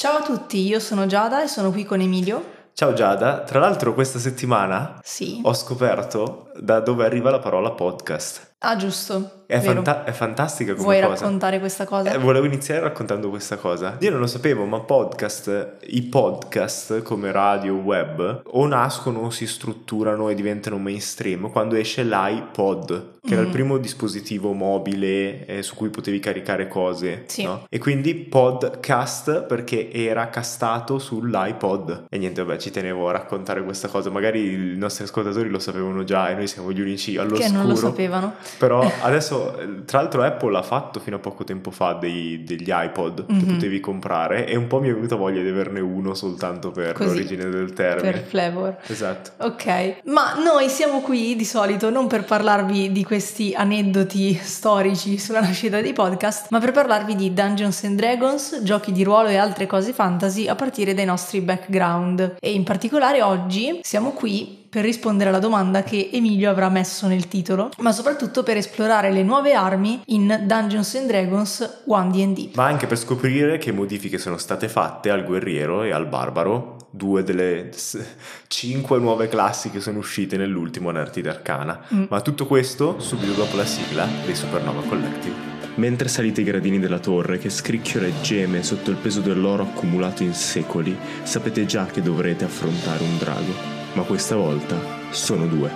Ciao 0.00 0.16
a 0.16 0.22
tutti, 0.22 0.66
io 0.66 0.80
sono 0.80 1.04
Giada 1.04 1.42
e 1.42 1.46
sono 1.46 1.70
qui 1.70 1.84
con 1.84 2.00
Emilio. 2.00 2.42
Ciao 2.72 2.94
Giada, 2.94 3.40
tra 3.42 3.58
l'altro 3.58 3.92
questa 3.92 4.18
settimana 4.18 4.98
Sì. 5.02 5.42
ho 5.44 5.52
scoperto 5.52 6.52
da 6.58 6.80
dove 6.80 7.04
arriva 7.04 7.30
la 7.30 7.38
parola 7.38 7.72
podcast. 7.72 8.49
Ah, 8.62 8.76
giusto. 8.76 9.38
È, 9.46 9.58
fanta- 9.58 10.04
è 10.04 10.12
fantastica 10.12 10.72
come 10.74 10.84
Vuoi 10.84 11.00
cosa. 11.00 11.14
raccontare 11.24 11.58
questa 11.58 11.84
cosa? 11.84 12.12
Eh, 12.12 12.18
volevo 12.18 12.44
iniziare 12.46 12.80
raccontando 12.82 13.28
questa 13.30 13.56
cosa. 13.56 13.96
Io 14.00 14.10
non 14.10 14.20
lo 14.20 14.28
sapevo, 14.28 14.64
ma 14.66 14.78
podcast, 14.80 15.78
i 15.86 16.02
podcast 16.02 17.02
come 17.02 17.32
radio, 17.32 17.74
web, 17.74 18.42
o 18.44 18.66
nascono 18.66 19.20
o 19.20 19.30
si 19.30 19.46
strutturano 19.48 20.28
e 20.28 20.34
diventano 20.36 20.78
mainstream 20.78 21.50
quando 21.50 21.74
esce 21.74 22.04
l'iPod, 22.04 23.18
che 23.22 23.32
era 23.32 23.40
il 23.40 23.48
Mhm. 23.48 23.52
primo 23.52 23.78
dispositivo 23.78 24.52
mobile 24.52 25.46
eh, 25.46 25.62
su 25.64 25.74
cui 25.74 25.88
potevi 25.88 26.20
caricare 26.20 26.68
cose. 26.68 27.24
Sì. 27.26 27.42
no? 27.42 27.66
E 27.68 27.78
quindi 27.78 28.14
podcast 28.14 29.42
perché 29.46 29.90
era 29.90 30.28
castato 30.28 30.98
sull'iPod. 31.00 32.04
E 32.08 32.18
niente, 32.18 32.44
vabbè, 32.44 32.58
ci 32.60 32.70
tenevo 32.70 33.08
a 33.08 33.12
raccontare 33.12 33.64
questa 33.64 33.88
cosa. 33.88 34.10
Magari 34.10 34.52
i 34.52 34.76
nostri 34.76 35.02
ascoltatori 35.04 35.48
lo 35.48 35.58
sapevano 35.58 36.04
già 36.04 36.28
e 36.30 36.34
noi 36.34 36.46
siamo 36.46 36.70
gli 36.70 36.80
unici 36.80 37.16
all'oscuro. 37.16 37.48
che 37.48 37.52
non 37.56 37.66
lo 37.66 37.74
sapevano. 37.74 38.34
Però 38.58 38.90
adesso, 39.02 39.56
tra 39.86 40.00
l'altro, 40.00 40.22
Apple 40.22 40.56
ha 40.56 40.62
fatto 40.62 41.00
fino 41.00 41.16
a 41.16 41.18
poco 41.18 41.44
tempo 41.44 41.70
fa 41.70 41.92
dei- 41.94 42.42
degli 42.44 42.68
iPod 42.70 43.26
che 43.26 43.32
Mhm. 43.32 43.46
potevi 43.54 43.80
comprare 43.80 44.46
e 44.46 44.56
un 44.56 44.66
po' 44.66 44.80
mi 44.80 44.88
è 44.88 44.94
venuta 44.94 45.16
voglia 45.16 45.40
di 45.42 45.48
averne 45.48 45.80
uno 45.80 46.14
soltanto 46.14 46.70
per 46.70 46.92
Così, 46.92 47.08
l'origine 47.08 47.48
del 47.48 47.72
termine. 47.72 48.10
Per 48.12 48.22
flavor. 48.22 48.76
Esatto. 48.86 49.30
Ok, 49.46 50.02
ma 50.04 50.34
noi 50.42 50.68
siamo 50.68 51.00
qui 51.00 51.36
di 51.36 51.44
solito 51.44 51.90
non 51.90 52.06
per 52.06 52.24
parlarvi 52.24 52.92
di 52.92 53.04
questi 53.04 53.54
aneddoti 53.54 54.34
storici 54.34 55.18
sulla 55.18 55.40
nascita 55.40 55.80
dei 55.80 55.92
podcast, 55.92 56.46
ma 56.50 56.58
per 56.58 56.72
parlarvi 56.72 57.14
di 57.16 57.32
Dungeons 57.32 57.84
and 57.84 57.96
Dragons, 57.96 58.60
giochi 58.62 58.92
di 58.92 59.02
ruolo 59.04 59.28
e 59.28 59.36
altre 59.36 59.66
cose 59.66 59.92
fantasy 59.92 60.46
a 60.48 60.54
partire 60.54 60.94
dai 60.94 61.04
nostri 61.04 61.40
background. 61.40 62.36
E 62.40 62.52
in 62.52 62.64
particolare 62.64 63.22
oggi 63.22 63.80
siamo 63.82 64.10
qui 64.10 64.59
per 64.70 64.84
rispondere 64.84 65.30
alla 65.30 65.40
domanda 65.40 65.82
che 65.82 66.10
Emilio 66.12 66.48
avrà 66.48 66.68
messo 66.68 67.08
nel 67.08 67.26
titolo, 67.26 67.70
ma 67.78 67.90
soprattutto 67.90 68.44
per 68.44 68.56
esplorare 68.56 69.10
le 69.10 69.24
nuove 69.24 69.52
armi 69.52 70.00
in 70.06 70.44
Dungeons 70.46 70.94
and 70.94 71.08
Dragons 71.08 71.82
1D&D. 71.88 72.50
Ma 72.54 72.66
anche 72.66 72.86
per 72.86 72.96
scoprire 72.96 73.58
che 73.58 73.72
modifiche 73.72 74.16
sono 74.16 74.38
state 74.38 74.68
fatte 74.68 75.10
al 75.10 75.24
guerriero 75.24 75.82
e 75.82 75.90
al 75.90 76.06
barbaro, 76.06 76.76
due 76.88 77.24
delle 77.24 77.70
s- 77.74 77.98
cinque 78.46 78.98
nuove 78.98 79.26
classi 79.28 79.70
che 79.70 79.80
sono 79.80 79.98
uscite 79.98 80.36
nell'ultimo 80.36 80.92
Nertid 80.92 81.26
Arcana. 81.26 81.80
Mm. 81.92 82.04
Ma 82.08 82.20
tutto 82.20 82.46
questo 82.46 83.00
subito 83.00 83.32
dopo 83.32 83.56
la 83.56 83.64
sigla 83.64 84.06
dei 84.24 84.36
Supernova 84.36 84.82
Collective. 84.82 85.48
Mentre 85.76 86.08
salite 86.08 86.42
i 86.42 86.44
gradini 86.44 86.78
della 86.78 86.98
torre 87.00 87.38
che 87.38 87.50
scricchiola 87.50 88.06
e 88.06 88.12
geme 88.22 88.62
sotto 88.62 88.90
il 88.90 88.96
peso 88.96 89.20
dell'oro 89.20 89.64
accumulato 89.64 90.22
in 90.22 90.34
secoli, 90.34 90.96
sapete 91.24 91.66
già 91.66 91.86
che 91.86 92.02
dovrete 92.02 92.44
affrontare 92.44 93.02
un 93.02 93.18
drago. 93.18 93.79
Ma 93.92 94.02
questa 94.02 94.36
volta 94.36 94.76
sono 95.10 95.46
due. 95.46 95.70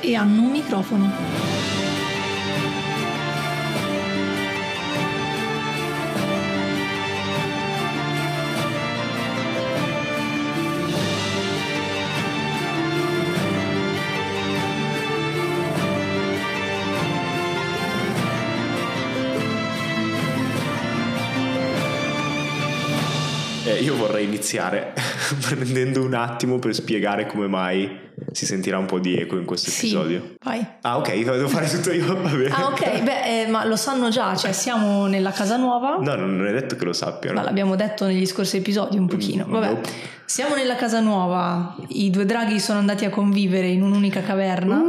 E 0.00 0.14
hanno 0.16 0.42
un 0.42 0.50
microfono. 0.50 1.10
Io 23.82 23.96
vorrei 23.96 24.24
iniziare 24.24 24.92
prendendo 25.46 26.02
un 26.02 26.14
attimo 26.14 26.58
per 26.58 26.74
spiegare 26.74 27.26
come 27.26 27.46
mai 27.48 28.00
si 28.32 28.46
sentirà 28.46 28.78
un 28.78 28.86
po' 28.86 28.98
di 28.98 29.16
eco 29.16 29.36
in 29.36 29.44
questo 29.44 29.70
Sì, 29.70 29.86
episodio. 29.86 30.34
vai. 30.44 30.64
Ah, 30.82 30.98
ok, 30.98 31.24
devo 31.24 31.48
fare 31.48 31.68
tutto 31.68 31.90
io, 31.92 32.06
va 32.06 32.28
bene. 32.30 32.48
Ah 32.50 32.66
ok, 32.66 33.02
beh, 33.02 33.42
eh, 33.42 33.46
ma 33.48 33.64
lo 33.64 33.76
sanno 33.76 34.08
già, 34.10 34.36
cioè 34.36 34.52
siamo 34.52 35.06
nella 35.06 35.30
casa 35.30 35.56
nuova, 35.56 35.96
No, 36.00 36.14
non 36.14 36.46
è 36.46 36.52
detto 36.52 36.76
che 36.76 36.84
lo 36.84 36.92
sappiano. 36.92 37.38
ma 37.38 37.44
l'abbiamo 37.44 37.74
detto 37.74 38.04
negli 38.06 38.26
scorsi 38.26 38.58
episodi 38.58 38.96
un 38.98 39.06
pochino, 39.06 39.44
Mm, 39.46 39.50
vabbè. 39.50 39.66
nope. 39.68 39.88
Siamo 40.24 40.54
nella 40.54 40.76
casa 40.76 41.00
nuova, 41.00 41.74
i 41.88 42.10
due 42.10 42.24
draghi 42.24 42.58
sono 42.60 42.78
andati 42.78 43.04
a 43.04 43.10
convivere 43.10 43.66
in 43.68 43.82
un'unica 43.82 44.20
caverna. 44.22 44.80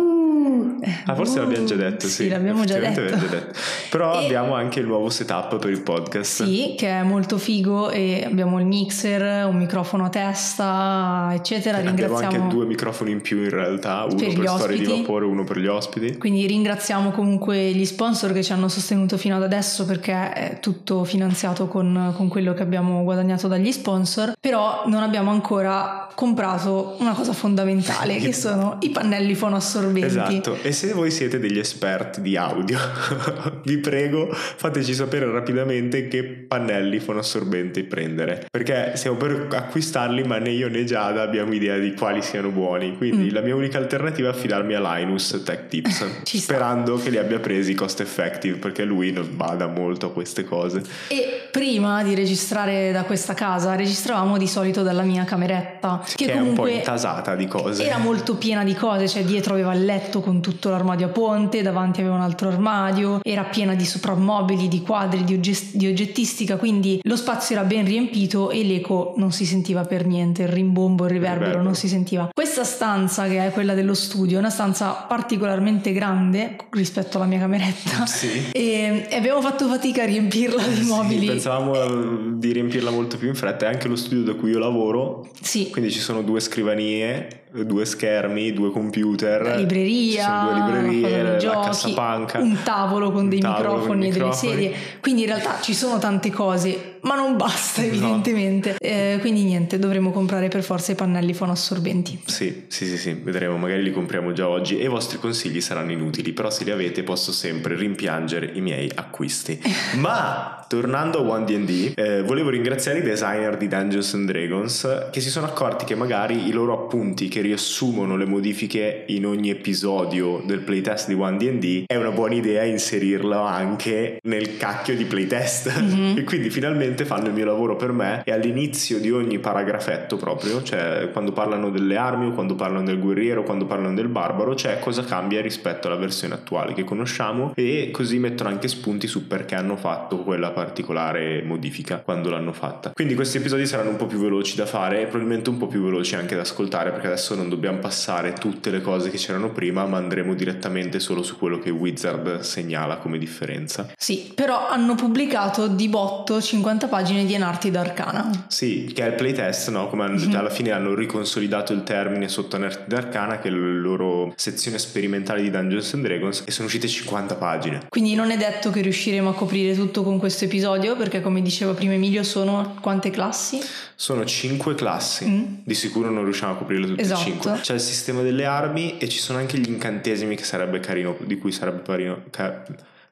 Ah, 1.05 1.15
forse 1.15 1.39
l'abbiamo 1.39 1.65
già 1.65 1.75
detto, 1.75 2.07
sì. 2.07 2.23
Sì, 2.23 2.29
l'abbiamo 2.29 2.63
già 2.65 2.77
detto. 2.79 3.05
già 3.05 3.15
detto. 3.15 3.59
Però 3.89 4.19
E- 4.19 4.25
abbiamo 4.25 4.53
anche 4.55 4.79
il 4.79 4.85
nuovo 4.87 5.09
setup 5.09 5.57
per 5.59 5.69
il 5.69 5.81
podcast. 5.81 6.43
Sì, 6.43 6.75
che 6.77 6.89
è 6.89 7.03
molto 7.03 7.37
figo 7.37 7.89
e 7.89 8.23
abbiamo 8.25 8.59
il 8.59 8.65
mixer, 8.65 9.45
un 9.47 9.55
microfono 9.57 10.05
a 10.05 10.09
testa, 10.09 11.31
eccetera. 11.33 11.77
Abbiamo 11.77 11.95
Ringraziamo 11.97 12.43
anche 12.43 12.55
due 12.55 12.65
microfoni 12.65 13.11
in 13.11 13.21
più 13.21 13.41
in 13.43 13.49
realtà, 13.49 14.03
uno 14.05 14.15
Per 14.15 14.27
per, 14.33 14.39
gli 14.39 14.47
storie 14.47 14.77
di 14.77 14.83
ospiti. 14.85 15.01
vapore, 15.01 15.25
uno 15.25 15.43
per 15.43 15.57
gli 15.59 15.67
ospiti. 15.67 16.17
Quindi 16.17 16.45
ringraziamo 16.47 17.11
comunque 17.11 17.71
gli 17.71 17.85
sponsor 17.85 18.31
che 18.33 18.43
ci 18.43 18.51
hanno 18.51 18.67
sostenuto 18.67 19.17
fino 19.17 19.35
ad 19.35 19.43
adesso 19.43 19.85
perché 19.85 20.31
è 20.33 20.57
tutto 20.59 21.03
finanziato 21.03 21.67
con, 21.67 22.13
con 22.15 22.27
quello 22.27 22.53
che 22.53 22.61
abbiamo 22.63 23.03
guadagnato 23.03 23.47
dagli 23.47 23.71
sponsor, 23.71 24.33
però 24.39 24.83
non 24.87 25.01
abbiamo 25.03 25.31
ancora 25.31 26.07
comprato 26.15 26.95
una 26.99 27.13
cosa 27.13 27.33
fondamentale 27.33 28.17
che 28.19 28.33
sono 28.33 28.77
i 28.81 28.89
pannelli 28.89 29.35
fonoassorbenti. 29.35 30.07
Esatto, 30.07 30.57
se 30.73 30.93
voi 30.93 31.11
siete 31.11 31.39
degli 31.39 31.59
esperti 31.59 32.21
di 32.21 32.35
audio, 32.35 32.77
vi 33.65 33.77
prego 33.77 34.29
fateci 34.31 34.93
sapere 34.93 35.29
rapidamente 35.31 36.07
che 36.07 36.23
pannelli 36.23 36.99
fonoassorbenti 36.99 37.83
prendere, 37.83 38.45
perché 38.49 38.93
stiamo 38.95 39.17
per 39.17 39.47
acquistarli 39.49 40.23
ma 40.23 40.37
né 40.37 40.49
io 40.51 40.67
né 40.69 40.83
Giada 40.83 41.21
abbiamo 41.21 41.53
idea 41.53 41.77
di 41.77 41.93
quali 41.93 42.21
siano 42.21 42.49
buoni, 42.49 42.97
quindi 42.97 43.29
Mm. 43.29 43.33
la 43.33 43.41
mia 43.41 43.55
unica 43.55 43.77
alternativa 43.77 44.29
è 44.29 44.31
affidarmi 44.31 44.73
a 44.73 44.95
Linus 44.95 45.41
Tech 45.45 45.67
Tips, 45.67 46.05
sperando 46.23 46.97
che 46.97 47.09
li 47.09 47.17
abbia 47.17 47.39
presi 47.39 47.73
cost 47.73 47.99
effective, 48.01 48.57
perché 48.57 48.83
lui 48.83 49.11
non 49.11 49.29
bada 49.35 49.67
molto 49.67 50.07
a 50.07 50.11
queste 50.11 50.43
cose. 50.43 50.81
E 51.07 51.47
prima 51.51 52.03
di 52.03 52.15
registrare 52.15 52.91
da 52.91 53.03
questa 53.03 53.33
casa, 53.33 53.75
registravamo 53.75 54.37
di 54.37 54.47
solito 54.47 54.81
dalla 54.83 55.03
mia 55.03 55.23
cameretta, 55.23 56.03
che, 56.15 56.25
Che, 56.25 56.33
è 56.33 56.39
un 56.39 56.53
po' 56.53 56.67
intasata 56.67 57.35
di 57.35 57.47
cose. 57.47 57.85
Era 57.85 57.97
molto 57.97 58.35
piena 58.35 58.63
di 58.63 58.73
cose, 58.73 59.07
cioè 59.07 59.23
dietro 59.23 59.53
aveva 59.53 59.73
il 59.73 59.85
letto 59.85 60.21
con 60.21 60.41
tutto 60.41 60.62
l'armadio 60.69 61.07
a 61.07 61.09
ponte, 61.09 61.61
davanti 61.61 61.99
aveva 62.01 62.15
un 62.15 62.21
altro 62.21 62.47
armadio, 62.49 63.19
era 63.23 63.43
piena 63.43 63.75
di 63.75 63.85
soprammobili, 63.85 64.67
di 64.67 64.81
quadri, 64.81 65.23
di, 65.23 65.33
ogge- 65.35 65.69
di 65.73 65.87
oggettistica, 65.87 66.57
quindi 66.57 66.99
lo 67.03 67.15
spazio 67.15 67.55
era 67.55 67.65
ben 67.65 67.85
riempito 67.85 68.49
e 68.51 68.63
l'eco 68.63 69.13
non 69.17 69.31
si 69.31 69.45
sentiva 69.45 69.83
per 69.85 70.05
niente, 70.05 70.43
il 70.43 70.47
rimbombo, 70.49 71.05
il 71.05 71.09
riverbero 71.11 71.39
riverbero. 71.39 71.63
non 71.63 71.75
si 71.75 71.87
sentiva. 71.87 72.29
Questa 72.33 72.63
stanza 72.63 73.27
che 73.27 73.45
è 73.45 73.51
quella 73.51 73.73
dello 73.73 73.93
studio 73.93 74.35
è 74.37 74.39
una 74.39 74.49
stanza 74.49 74.91
particolarmente 74.91 75.91
grande 75.93 76.55
rispetto 76.71 77.17
alla 77.17 77.25
mia 77.25 77.39
cameretta 77.39 78.05
Sì. 78.05 78.49
e, 78.53 79.05
e 79.09 79.15
abbiamo 79.15 79.41
fatto 79.41 79.67
fatica 79.67 80.03
a 80.03 80.05
riempirla 80.05 80.61
di 80.67 80.75
Sì, 80.83 80.87
mobili. 80.89 81.25
pensavamo 81.27 81.73
eh, 81.75 82.17
di 82.35 82.51
riempirla 82.51 82.91
molto 82.91 83.17
più 83.17 83.27
in 83.27 83.35
fretta. 83.35 83.65
È 83.67 83.69
anche 83.73 83.87
lo 83.87 83.95
studio 83.95 84.23
da 84.23 84.33
cui 84.33 84.51
io 84.51 84.59
lavoro. 84.59 85.27
Sì, 85.41 85.69
Quindi 85.69 85.91
ci 85.91 85.99
sono 85.99 86.21
due 86.21 86.39
scrivanie, 86.39 87.42
due 87.61 87.85
schermi, 87.85 88.51
due 88.51 88.71
computer. 88.71 89.41
la 89.41 89.55
libreria, 89.55 90.47
due 90.49 90.53
librerie, 90.53 91.21
la 91.21 91.35
giochi, 91.37 91.65
cassapanca. 91.65 92.39
un 92.39 92.57
tavolo 92.63 93.11
con 93.11 93.23
un 93.23 93.29
dei 93.29 93.39
tavolo 93.39 93.85
con 93.85 93.97
microfoni 93.99 94.05
i 94.05 94.07
e 94.07 94.11
delle 94.11 94.25
microfoni. 94.25 94.51
sedie. 94.51 94.75
Quindi 94.99 95.21
in 95.21 95.27
realtà 95.27 95.59
ci 95.61 95.73
sono 95.75 95.99
tante 95.99 96.31
cose, 96.31 96.92
ma 97.03 97.15
non 97.15 97.37
basta 97.37 97.81
No. 97.81 97.87
evidentemente. 97.87 98.75
Eh, 98.79 99.17
quindi 99.19 99.43
niente, 99.43 99.79
dovremo 99.79 100.11
comprare 100.11 100.47
per 100.47 100.63
forza 100.63 100.91
i 100.91 100.95
pannelli 100.95 101.33
fonoassorbenti. 101.33 102.19
Sì, 102.25 102.63
sì, 102.67 102.85
sì, 102.85 102.97
sì, 102.97 103.13
vedremo, 103.13 103.57
magari 103.57 103.83
li 103.83 103.91
compriamo 103.91 104.31
già 104.33 104.47
oggi 104.47 104.79
e 104.79 104.85
i 104.85 104.87
vostri 104.87 105.17
consigli 105.19 105.61
saranno 105.61 105.91
inutili, 105.91 106.33
però 106.33 106.49
se 106.49 106.63
li 106.63 106.71
avete 106.71 107.03
posso 107.03 107.31
sempre 107.31 107.75
rimpiangere 107.75 108.49
i 108.53 108.61
miei 108.61 108.91
acquisti. 108.93 109.59
Ma 109.99 110.65
tornando 110.67 111.19
a 111.31 111.39
1D&D, 111.39 111.91
eh, 111.95 112.21
volevo 112.23 112.49
ringraziare 112.49 112.99
i 112.99 113.01
designer 113.03 113.57
di 113.57 113.67
Dungeons 113.67 114.13
and 114.15 114.27
Dragons 114.31 115.07
che 115.11 115.19
si 115.21 115.29
sono 115.29 115.45
accorti 115.45 115.85
che 115.85 115.93
magari 115.95 116.47
i 116.47 116.51
loro 116.51 116.73
appunti 116.73 117.27
che 117.27 117.41
riassumono 117.41 118.15
le 118.17 118.25
modifiche 118.25 119.03
in 119.07 119.25
ogni 119.25 119.49
episodio 119.51 120.41
del 120.45 120.59
playtest 120.59 121.07
di 121.09 121.15
1D&D 121.15 121.83
è 121.85 121.95
una 121.95 122.11
buona 122.11 122.33
idea 122.35 122.63
inserirlo 122.63 123.39
anche 123.41 124.17
nel 124.23 124.57
cacchio 124.57 124.95
di 124.95 125.05
playtest. 125.05 125.71
Mhm. 125.79 126.17
e 126.19 126.23
quindi 126.23 126.49
finalmente 126.49 126.92
fanno 127.05 127.27
il 127.27 127.33
mio 127.33 127.45
lavoro 127.45 127.75
per 127.75 127.91
me 127.91 128.21
e 128.23 128.31
all'inizio 128.31 128.99
di 128.99 129.11
ogni 129.11 129.39
paragrafetto 129.39 130.17
proprio, 130.17 130.61
cioè 130.63 131.09
quando 131.11 131.31
parlano 131.31 131.69
delle 131.69 131.97
armi 131.97 132.27
o 132.27 132.31
quando 132.31 132.55
parlano 132.55 132.83
del 132.83 132.99
guerriero 132.99 133.43
quando 133.43 133.65
parlano 133.65 133.93
del 133.93 134.07
barbaro, 134.07 134.53
c'è 134.53 134.79
cosa 134.79 135.03
cambia 135.03 135.41
rispetto 135.41 135.87
alla 135.87 135.95
versione 135.95 136.33
attuale 136.33 136.73
che 136.73 136.83
conosciamo 136.83 137.53
e 137.55 137.89
così 137.91 138.19
mettono 138.19 138.49
anche 138.49 138.67
spunti 138.67 139.07
su 139.07 139.27
perché 139.27 139.55
hanno 139.55 139.75
fatto 139.75 140.17
quella 140.17 140.51
particolare 140.51 141.41
modifica 141.43 141.99
quando 141.99 142.29
l'hanno 142.29 142.53
fatta. 142.53 142.91
Quindi 142.91 143.15
questi 143.15 143.37
episodi 143.37 143.65
saranno 143.65 143.89
un 143.89 143.95
po' 143.95 144.05
più 144.05 144.19
veloci 144.19 144.55
da 144.55 144.65
fare 144.65 145.01
e 145.01 145.05
probabilmente 145.05 145.49
un 145.49 145.57
po' 145.57 145.67
più 145.67 145.83
veloci 145.83 146.15
anche 146.15 146.35
da 146.35 146.41
ascoltare 146.41 146.91
perché 146.91 147.07
adesso 147.07 147.35
non 147.35 147.49
dobbiamo 147.49 147.79
passare 147.79 148.33
tutte 148.33 148.69
le 148.69 148.81
cose 148.81 149.09
che 149.09 149.17
c'erano 149.17 149.51
prima, 149.51 149.85
ma 149.85 149.97
andremo 149.97 150.33
direttamente 150.33 150.99
solo 150.99 151.23
su 151.23 151.37
quello 151.37 151.59
che 151.59 151.69
Wizard 151.69 152.39
segnala 152.39 152.97
come 152.97 153.17
differenza. 153.17 153.89
Sì, 153.97 154.31
però 154.33 154.67
hanno 154.67 154.95
pubblicato 154.95 155.67
di 155.67 155.87
botto 155.89 156.41
50 156.41 156.82
50 156.83 156.87
pagine 156.87 157.25
di 157.25 157.33
Enarti 157.33 157.69
Arcana. 157.69 158.45
Sì, 158.47 158.91
che 158.93 159.03
è 159.03 159.07
il 159.07 159.13
playtest, 159.13 159.69
no? 159.69 159.87
Come 159.87 160.07
mm-hmm. 160.07 160.35
alla 160.35 160.49
fine 160.49 160.71
hanno 160.71 160.93
riconsolidato 160.93 161.73
il 161.73 161.83
termine 161.83 162.27
sotto 162.27 162.55
Enarti 162.55 162.93
Arcana, 162.93 163.39
che 163.39 163.47
è 163.47 163.51
la 163.51 163.57
loro 163.57 164.33
sezione 164.35 164.77
sperimentale 164.77 165.41
di 165.41 165.49
Dungeons 165.49 165.93
and 165.93 166.03
Dragons, 166.03 166.43
e 166.45 166.51
sono 166.51 166.67
uscite 166.67 166.87
50 166.87 167.35
pagine. 167.35 167.85
Quindi 167.89 168.15
non 168.15 168.31
è 168.31 168.37
detto 168.37 168.69
che 168.69 168.81
riusciremo 168.81 169.29
a 169.29 169.33
coprire 169.33 169.75
tutto 169.75 170.03
con 170.03 170.17
questo 170.17 170.45
episodio, 170.45 170.95
perché 170.95 171.21
come 171.21 171.41
diceva 171.41 171.73
prima 171.73 171.93
Emilio, 171.93 172.23
sono 172.23 172.75
quante 172.81 173.09
classi? 173.09 173.61
Sono 173.95 174.25
5 174.25 174.75
classi, 174.75 175.25
mm. 175.25 175.43
di 175.63 175.73
sicuro 175.73 176.09
non 176.09 176.23
riusciamo 176.23 176.53
a 176.53 176.55
coprirle 176.55 176.87
tutte 176.87 177.01
esatto. 177.01 177.21
e 177.21 177.23
5. 177.23 177.59
C'è 177.61 177.73
il 177.73 177.79
sistema 177.79 178.21
delle 178.21 178.45
armi 178.45 178.97
e 178.97 179.07
ci 179.07 179.19
sono 179.19 179.39
anche 179.39 179.57
gli 179.57 179.69
incantesimi 179.69 180.35
che 180.35 180.43
sarebbe 180.43 180.79
carino, 180.79 181.15
di 181.25 181.37
cui 181.37 181.51
sarebbe 181.51 181.81
carino. 181.83 182.23
Ca- 182.29 182.63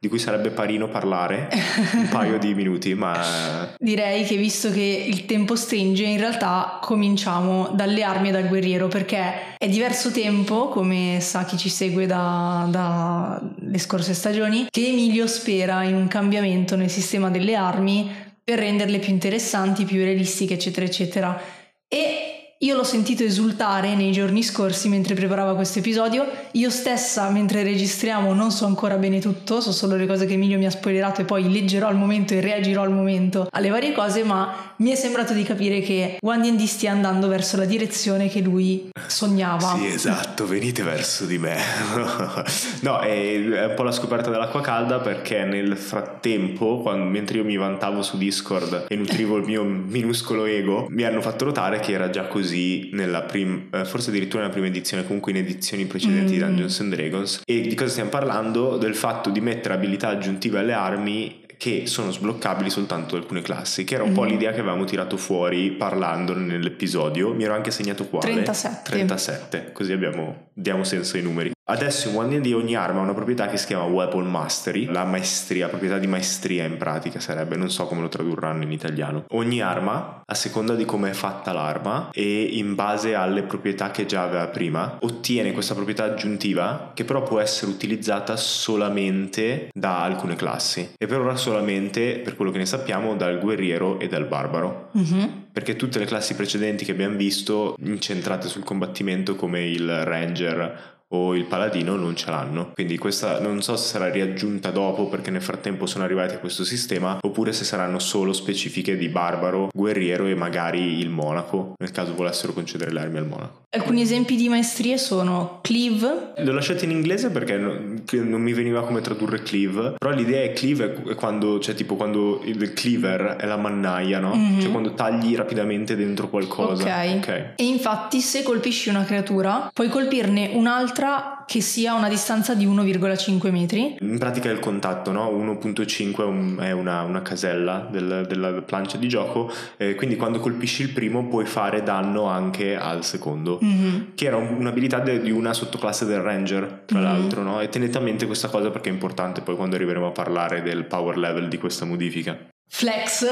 di 0.01 0.07
cui 0.07 0.17
sarebbe 0.17 0.49
parino 0.49 0.89
parlare 0.89 1.47
un 1.93 2.07
paio 2.09 2.39
di 2.39 2.55
minuti, 2.55 2.95
ma... 2.95 3.69
Direi 3.77 4.23
che 4.23 4.35
visto 4.35 4.71
che 4.71 5.05
il 5.07 5.27
tempo 5.27 5.55
stringe, 5.55 6.05
in 6.05 6.17
realtà 6.17 6.79
cominciamo 6.81 7.67
dalle 7.67 8.01
armi 8.01 8.29
e 8.29 8.31
dal 8.31 8.47
guerriero, 8.47 8.87
perché 8.87 9.55
è 9.59 9.69
diverso 9.69 10.09
tempo, 10.09 10.69
come 10.69 11.19
sa 11.21 11.45
chi 11.45 11.55
ci 11.55 11.69
segue 11.69 12.07
dalle 12.07 12.71
da 12.71 13.77
scorse 13.77 14.15
stagioni, 14.15 14.65
che 14.71 14.87
Emilio 14.87 15.27
spera 15.27 15.83
in 15.83 15.93
un 15.93 16.07
cambiamento 16.07 16.75
nel 16.75 16.89
sistema 16.89 17.29
delle 17.29 17.53
armi 17.53 18.09
per 18.43 18.57
renderle 18.57 18.97
più 18.97 19.13
interessanti, 19.13 19.85
più 19.85 20.03
realistiche, 20.03 20.55
eccetera, 20.55 20.85
eccetera. 20.87 21.41
E 21.87 22.40
io 22.63 22.75
l'ho 22.75 22.83
sentito 22.83 23.23
esultare 23.23 23.95
nei 23.95 24.11
giorni 24.11 24.43
scorsi 24.43 24.87
mentre 24.87 25.15
preparava 25.15 25.55
questo 25.55 25.79
episodio. 25.79 26.27
Io 26.51 26.69
stessa, 26.69 27.27
mentre 27.31 27.63
registriamo, 27.63 28.33
non 28.33 28.51
so 28.51 28.67
ancora 28.67 28.97
bene 28.97 29.19
tutto, 29.19 29.61
so 29.61 29.71
solo 29.71 29.95
le 29.95 30.05
cose 30.05 30.27
che 30.27 30.33
Emilio 30.33 30.59
mi 30.59 30.67
ha 30.67 30.69
spoilerato 30.69 31.21
e 31.21 31.23
poi 31.23 31.51
leggerò 31.51 31.87
al 31.87 31.95
momento 31.95 32.35
e 32.35 32.39
reagirò 32.39 32.83
al 32.83 32.91
momento 32.91 33.47
alle 33.49 33.69
varie 33.69 33.93
cose, 33.93 34.23
ma 34.23 34.73
mi 34.77 34.91
è 34.91 34.95
sembrato 34.95 35.33
di 35.33 35.41
capire 35.41 35.79
che 35.81 36.17
One 36.21 36.55
D 36.55 36.63
stia 36.65 36.91
andando 36.91 37.27
verso 37.27 37.57
la 37.57 37.65
direzione 37.65 38.29
che 38.29 38.41
lui 38.41 38.91
sognava. 39.07 39.75
Sì, 39.79 39.87
esatto, 39.87 40.45
venite 40.45 40.83
verso 40.83 41.25
di 41.25 41.39
me. 41.39 41.57
no, 42.81 42.99
è, 42.99 43.69
un 43.69 43.73
po' 43.75 43.81
la 43.81 43.91
scoperta 43.91 44.29
dell'acqua 44.29 44.61
calda 44.61 44.99
perché 44.99 45.45
nel 45.45 45.75
frattempo, 45.77 46.81
quando, 46.81 47.05
mentre 47.05 47.37
io 47.37 47.43
mi 47.43 47.57
vantavo 47.57 48.03
su 48.03 48.19
Discord 48.19 48.85
e 48.87 48.95
nutrivo 48.95 49.37
il 49.37 49.45
mio 49.45 49.63
minuscolo 49.63 50.45
ego, 50.45 50.85
mi 50.89 51.03
hanno 51.03 51.21
fatto 51.21 51.45
notare 51.45 51.79
che 51.79 51.93
era 51.93 52.11
già 52.11 52.27
così 52.27 52.49
così 52.51 52.89
nella 52.91 53.21
prim- 53.21 53.73
eh, 53.73 53.85
forse 53.85 54.09
addirittura 54.09 54.41
nella 54.41 54.51
prima 54.51 54.67
edizione, 54.67 55.05
comunque 55.05 55.31
in 55.31 55.37
edizioni 55.37 55.85
precedenti 55.85 56.33
mm. 56.33 56.35
di 56.35 56.39
Dungeons 56.39 56.79
and 56.81 56.93
Dragons. 56.93 57.41
E 57.45 57.61
di 57.61 57.75
cosa 57.75 57.89
stiamo 57.89 58.09
parlando? 58.09 58.77
Del 58.77 58.95
fatto 58.95 59.29
di 59.29 59.39
mettere 59.39 59.73
abilità 59.73 60.09
aggiuntive 60.09 60.59
alle 60.59 60.73
armi 60.73 61.39
che 61.57 61.85
sono 61.85 62.11
sbloccabili 62.11 62.69
soltanto 62.69 63.15
alcune 63.15 63.41
classi, 63.41 63.83
che 63.83 63.95
era 63.95 64.03
un 64.03 64.11
mm. 64.11 64.13
po' 64.13 64.23
l'idea 64.25 64.51
che 64.51 64.59
avevamo 64.59 64.83
tirato 64.83 65.15
fuori 65.15 65.71
parlando 65.71 66.35
nell'episodio. 66.35 67.33
Mi 67.33 67.43
ero 67.43 67.53
anche 67.53 67.71
segnato 67.71 68.05
qua. 68.07 68.19
37. 68.19 68.89
37, 68.89 69.71
così 69.71 69.93
abbiamo, 69.93 70.49
diamo 70.53 70.83
senso 70.83 71.15
ai 71.15 71.23
numeri. 71.23 71.51
Adesso 71.71 72.09
in 72.09 72.17
One 72.17 72.41
D 72.41 72.51
ogni 72.53 72.75
arma 72.75 72.99
ha 72.99 73.03
una 73.03 73.13
proprietà 73.13 73.47
che 73.47 73.55
si 73.55 73.67
chiama 73.67 73.85
Weapon 73.85 74.29
Mastery, 74.29 74.91
la 74.91 75.05
maestria, 75.05 75.69
proprietà 75.69 75.99
di 75.99 76.07
maestria 76.07 76.65
in 76.65 76.75
pratica 76.75 77.21
sarebbe, 77.21 77.55
non 77.55 77.69
so 77.69 77.85
come 77.85 78.01
lo 78.01 78.09
tradurranno 78.09 78.63
in 78.63 78.73
italiano. 78.73 79.23
Ogni 79.29 79.61
arma, 79.61 80.21
a 80.25 80.33
seconda 80.33 80.75
di 80.75 80.83
come 80.83 81.11
è 81.11 81.13
fatta 81.13 81.53
l'arma 81.53 82.09
e 82.11 82.41
in 82.41 82.75
base 82.75 83.15
alle 83.15 83.43
proprietà 83.43 83.89
che 83.89 84.05
già 84.05 84.23
aveva 84.23 84.47
prima, 84.47 84.97
ottiene 84.99 85.53
questa 85.53 85.73
proprietà 85.73 86.03
aggiuntiva 86.03 86.91
che 86.93 87.05
però 87.05 87.23
può 87.23 87.39
essere 87.39 87.71
utilizzata 87.71 88.35
solamente 88.35 89.69
da 89.73 90.03
alcune 90.03 90.35
classi 90.35 90.95
e 90.97 91.05
per 91.05 91.21
ora 91.21 91.37
solamente, 91.37 92.19
per 92.19 92.35
quello 92.35 92.51
che 92.51 92.57
ne 92.57 92.65
sappiamo, 92.65 93.15
dal 93.15 93.39
guerriero 93.39 93.97
e 93.97 94.09
dal 94.09 94.25
barbaro. 94.25 94.89
Mm-hmm. 94.97 95.29
Perché 95.51 95.75
tutte 95.75 95.99
le 95.99 96.05
classi 96.05 96.33
precedenti 96.33 96.85
che 96.85 96.91
abbiamo 96.91 97.17
visto, 97.17 97.75
incentrate 97.79 98.47
sul 98.47 98.63
combattimento 98.63 99.35
come 99.35 99.67
il 99.67 100.05
ranger 100.05 100.90
o 101.13 101.35
il 101.35 101.45
paladino 101.45 101.95
non 101.95 102.15
ce 102.15 102.29
l'hanno. 102.29 102.71
Quindi 102.73 102.97
questa 102.97 103.39
non 103.39 103.61
so 103.61 103.75
se 103.75 103.87
sarà 103.87 104.09
riaggiunta 104.09 104.71
dopo 104.71 105.07
perché 105.07 105.31
nel 105.31 105.41
frattempo 105.41 105.85
sono 105.85 106.03
arrivati 106.03 106.35
a 106.35 106.39
questo 106.39 106.63
sistema 106.63 107.17
oppure 107.21 107.53
se 107.53 107.63
saranno 107.63 107.99
solo 107.99 108.33
specifiche 108.33 108.97
di 108.97 109.09
barbaro, 109.09 109.69
guerriero 109.73 110.25
e 110.25 110.35
magari 110.35 110.99
il 110.99 111.09
monaco, 111.09 111.73
nel 111.79 111.91
caso 111.91 112.13
volessero 112.13 112.53
concedere 112.53 112.91
le 112.91 112.99
armi 112.99 113.17
al 113.17 113.27
monaco. 113.27 113.60
Alcuni 113.73 114.01
esempi 114.01 114.35
di 114.35 114.49
maestrie 114.49 114.97
sono 114.97 115.59
cleave. 115.61 116.33
L'ho 116.35 116.51
lasciato 116.51 116.83
in 116.83 116.91
inglese 116.91 117.29
perché 117.29 117.55
non, 117.55 118.03
non 118.11 118.41
mi 118.41 118.51
veniva 118.51 118.83
come 118.83 118.99
tradurre 118.99 119.43
cleave, 119.43 119.93
però 119.97 120.13
l'idea 120.13 120.43
è 120.43 120.51
cleave 120.51 121.01
è 121.07 121.15
quando, 121.15 121.57
cioè 121.61 121.73
tipo 121.73 121.95
quando 121.95 122.41
il 122.43 122.73
cleaver 122.73 123.37
è 123.37 123.45
la 123.45 123.55
mannaia, 123.55 124.19
no? 124.19 124.35
Mm-hmm. 124.35 124.59
Cioè 124.59 124.71
quando 124.71 124.93
tagli 124.93 125.37
rapidamente 125.37 125.95
dentro 125.95 126.27
qualcosa. 126.27 126.83
Ok. 126.83 127.15
okay. 127.19 127.43
E 127.55 127.63
infatti 127.63 128.19
se 128.19 128.43
colpisci 128.43 128.89
una 128.89 129.05
creatura 129.05 129.71
puoi 129.73 129.87
colpirne 129.87 130.49
un'altra 130.51 131.41
che 131.51 131.61
sia 131.61 131.91
a 131.91 131.95
una 131.95 132.07
distanza 132.07 132.53
di 132.53 132.65
1,5 132.65 133.51
metri. 133.51 133.97
In 133.99 134.17
pratica 134.17 134.49
è 134.49 134.53
il 134.53 134.59
contatto, 134.59 135.11
no? 135.11 135.29
1.5 135.29 136.59
è 136.59 136.71
una, 136.71 137.01
una 137.03 137.21
casella 137.21 137.87
del, 137.91 138.25
della 138.27 138.61
plancia 138.61 138.97
di 138.97 139.07
gioco, 139.07 139.51
eh, 139.77 139.95
quindi 139.95 140.15
quando 140.15 140.39
colpisci 140.39 140.83
il 140.83 140.89
primo 140.89 141.27
puoi 141.27 141.45
fare 141.45 141.83
danno 141.83 142.25
anche 142.25 142.77
al 142.77 143.03
secondo, 143.03 143.59
mm-hmm. 143.63 144.01
che 144.15 144.25
era 144.25 144.37
un'abilità 144.37 144.99
de, 144.99 145.21
di 145.21 145.31
una 145.31 145.53
sottoclasse 145.53 146.05
del 146.05 146.21
ranger, 146.21 146.83
tra 146.85 146.99
mm-hmm. 146.99 147.07
l'altro, 147.07 147.43
no? 147.43 147.61
E 147.61 147.69
tenete 147.69 147.97
a 147.97 148.01
mente 148.01 148.25
questa 148.25 148.49
cosa 148.49 148.69
perché 148.69 148.89
è 148.89 148.93
importante 148.93 149.41
poi 149.41 149.55
quando 149.55 149.75
arriveremo 149.75 150.07
a 150.07 150.11
parlare 150.11 150.61
del 150.61 150.85
power 150.85 151.17
level 151.17 151.47
di 151.47 151.57
questa 151.57 151.85
modifica. 151.85 152.37
Flex, 152.69 153.25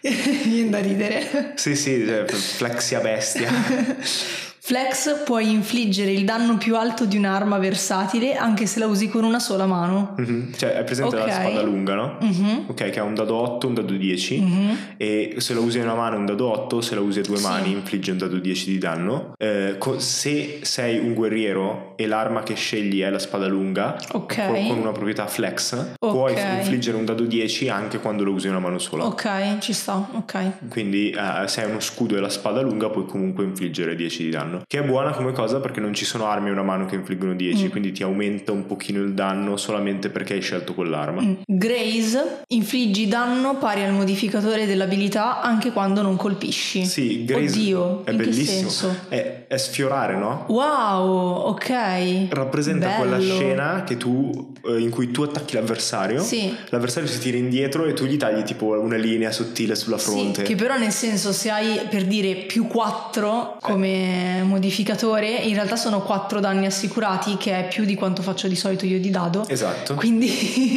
viene 0.44 0.70
da 0.70 0.80
ridere. 0.80 1.52
Sì, 1.54 1.76
sì, 1.76 2.04
cioè, 2.04 2.24
flexia 2.26 3.00
bestia. 3.00 3.50
Flex 4.68 5.22
puoi 5.24 5.50
infliggere 5.50 6.10
il 6.10 6.26
danno 6.26 6.58
più 6.58 6.76
alto 6.76 7.06
di 7.06 7.16
un'arma 7.16 7.56
versatile 7.56 8.34
anche 8.34 8.66
se 8.66 8.78
la 8.78 8.86
usi 8.86 9.08
con 9.08 9.24
una 9.24 9.38
sola 9.38 9.64
mano. 9.64 10.14
Mm-hmm. 10.20 10.52
Cioè, 10.52 10.72
è 10.74 10.84
presente 10.84 11.16
okay. 11.16 11.26
la 11.26 11.32
spada 11.32 11.62
lunga, 11.62 11.94
no? 11.94 12.18
Mm-hmm. 12.22 12.58
Ok, 12.66 12.90
che 12.90 13.00
ha 13.00 13.02
un 13.02 13.14
dado 13.14 13.34
8, 13.36 13.66
un 13.66 13.72
dado 13.72 13.94
10. 13.94 14.38
Mm-hmm. 14.38 14.74
E 14.98 15.34
se 15.38 15.54
la 15.54 15.60
usi 15.60 15.78
in 15.78 15.84
una 15.84 15.94
mano 15.94 16.16
è 16.16 16.18
un 16.18 16.26
dado 16.26 16.50
8, 16.50 16.82
se 16.82 16.94
la 16.94 17.00
usi 17.00 17.20
a 17.20 17.22
due 17.22 17.40
mani 17.40 17.68
sì. 17.68 17.72
infligge 17.76 18.10
un 18.10 18.18
dado 18.18 18.36
10 18.36 18.70
di 18.70 18.76
danno. 18.76 19.32
Eh, 19.38 19.76
co- 19.78 19.98
se 20.00 20.58
sei 20.60 20.98
un 20.98 21.14
guerriero 21.14 21.94
e 21.96 22.06
l'arma 22.06 22.42
che 22.42 22.52
scegli 22.52 23.00
è 23.00 23.08
la 23.08 23.18
spada 23.18 23.46
lunga, 23.46 23.96
okay. 24.12 24.68
con, 24.68 24.76
una 24.76 24.92
proprietà 24.92 25.26
flex, 25.28 25.94
okay. 25.98 26.14
puoi 26.14 26.32
infliggere 26.58 26.98
un 26.98 27.06
dado 27.06 27.24
10 27.24 27.70
anche 27.70 28.00
quando 28.00 28.22
lo 28.22 28.32
usi 28.32 28.48
in 28.48 28.52
una 28.52 28.60
mano 28.60 28.78
sola. 28.78 29.06
Ok, 29.06 29.60
ci 29.60 29.72
sta, 29.72 30.10
ok. 30.12 30.68
Quindi 30.68 31.08
eh, 31.08 31.48
se 31.48 31.62
hai 31.62 31.70
uno 31.70 31.80
scudo 31.80 32.18
e 32.18 32.20
la 32.20 32.28
spada 32.28 32.60
lunga 32.60 32.90
puoi 32.90 33.06
comunque 33.06 33.44
infliggere 33.44 33.94
10 33.94 34.24
di 34.24 34.28
danno 34.28 34.57
che 34.66 34.78
è 34.78 34.82
buona 34.82 35.12
come 35.12 35.32
cosa 35.32 35.60
perché 35.60 35.80
non 35.80 35.94
ci 35.94 36.04
sono 36.04 36.26
armi 36.26 36.48
a 36.48 36.52
una 36.52 36.62
mano 36.62 36.86
che 36.86 36.94
infliggono 36.94 37.34
10, 37.34 37.66
mm. 37.66 37.68
quindi 37.70 37.92
ti 37.92 38.02
aumenta 38.02 38.52
un 38.52 38.66
pochino 38.66 39.02
il 39.02 39.14
danno 39.14 39.56
solamente 39.56 40.08
perché 40.08 40.34
hai 40.34 40.40
scelto 40.40 40.74
quell'arma. 40.74 41.22
Mm. 41.22 41.34
Graze, 41.46 42.42
infliggi 42.48 43.08
danno 43.08 43.56
pari 43.58 43.84
al 43.84 43.92
modificatore 43.92 44.66
dell'abilità 44.66 45.40
anche 45.40 45.72
quando 45.72 46.02
non 46.02 46.16
colpisci. 46.16 46.84
Sì, 46.86 47.24
Graze 47.24 47.58
Oddio, 47.58 48.04
è 48.04 48.12
bellissimo. 48.12 48.70
È, 49.08 49.46
è, 49.48 49.56
sfiorare, 49.56 50.16
no? 50.16 50.46
Wow, 50.48 51.48
ok. 51.48 52.28
Rappresenta 52.30 52.86
Bello. 52.86 52.98
quella 52.98 53.20
scena 53.20 53.84
tu, 53.96 54.52
eh, 54.66 54.78
in 54.78 54.90
cui 54.90 55.10
tu 55.10 55.22
attacchi 55.22 55.54
l'avversario, 55.54 56.22
sì. 56.22 56.54
l'avversario 56.68 57.08
si 57.08 57.18
tira 57.18 57.36
indietro 57.36 57.84
e 57.84 57.92
tu 57.92 58.04
gli 58.04 58.16
tagli 58.16 58.42
tipo 58.42 58.66
una 58.66 58.96
linea 58.96 59.30
sottile 59.30 59.74
sulla 59.74 59.98
fronte. 59.98 60.40
Sì, 60.40 60.46
che 60.46 60.54
però 60.54 60.76
nel 60.78 60.92
senso 60.92 61.32
se 61.32 61.50
hai 61.50 61.80
per 61.88 62.04
dire 62.04 62.34
più 62.34 62.66
4 62.66 63.58
come 63.60 64.38
eh. 64.38 64.42
Modificatore, 64.48 65.28
in 65.28 65.54
realtà 65.54 65.76
sono 65.76 66.02
4 66.02 66.40
danni 66.40 66.66
assicurati 66.66 67.36
che 67.36 67.52
è 67.52 67.68
più 67.68 67.84
di 67.84 67.94
quanto 67.94 68.22
faccio 68.22 68.48
di 68.48 68.56
solito 68.56 68.86
io 68.86 68.98
di 68.98 69.10
dado. 69.10 69.46
Esatto. 69.48 69.94
Quindi, 69.94 70.28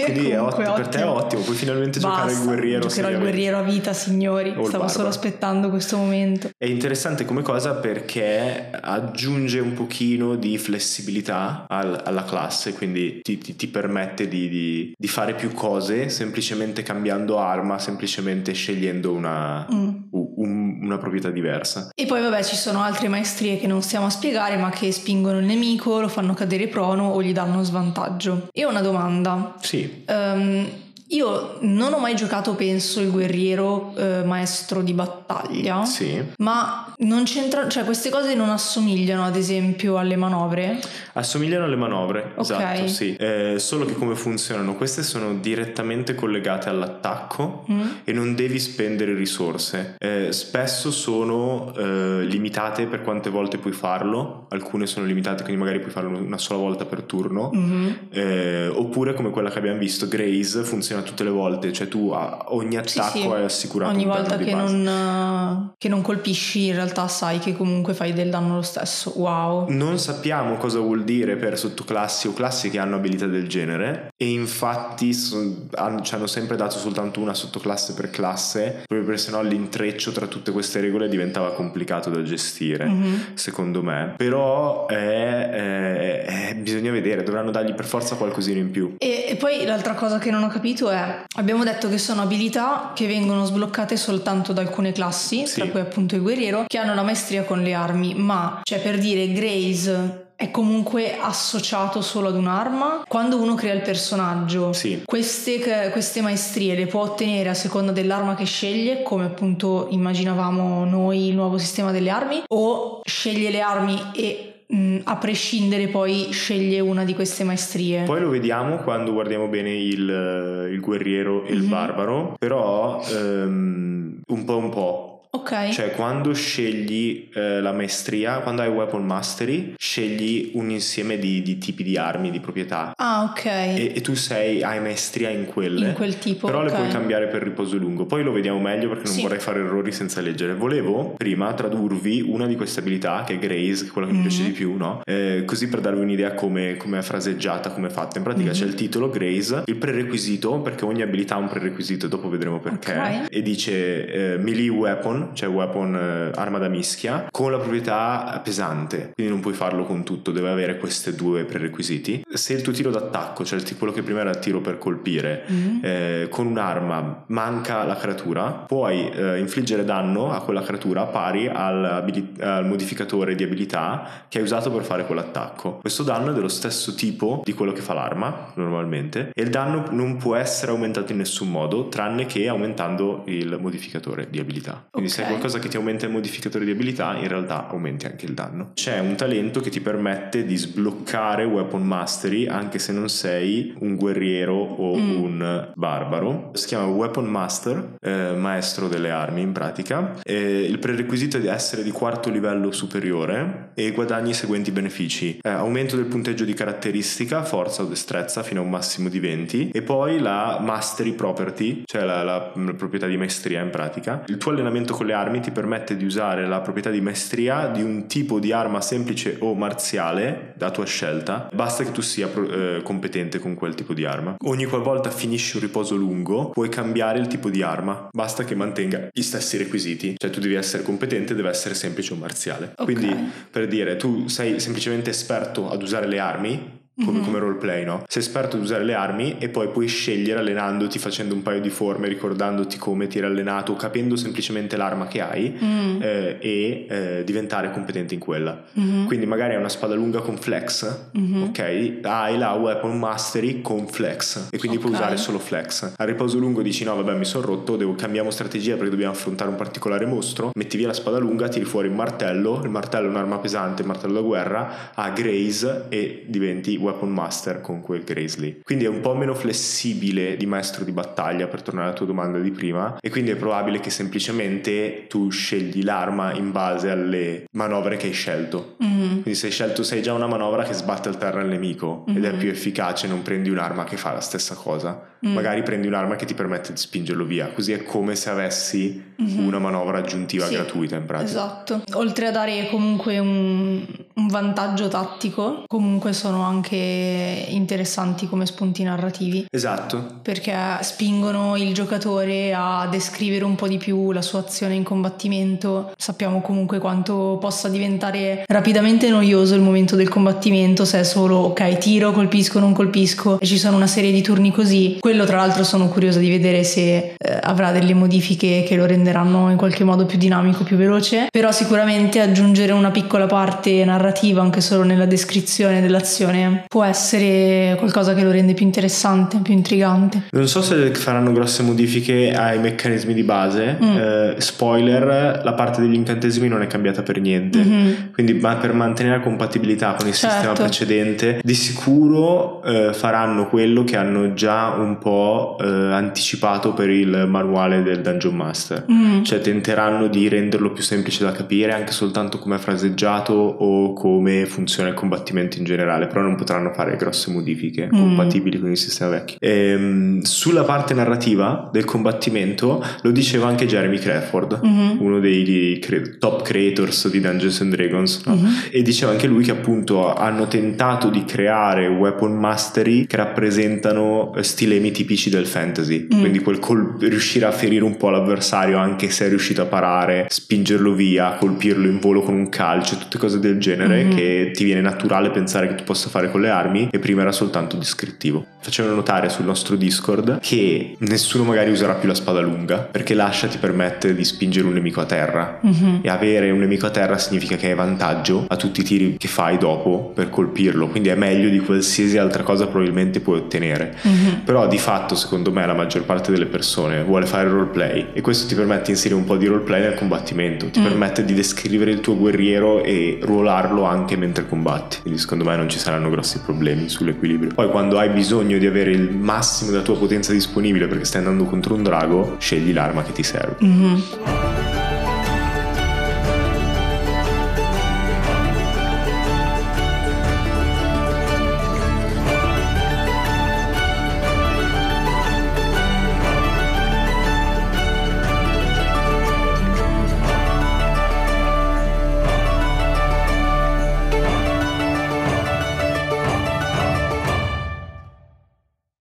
Quindi 0.05 0.29
è 0.29 0.39
ottimo, 0.41 0.73
per 0.73 0.87
te 0.87 0.99
è 0.99 1.05
ottimo, 1.05 1.41
puoi 1.41 1.55
finalmente 1.55 1.99
Basta, 1.99 2.27
giocare 2.27 2.31
il 2.33 2.43
guerriero. 2.43 2.87
Giocherò 2.87 3.09
il 3.09 3.17
guerriero 3.17 3.57
a 3.57 3.63
vita, 3.63 3.93
signori. 3.93 4.53
Stavo 4.65 4.87
solo 4.87 5.07
aspettando 5.07 5.69
questo 5.69 5.97
momento. 5.97 6.49
È 6.57 6.65
interessante 6.65 7.25
come 7.25 7.41
cosa 7.41 7.75
perché 7.75 8.69
aggiunge 8.71 9.59
un 9.59 9.73
pochino 9.73 10.35
di 10.35 10.57
flessibilità 10.57 11.65
al, 11.67 12.01
alla 12.03 12.23
classe, 12.23 12.73
quindi 12.73 13.21
ti, 13.21 13.37
ti, 13.37 13.55
ti 13.55 13.67
permette 13.67 14.27
di, 14.27 14.49
di, 14.49 14.93
di, 14.97 15.07
fare 15.07 15.33
più 15.33 15.51
cose 15.53 16.09
semplicemente 16.09 16.83
cambiando 16.83 17.39
arma, 17.39 17.79
semplicemente 17.79 18.53
scegliendo 18.53 19.11
una, 19.11 19.67
mm. 19.71 19.89
un, 20.11 20.79
una 20.81 20.97
proprietà 20.97 21.29
diversa. 21.29 21.89
E 21.95 22.05
poi 22.05 22.21
vabbè 22.21 22.43
ci 22.43 22.55
sono 22.55 22.81
altre 22.81 23.07
maestrie 23.07 23.50
che 23.59 23.67
non 23.67 23.81
stiamo 23.81 24.05
a 24.05 24.09
spiegare 24.09 24.57
ma 24.57 24.69
che 24.69 24.91
spingono 24.91 25.39
il 25.39 25.45
nemico, 25.45 25.99
lo 25.99 26.07
fanno 26.07 26.33
cadere 26.33 26.67
prono 26.67 27.09
o 27.09 27.21
gli 27.21 27.33
danno 27.33 27.63
svantaggio. 27.63 28.49
E 28.51 28.65
ho 28.65 28.69
una 28.69 28.81
domanda. 28.81 29.55
Sì. 29.59 30.03
Um, 30.07 30.67
Io 31.11 31.57
non 31.61 31.91
ho 31.93 31.97
mai 31.99 32.15
giocato, 32.15 32.55
penso, 32.55 33.01
il 33.01 33.11
guerriero 33.11 33.93
eh, 33.97 34.23
maestro 34.23 34.81
di 34.81 34.93
battaglia. 34.93 35.83
Sì. 35.83 36.21
Ma 36.37 36.93
non 36.99 37.23
c'entra, 37.23 37.67
cioè 37.67 37.83
queste 37.83 38.09
cose 38.09 38.33
non 38.33 38.49
assomigliano 38.49 39.23
ad 39.25 39.35
esempio 39.35 39.97
alle 39.97 40.15
manovre? 40.15 40.79
Assomigliano 41.13 41.65
alle 41.65 41.75
manovre, 41.75 42.31
Ok. 42.35 42.39
esatto, 42.41 42.87
sì. 42.87 43.13
Eh, 43.17 43.55
solo 43.57 43.83
che 43.85 43.93
come 43.93 44.15
funzionano? 44.15 44.75
Queste 44.75 45.03
sono 45.03 45.33
direttamente 45.35 46.15
collegate 46.15 46.69
all'attacco 46.69 47.65
Mm? 47.69 47.81
e 48.05 48.13
non 48.13 48.33
devi 48.35 48.57
spendere 48.59 49.13
risorse. 49.13 49.95
Eh, 49.99 50.31
spesso 50.31 50.91
sono 50.91 51.73
eh, 51.77 52.23
limitate 52.23 52.85
per 52.85 53.01
quante 53.01 53.29
volte 53.29 53.57
puoi 53.57 53.73
farlo, 53.73 54.45
alcune 54.49 54.85
sono 54.87 55.05
limitate, 55.05 55.43
quindi 55.43 55.59
magari 55.61 55.79
puoi 55.79 55.91
farlo 55.91 56.17
una 56.17 56.37
sola 56.37 56.59
volta 56.59 56.85
per 56.85 57.01
turno. 57.03 57.49
Mhm. 57.53 57.97
Eh, 58.11 58.67
oppure 58.67 59.13
come 59.13 59.29
quella 59.29 59.49
che 59.49 59.57
abbiamo 59.57 59.77
visto, 59.77 60.07
Graze 60.07 60.63
funziona 60.63 60.99
tutte 61.01 61.23
le 61.23 61.29
volte, 61.29 61.71
cioè 61.73 61.87
tu 61.87 62.11
a 62.11 62.45
ogni 62.49 62.79
Sì, 62.85 62.99
attacco 62.99 63.17
sì. 63.19 63.27
hai 63.27 63.43
assicurato 63.43 63.93
Ogni 63.93 64.05
volta 64.05 64.37
che 64.37 64.53
non, 64.53 65.73
che 65.77 65.89
non 65.89 66.01
colpisci, 66.01 66.67
in 66.67 66.75
realtà 66.75 67.07
sai 67.07 67.39
che 67.39 67.55
comunque 67.55 67.93
fai 67.93 68.13
del 68.13 68.29
danno 68.29 68.55
lo 68.55 68.61
stesso. 68.61 69.13
Wow. 69.17 69.69
Non 69.69 69.97
sappiamo 69.99 70.57
cosa 70.57 70.79
vuol 70.79 71.03
dire 71.03 71.35
per 71.35 71.57
sottoclassi 71.57 72.27
o 72.27 72.33
classi 72.33 72.69
che 72.69 72.79
hanno 72.79 72.95
abilità 72.95 73.25
del 73.27 73.47
genere 73.47 74.09
e 74.15 74.29
infatti 74.31 75.13
so- 75.13 75.67
hanno- 75.75 76.01
ci 76.01 76.13
hanno 76.15 76.27
sempre 76.27 76.55
dato 76.57 76.77
soltanto 76.77 77.19
una 77.19 77.33
sottoclasse 77.33 77.93
per 77.93 78.09
classe 78.09 78.83
proprio 78.87 79.03
perché 79.07 79.21
sennò 79.21 79.41
l'intreccio 79.41 80.11
tra 80.11 80.27
tutte 80.27 80.51
queste 80.51 80.79
regole 80.81 81.07
diventava 81.09 81.53
complicato 81.53 82.09
da 82.09 82.21
gestire 82.23 82.85
Mhm. 82.85 83.19
secondo 83.35 83.81
me 83.81 84.13
però 84.17 84.85
è- 84.87 85.49
è- 85.49 86.25
è- 86.49 86.55
bisogna 86.55 86.91
vedere 86.91 87.23
dovranno 87.23 87.51
dargli 87.51 87.73
per 87.73 87.85
forza 87.85 88.15
qualcosina 88.15 88.59
in 88.59 88.71
più 88.71 88.95
E, 88.99 89.25
e 89.29 89.35
poi 89.35 89.65
l'altra 89.65 89.93
cosa 89.93 90.17
che 90.19 90.29
non 90.31 90.43
ho 90.43 90.47
capito 90.47 90.89
è, 90.91 91.23
abbiamo 91.37 91.63
detto 91.63 91.89
che 91.89 91.97
sono 91.97 92.21
abilità 92.21 92.91
che 92.93 93.07
vengono 93.07 93.45
sbloccate 93.45 93.97
soltanto 93.97 94.53
da 94.53 94.61
alcune 94.61 94.91
classi, 94.91 95.45
Sì. 95.47 95.55
tra 95.61 95.67
cui 95.69 95.79
appunto 95.79 96.15
il 96.15 96.21
guerriero, 96.21 96.65
che 96.67 96.77
hanno 96.77 96.93
la 96.93 97.03
maestria 97.03 97.43
con 97.43 97.61
le 97.61 97.73
armi, 97.73 98.13
ma 98.15 98.59
cioè 98.63 98.79
per 98.79 98.97
dire 98.97 99.31
Graze 99.31 100.25
è 100.35 100.49
comunque 100.49 101.17
associato 101.21 102.01
solo 102.01 102.29
ad 102.29 102.35
un'arma. 102.35 103.03
Quando 103.07 103.37
uno 103.39 103.53
crea 103.53 103.73
il 103.73 103.81
personaggio, 103.81 104.73
Sì. 104.73 105.03
queste, 105.05 105.89
queste 105.91 106.21
maestrie 106.21 106.73
le 106.75 106.87
può 106.87 107.01
ottenere 107.01 107.49
a 107.49 107.53
seconda 107.53 107.91
dell'arma 107.91 108.33
che 108.33 108.45
sceglie, 108.45 109.03
come 109.03 109.25
appunto 109.25 109.87
immaginavamo 109.91 110.83
noi 110.85 111.27
il 111.27 111.35
nuovo 111.35 111.59
sistema 111.59 111.91
delle 111.91 112.09
armi, 112.09 112.41
o 112.47 113.01
sceglie 113.03 113.51
le 113.51 113.61
armi 113.61 114.01
e 114.15 114.60
a 115.03 115.17
prescindere 115.17 115.87
poi 115.87 116.29
sceglie 116.31 116.79
una 116.79 117.03
di 117.03 117.13
queste 117.13 117.43
maestrie. 117.43 118.03
Poi 118.03 118.21
lo 118.21 118.29
vediamo 118.29 118.77
quando 118.77 119.11
guardiamo 119.11 119.47
bene 119.47 119.73
il, 119.73 120.69
il 120.71 120.79
guerriero 120.79 121.43
e 121.43 121.53
il 121.53 121.63
Mhm. 121.63 121.69
barbaro, 121.69 122.35
però 122.39 123.01
ehm, 123.05 124.21
un 124.27 124.43
po' 124.45 124.57
un 124.57 124.69
po'. 124.69 125.20
Ok. 125.33 125.69
Cioè, 125.69 125.91
quando 125.91 126.33
scegli 126.33 127.29
eh, 127.33 127.61
la 127.61 127.71
maestria, 127.71 128.39
quando 128.39 128.61
hai 128.61 128.67
Weapon 128.69 129.05
Mastery, 129.05 129.73
scegli 129.77 130.51
un 130.53 130.69
insieme 130.69 131.17
di, 131.17 131.41
di 131.41 131.57
tipi 131.57 131.83
di 131.83 131.97
armi, 131.97 132.29
di 132.31 132.39
proprietà. 132.39 132.93
Ah, 132.97 133.23
ok. 133.23 133.45
E, 133.45 133.91
e 133.95 134.01
tu 134.01 134.13
sei, 134.15 134.61
hai 134.61 134.79
maestria 134.81 135.29
in 135.29 135.45
quelle. 135.45 135.87
In 135.89 135.93
quel 135.93 136.17
tipo, 136.19 136.47
Però 136.47 136.61
le 136.61 136.69
ok. 136.69 136.75
puoi 136.75 136.87
cambiare 136.89 137.27
per 137.27 137.41
riposo 137.43 137.77
lungo. 137.77 138.05
Poi 138.05 138.23
lo 138.23 138.31
vediamo 138.31 138.59
meglio 138.59 138.89
perché 138.89 139.05
non 139.05 139.13
Sì. 139.15 139.21
vorrei 139.21 139.39
fare 139.39 139.59
errori 139.59 139.91
senza 139.91 140.19
leggere. 140.21 140.53
Volevo 140.53 141.13
prima 141.17 141.53
tradurvi 141.53 142.21
una 142.27 142.45
di 142.45 142.55
queste 142.55 142.81
abilità, 142.81 143.23
che 143.25 143.35
è 143.35 143.39
Grace, 143.39 143.83
che 143.83 143.89
è 143.89 143.91
quella 143.91 144.07
che 144.07 144.13
mi 144.13 144.19
Mhm. 144.19 144.27
piace 144.27 144.43
di 144.43 144.51
più, 144.51 144.75
no? 144.75 145.01
Eh, 145.05 145.43
così 145.45 145.67
per 145.69 145.79
darvi 145.81 146.01
un'idea 146.01 146.33
come, 146.33 146.75
come 146.77 146.99
è 146.99 147.01
fraseggiata, 147.01 147.69
come 147.71 147.87
è 147.87 147.91
fatta. 147.91 148.17
In 148.17 148.23
pratica 148.23 148.49
Mhm. 148.49 148.55
c'è 148.55 148.65
il 148.65 148.75
titolo 148.75 149.09
Grace, 149.09 149.63
il 149.65 149.75
prerequisito, 149.75 150.59
perché 150.59 150.85
ogni 150.85 151.01
abilità 151.01 151.35
ha 151.35 151.39
un 151.39 151.47
prerequisito, 151.47 152.07
dopo 152.07 152.29
vedremo 152.29 152.59
perché. 152.59 152.97
Ok. 152.97 153.25
E 153.29 153.41
dice 153.41 154.33
eh, 154.33 154.37
melee 154.37 154.69
weapon, 154.69 155.19
cioè 155.33 155.49
weapon 155.49 155.95
eh, 155.95 156.31
arma 156.39 156.57
da 156.57 156.67
mischia, 156.67 157.27
con 157.31 157.51
la 157.51 157.57
proprietà 157.57 158.39
pesante. 158.43 159.11
Quindi 159.13 159.31
non 159.31 159.41
puoi 159.41 159.53
farlo 159.53 159.83
con 159.83 160.03
tutto, 160.03 160.31
deve 160.31 160.49
avere 160.49 160.77
questi 160.77 161.13
due 161.15 161.43
prerequisiti. 161.45 162.23
Se 162.31 162.53
il 162.53 162.61
tuo 162.61 162.71
tiro 162.73 162.89
d'attacco, 162.91 163.43
cioè 163.45 163.59
quello 163.77 163.93
che 163.93 164.01
prima 164.03 164.19
era 164.21 164.29
il 164.31 164.39
tiro 164.39 164.59
per 164.61 164.77
colpire, 164.77 165.43
Mhm. 165.47 165.79
eh, 165.83 166.27
con 166.29 166.47
un'arma 166.47 167.23
manca 167.27 167.83
la 167.83 167.95
creatura, 167.95 168.49
puoi 168.51 169.09
eh, 169.09 169.39
infliggere 169.39 169.83
danno 169.85 170.31
a 170.31 170.41
quella 170.41 170.61
creatura 170.61 171.05
pari 171.05 171.47
al, 171.47 171.83
abili- 171.85 172.33
al 172.39 172.65
modificatore 172.65 173.35
di 173.35 173.43
abilità 173.43 174.25
che 174.27 174.37
hai 174.39 174.43
usato 174.43 174.71
per 174.71 174.83
fare 174.83 175.05
quell'attacco. 175.05 175.77
Questo 175.81 176.03
danno 176.03 176.31
è 176.31 176.33
dello 176.33 176.47
stesso 176.47 176.93
tipo 176.95 177.41
di 177.43 177.53
quello 177.53 177.71
che 177.71 177.81
fa 177.81 177.93
l'arma 177.93 178.51
normalmente 178.55 179.31
e 179.33 179.41
il 179.41 179.49
danno 179.49 179.85
non 179.91 180.17
può 180.17 180.35
essere 180.35 180.71
aumentato 180.71 181.11
in 181.11 181.17
nessun 181.19 181.49
modo 181.49 181.87
tranne 181.89 182.25
che 182.25 182.47
aumentando 182.47 183.23
il 183.25 183.57
modificatore 183.61 184.27
di 184.29 184.39
abilità. 184.39 184.85
Quindi 184.91 185.10
se 185.11 185.23
è 185.23 185.27
qualcosa 185.27 185.59
che 185.59 185.67
ti 185.67 185.77
aumenta 185.77 186.05
il 186.05 186.11
modificatore 186.11 186.65
di 186.65 186.71
abilità 186.71 187.15
in 187.17 187.27
realtà 187.27 187.67
aumenti 187.69 188.05
anche 188.05 188.25
il 188.25 188.33
danno. 188.33 188.71
C'è 188.73 188.99
un 188.99 189.15
talento 189.15 189.59
che 189.59 189.69
ti 189.69 189.81
permette 189.81 190.45
di 190.45 190.55
sbloccare 190.57 191.43
Weapon 191.45 191.83
Mastery 191.83 192.47
anche 192.47 192.79
se 192.79 192.91
non 192.91 193.09
sei 193.09 193.73
un 193.79 193.95
guerriero 193.95 194.53
o 194.55 194.97
Mm. 194.97 195.21
un 195.21 195.71
barbaro. 195.75 196.51
Si 196.53 196.67
chiama 196.67 196.85
Weapon 196.87 197.25
Master, 197.25 197.95
eh, 198.01 198.33
maestro 198.37 198.87
delle 198.87 199.09
armi 199.11 199.41
in 199.41 199.51
pratica. 199.51 200.19
E 200.23 200.61
il 200.61 200.79
prerequisito 200.79 201.37
è 201.37 201.39
di 201.39 201.47
essere 201.47 201.83
di 201.83 201.91
quarto 201.91 202.29
livello 202.29 202.71
superiore 202.71 203.71
e 203.73 203.91
guadagni 203.91 204.31
i 204.31 204.33
seguenti 204.33 204.71
benefici. 204.71 205.39
Eh, 205.41 205.49
aumento 205.49 205.95
del 205.95 206.05
punteggio 206.05 206.45
di 206.45 206.53
caratteristica, 206.53 207.43
forza 207.43 207.83
o 207.83 207.85
destrezza 207.85 208.43
fino 208.43 208.61
a 208.61 208.63
un 208.63 208.69
massimo 208.69 209.09
di 209.09 209.19
20 209.19 209.69
e 209.73 209.81
poi 209.81 210.19
la 210.19 210.59
Mastery 210.61 211.13
Property, 211.13 211.83
cioè 211.85 212.03
la, 212.03 212.23
la- 212.23 212.51
la 212.55 212.73
proprietà 212.73 213.07
di 213.07 213.17
maestria 213.17 213.61
in 213.61 213.69
pratica. 213.69 214.23
Il 214.27 214.37
tuo 214.37 214.51
allenamento 214.51 214.93
con 215.01 215.09
le 215.09 215.15
armi 215.15 215.39
ti 215.39 215.49
permette 215.49 215.97
di 215.97 216.05
usare 216.05 216.45
la 216.45 216.61
proprietà 216.61 216.91
di 216.91 217.01
maestria 217.01 217.65
di 217.65 217.81
un 217.81 218.05
tipo 218.05 218.39
di 218.39 218.51
arma 218.51 218.81
semplice 218.81 219.37
o 219.39 219.55
marziale 219.55 220.53
a 220.59 220.69
tua 220.69 220.85
scelta, 220.85 221.49
basta 221.51 221.83
che 221.83 221.91
tu 221.91 222.01
sia 222.01 222.29
eh, 222.31 222.81
competente 222.83 223.39
con 223.39 223.55
quel 223.55 223.73
tipo 223.73 223.95
di 223.95 224.05
arma. 224.05 224.35
Ogni 224.45 224.65
qualvolta 224.65 225.09
finisci 225.09 225.55
un 225.55 225.63
riposo 225.63 225.95
lungo, 225.95 226.49
puoi 226.49 226.69
cambiare 226.69 227.17
il 227.17 227.25
tipo 227.25 227.49
di 227.49 227.63
arma, 227.63 228.09
basta 228.11 228.43
che 228.43 228.53
mantenga 228.53 229.07
gli 229.11 229.23
stessi 229.23 229.57
requisiti, 229.57 230.13
cioè 230.15 230.29
tu 230.29 230.39
devi 230.39 230.53
essere 230.53 230.83
competente, 230.83 231.33
deve 231.33 231.49
essere 231.49 231.73
semplice 231.73 232.13
o 232.13 232.17
marziale. 232.17 232.73
Ok. 232.77 232.83
Quindi, 232.83 233.31
per 233.49 233.67
dire, 233.67 233.95
tu 233.95 234.27
sei 234.27 234.59
semplicemente 234.59 235.09
esperto 235.09 235.71
ad 235.71 235.81
usare 235.81 236.05
le 236.05 236.19
armi, 236.19 236.80
come, 237.03 237.19
Mhm. 237.19 237.23
come 237.25 237.39
roleplay, 237.39 237.83
no? 237.85 238.03
Sei 238.07 238.21
esperto 238.21 238.57
ad 238.57 238.61
usare 238.63 238.83
le 238.83 238.93
armi 238.93 239.37
e 239.39 239.49
poi 239.49 239.69
puoi 239.69 239.87
scegliere 239.87 240.39
allenandoti, 240.39 240.99
facendo 240.99 241.33
un 241.33 241.41
paio 241.41 241.61
di 241.61 241.69
forme, 241.69 242.07
ricordandoti 242.07 242.77
come 242.77 243.07
ti 243.07 243.17
eri 243.17 243.27
allenato, 243.27 243.75
capendo 243.75 244.15
semplicemente 244.15 244.75
l'arma 244.77 245.07
che 245.07 245.21
hai 245.21 245.57
Mm. 245.61 246.01
eh, 246.01 246.37
e 246.39 246.85
eh, 246.89 247.23
diventare 247.23 247.71
competente 247.71 248.13
in 248.13 248.19
quella. 248.19 248.63
Mhm. 248.73 249.05
Quindi 249.05 249.25
magari 249.25 249.53
hai 249.53 249.59
una 249.59 249.69
spada 249.69 249.95
lunga 249.95 250.19
con 250.19 250.37
flex, 250.37 251.09
Mhm. 251.13 251.43
ok? 251.43 251.99
Hai 252.03 252.37
la 252.37 252.53
weapon 252.53 252.97
mastery 252.99 253.61
con 253.61 253.87
flex 253.87 254.47
e 254.51 254.57
quindi 254.59 254.77
puoi 254.77 254.91
Ok. 254.93 254.99
usare 254.99 255.17
solo 255.17 255.39
flex. 255.39 255.93
Al 255.97 256.07
riposo 256.07 256.37
lungo 256.39 256.61
dici 256.61 256.83
no 256.83 256.95
vabbè 256.95 257.17
mi 257.17 257.25
sono 257.25 257.45
rotto, 257.45 257.77
devo, 257.77 257.95
cambiamo 257.95 258.29
strategia 258.31 258.75
perché 258.75 258.89
dobbiamo 258.91 259.13
affrontare 259.13 259.49
un 259.49 259.55
particolare 259.55 260.05
mostro, 260.05 260.51
metti 260.55 260.77
via 260.77 260.87
la 260.87 260.93
spada 260.93 261.17
lunga, 261.17 261.47
tiri 261.47 261.65
fuori 261.65 261.87
il 261.87 261.93
martello, 261.93 262.61
il 262.63 262.69
martello 262.69 263.07
è 263.07 263.09
un'arma 263.09 263.39
pesante, 263.39 263.81
il 263.81 263.87
martello 263.87 264.13
da 264.13 264.21
guerra, 264.21 264.91
ha 264.93 265.09
graze 265.11 265.85
e 265.89 266.25
diventi 266.27 266.77
weapon 266.81 267.09
master 267.09 267.61
con 267.61 267.81
quel 267.81 268.03
graze 268.03 268.39
lì. 268.39 268.61
Quindi 268.63 268.85
è 268.85 268.87
un 268.89 268.99
po' 269.01 269.15
meno 269.15 269.33
flessibile 269.33 270.35
di 270.37 270.45
maestro 270.45 270.83
di 270.83 270.91
battaglia 270.91 271.47
per 271.47 271.61
tornare 271.61 271.87
alla 271.87 271.95
tua 271.95 272.05
domanda 272.05 272.39
di 272.39 272.51
prima 272.51 272.97
e 272.99 273.09
quindi 273.09 273.31
è 273.31 273.35
probabile 273.35 273.79
che 273.79 273.89
semplicemente 273.89 275.05
tu 275.07 275.29
scegli 275.29 275.83
l'arma 275.83 276.33
in 276.33 276.51
base 276.51 276.89
alle 276.89 277.45
manovre 277.53 277.97
che 277.97 278.07
hai 278.07 278.13
scelto. 278.13 278.75
Mhm. 278.79 279.09
Quindi 279.21 279.35
se 279.35 279.47
hai 279.47 279.51
scelto, 279.51 279.83
sei 279.83 280.01
già 280.01 280.13
una 280.13 280.27
manovra 280.27 280.63
che 280.63 280.73
sbatte 280.73 281.09
al 281.09 281.17
terra 281.17 281.41
il 281.41 281.47
nemico 281.49 282.05
ed 282.07 282.23
è 282.25 282.31
Mhm. 282.31 282.37
più 282.39 282.49
efficace, 282.49 283.07
non 283.07 283.21
prendi 283.21 283.49
un'arma 283.49 283.83
che 283.83 283.97
fa 283.97 284.11
la 284.13 284.21
stessa 284.21 284.55
cosa. 284.55 285.09
Mm. 285.25 285.33
Magari 285.33 285.61
prendi 285.61 285.85
un'arma 285.87 286.15
che 286.15 286.25
ti 286.25 286.33
permette 286.33 286.71
di 286.73 286.79
spingerlo 286.79 287.25
via, 287.25 287.47
così 287.53 287.73
è 287.73 287.83
come 287.83 288.15
se 288.15 288.29
avessi 288.31 289.09
Mhm. 289.17 289.45
una 289.45 289.59
manovra 289.59 289.99
aggiuntiva 289.99 290.45
Sì, 290.47 290.53
gratuita 290.55 290.95
in 290.95 291.05
pratica. 291.05 291.29
Esatto. 291.29 291.83
Oltre 291.93 292.27
a 292.27 292.31
dare 292.31 292.67
comunque 292.71 293.19
un, 293.19 293.85
un 294.21 294.27
vantaggio 294.27 294.87
tattico, 294.87 295.63
comunque 295.67 296.13
sono 296.13 296.43
anche 296.43 297.45
interessanti 297.49 298.27
come 298.27 298.45
spunti 298.45 298.83
narrativi. 298.83 299.45
Esatto. 299.49 300.19
Perché 300.21 300.53
spingono 300.81 301.57
il 301.57 301.73
giocatore 301.73 302.53
a 302.53 302.87
descrivere 302.89 303.43
un 303.43 303.55
po' 303.55 303.67
di 303.67 303.77
più 303.77 304.11
la 304.11 304.21
sua 304.21 304.39
azione 304.39 304.75
in 304.75 304.83
combattimento. 304.83 305.91
Sappiamo 305.97 306.41
comunque 306.41 306.77
quanto 306.77 307.37
possa 307.39 307.67
diventare 307.67 308.43
rapidamente 308.47 309.09
noioso 309.09 309.55
il 309.55 309.61
momento 309.61 309.95
del 309.95 310.09
combattimento 310.09 310.85
se 310.85 310.99
è 310.99 311.03
solo 311.03 311.37
ok, 311.37 311.77
tiro, 311.79 312.11
colpisco, 312.11 312.59
non 312.59 312.73
colpisco 312.73 313.39
e 313.39 313.45
ci 313.45 313.57
sono 313.57 313.75
una 313.75 313.87
serie 313.87 314.11
di 314.11 314.21
turni 314.21 314.51
così. 314.51 314.97
Quello 314.99 315.25
tra 315.25 315.37
l'altro 315.37 315.63
sono 315.63 315.87
curiosa 315.87 316.19
di 316.19 316.29
vedere 316.29 316.63
se 316.63 317.15
eh, 317.17 317.39
avrà 317.41 317.71
delle 317.71 317.93
modifiche 317.93 318.63
che 318.67 318.75
lo 318.75 318.85
renderanno 318.85 319.49
in 319.49 319.57
qualche 319.57 319.83
modo 319.83 320.05
più 320.05 320.17
dinamico, 320.17 320.63
più 320.63 320.77
veloce. 320.77 321.27
Però 321.31 321.51
sicuramente 321.51 322.19
aggiungere 322.19 322.71
una 322.71 322.91
piccola 322.91 323.25
parte 323.25 323.83
narrativa 323.83 324.09
narrativa, 324.11 324.41
anche 324.41 324.61
solo 324.61 324.83
nella 324.83 325.05
descrizione 325.05 325.81
dell'azione, 325.81 326.65
può 326.67 326.83
essere 326.83 327.75
qualcosa 327.77 328.13
che 328.13 328.23
lo 328.23 328.31
rende 328.31 328.53
più 328.53 328.65
interessante, 328.65 329.37
più 329.41 329.53
intrigante. 329.53 330.23
Non 330.31 330.47
so 330.47 330.61
se 330.61 330.93
faranno 330.93 331.31
grosse 331.31 331.63
modifiche 331.63 332.33
ai 332.33 332.59
meccanismi 332.59 333.13
di 333.13 333.23
base. 333.23 333.77
Mm. 333.81 333.97
Eh, 333.97 334.35
spoiler, 334.37 335.41
la 335.43 335.53
parte 335.53 335.81
degli 335.81 335.93
incantesimi 335.93 336.47
non 336.47 336.61
è 336.61 336.67
cambiata 336.67 337.01
per 337.01 337.19
niente. 337.19 337.59
Mm-hmm. 337.59 337.93
Quindi 338.13 338.33
ma 338.33 338.55
per 338.55 338.73
mantenere 338.73 339.17
la 339.17 339.23
compatibilità 339.23 339.95
con 339.97 340.07
il 340.07 340.13
certo. 340.13 340.35
sistema 340.35 340.53
precedente, 340.53 341.39
di 341.43 341.53
sicuro 341.53 342.61
eh, 342.63 342.93
faranno 342.93 343.47
quello 343.47 343.83
che 343.83 343.95
hanno 343.95 344.33
già 344.33 344.73
un 344.77 344.97
po' 344.97 345.57
eh, 345.59 345.65
anticipato 345.67 346.73
per 346.73 346.89
il 346.89 347.25
manuale 347.27 347.81
del 347.81 348.01
Dungeon 348.01 348.35
Master. 348.35 348.85
Mm. 348.91 349.23
Cioè 349.23 349.39
tenteranno 349.39 350.07
di 350.07 350.27
renderlo 350.27 350.71
più 350.71 350.83
semplice 350.83 351.23
da 351.23 351.31
capire 351.31 351.73
anche 351.73 351.91
soltanto 351.91 352.39
come 352.39 352.55
è 352.55 352.59
fraseggiato 352.59 353.33
o 353.33 353.90
come 353.93 354.45
funziona 354.45 354.89
il 354.89 354.95
combattimento 354.95 355.57
in 355.57 355.63
generale, 355.63 356.07
però 356.07 356.21
non 356.21 356.35
potranno 356.35 356.71
fare 356.73 356.95
grosse 356.95 357.31
modifiche 357.31 357.87
mm. 357.87 357.97
compatibili 357.97 358.59
con 358.59 358.69
il 358.71 358.77
sistema 358.77 359.11
vecchio. 359.11 359.37
E, 359.39 359.49
ehm, 359.49 360.21
sulla 360.21 360.63
parte 360.63 360.93
narrativa 360.93 361.69
del 361.71 361.85
combattimento 361.85 362.83
lo 363.01 363.11
diceva 363.11 363.47
anche 363.47 363.65
Jeremy 363.65 363.97
Crawford, 363.97 364.61
mm-hmm. 364.65 364.99
uno 364.99 365.19
dei 365.19 365.79
cre- 365.79 366.17
top 366.17 366.43
creators 366.43 367.09
di 367.09 367.19
Dungeons 367.19 367.61
and 367.61 367.73
Dragons, 367.73 368.23
no? 368.25 368.35
mm-hmm. 368.35 368.53
e 368.71 368.81
diceva 368.81 369.11
anche 369.11 369.27
lui 369.27 369.43
che 369.43 369.51
appunto 369.51 370.13
hanno 370.13 370.47
tentato 370.47 371.09
di 371.09 371.23
creare 371.25 371.87
weapon 371.87 372.33
mastery 372.33 373.05
che 373.05 373.17
rappresentano 373.17 374.33
stilemi 374.41 374.91
tipici 374.91 375.29
del 375.29 375.45
fantasy, 375.45 376.07
mm. 376.13 376.19
quindi 376.19 376.39
quel 376.39 376.59
col- 376.59 376.95
riuscire 376.99 377.45
a 377.45 377.51
ferire 377.51 377.83
un 377.83 377.97
po' 377.97 378.09
l'avversario 378.09 378.77
anche 378.77 379.09
se 379.09 379.25
è 379.25 379.29
riuscito 379.29 379.61
a 379.61 379.65
parare, 379.65 380.25
spingerlo 380.29 380.93
via, 380.93 381.33
colpirlo 381.33 381.87
in 381.87 381.99
volo 381.99 382.21
con 382.21 382.33
un 382.33 382.49
calcio, 382.49 382.97
tutte 382.97 383.17
cose 383.17 383.39
del 383.39 383.59
genere 383.59 383.80
mm-hmm. 383.87 384.15
che 384.15 384.51
ti 384.53 384.63
viene 384.63 384.81
naturale 384.81 385.31
pensare 385.31 385.67
che 385.67 385.75
tu 385.75 385.83
possa 385.83 386.09
fare 386.09 386.29
con 386.29 386.41
le 386.41 386.49
armi 386.49 386.89
e 386.91 386.99
prima 386.99 387.21
era 387.21 387.31
soltanto 387.31 387.77
descrittivo. 387.77 388.45
Facevano 388.63 388.93
notare 388.95 389.29
sul 389.29 389.45
nostro 389.45 389.75
Discord 389.75 390.39
che 390.39 390.95
nessuno 390.99 391.43
magari 391.43 391.71
userà 391.71 391.93
più 391.93 392.07
la 392.07 392.13
spada 392.13 392.41
lunga 392.41 392.77
perché 392.77 393.15
l'ascia 393.15 393.47
ti 393.47 393.57
permette 393.57 394.13
di 394.13 394.23
spingere 394.23 394.67
un 394.67 394.73
nemico 394.73 395.01
a 395.01 395.05
terra 395.05 395.59
mm-hmm. 395.65 395.95
e 396.03 396.09
avere 396.09 396.51
un 396.51 396.59
nemico 396.59 396.85
a 396.85 396.91
terra 396.91 397.17
significa 397.17 397.55
che 397.55 397.67
hai 397.69 397.73
vantaggio 397.73 398.45
a 398.47 398.55
tutti 398.55 398.81
i 398.81 398.83
tiri 398.83 399.17
che 399.17 399.27
fai 399.27 399.57
dopo 399.57 400.11
per 400.13 400.29
colpirlo, 400.29 400.87
quindi 400.89 401.09
è 401.09 401.15
meglio 401.15 401.49
di 401.49 401.59
qualsiasi 401.59 402.19
altra 402.19 402.43
cosa 402.43 402.67
probabilmente 402.67 403.19
puoi 403.19 403.39
ottenere. 403.39 403.97
Mm-hmm. 404.07 404.33
Però 404.45 404.67
di 404.67 404.77
fatto 404.77 405.15
secondo 405.15 405.51
me 405.51 405.65
la 405.65 405.73
maggior 405.73 406.03
parte 406.03 406.31
delle 406.31 406.45
persone 406.45 407.03
vuole 407.03 407.25
fare 407.25 407.49
roleplay 407.49 408.09
e 408.13 408.21
questo 408.21 408.47
ti 408.47 408.53
permette 408.53 408.85
di 408.85 408.91
inserire 408.91 409.19
un 409.19 409.25
po' 409.25 409.37
di 409.37 409.47
roleplay 409.47 409.81
nel 409.81 409.95
combattimento, 409.95 410.69
ti 410.69 410.79
mm. 410.79 410.83
permette 410.83 411.25
di 411.25 411.33
descrivere 411.33 411.89
il 411.89 411.99
tuo 411.99 412.15
guerriero 412.15 412.83
e 412.83 413.17
ruolarlo 413.21 413.85
anche 413.85 414.15
mentre 414.15 414.47
combatti. 414.47 414.99
Quindi 415.01 415.19
secondo 415.19 415.45
me 415.45 415.55
non 415.55 415.67
ci 415.67 415.79
saranno 415.79 416.11
grossi 416.11 416.39
problemi 416.39 416.89
sull'equilibrio. 416.89 417.53
Poi 417.55 417.69
quando 417.69 417.97
hai 417.97 418.09
bisogno 418.09 418.50
di 418.57 418.67
avere 418.67 418.91
il 418.91 419.11
massimo 419.11 419.71
della 419.71 419.83
tua 419.83 419.97
potenza 419.97 420.31
disponibile 420.31 420.87
perché 420.87 421.05
stai 421.05 421.21
andando 421.21 421.45
contro 421.45 421.75
un 421.75 421.83
drago, 421.83 422.35
scegli 422.39 422.73
l'arma 422.73 423.03
che 423.03 423.11
ti 423.11 423.23
serve. 423.23 423.57
Mm-hmm. 423.63 424.70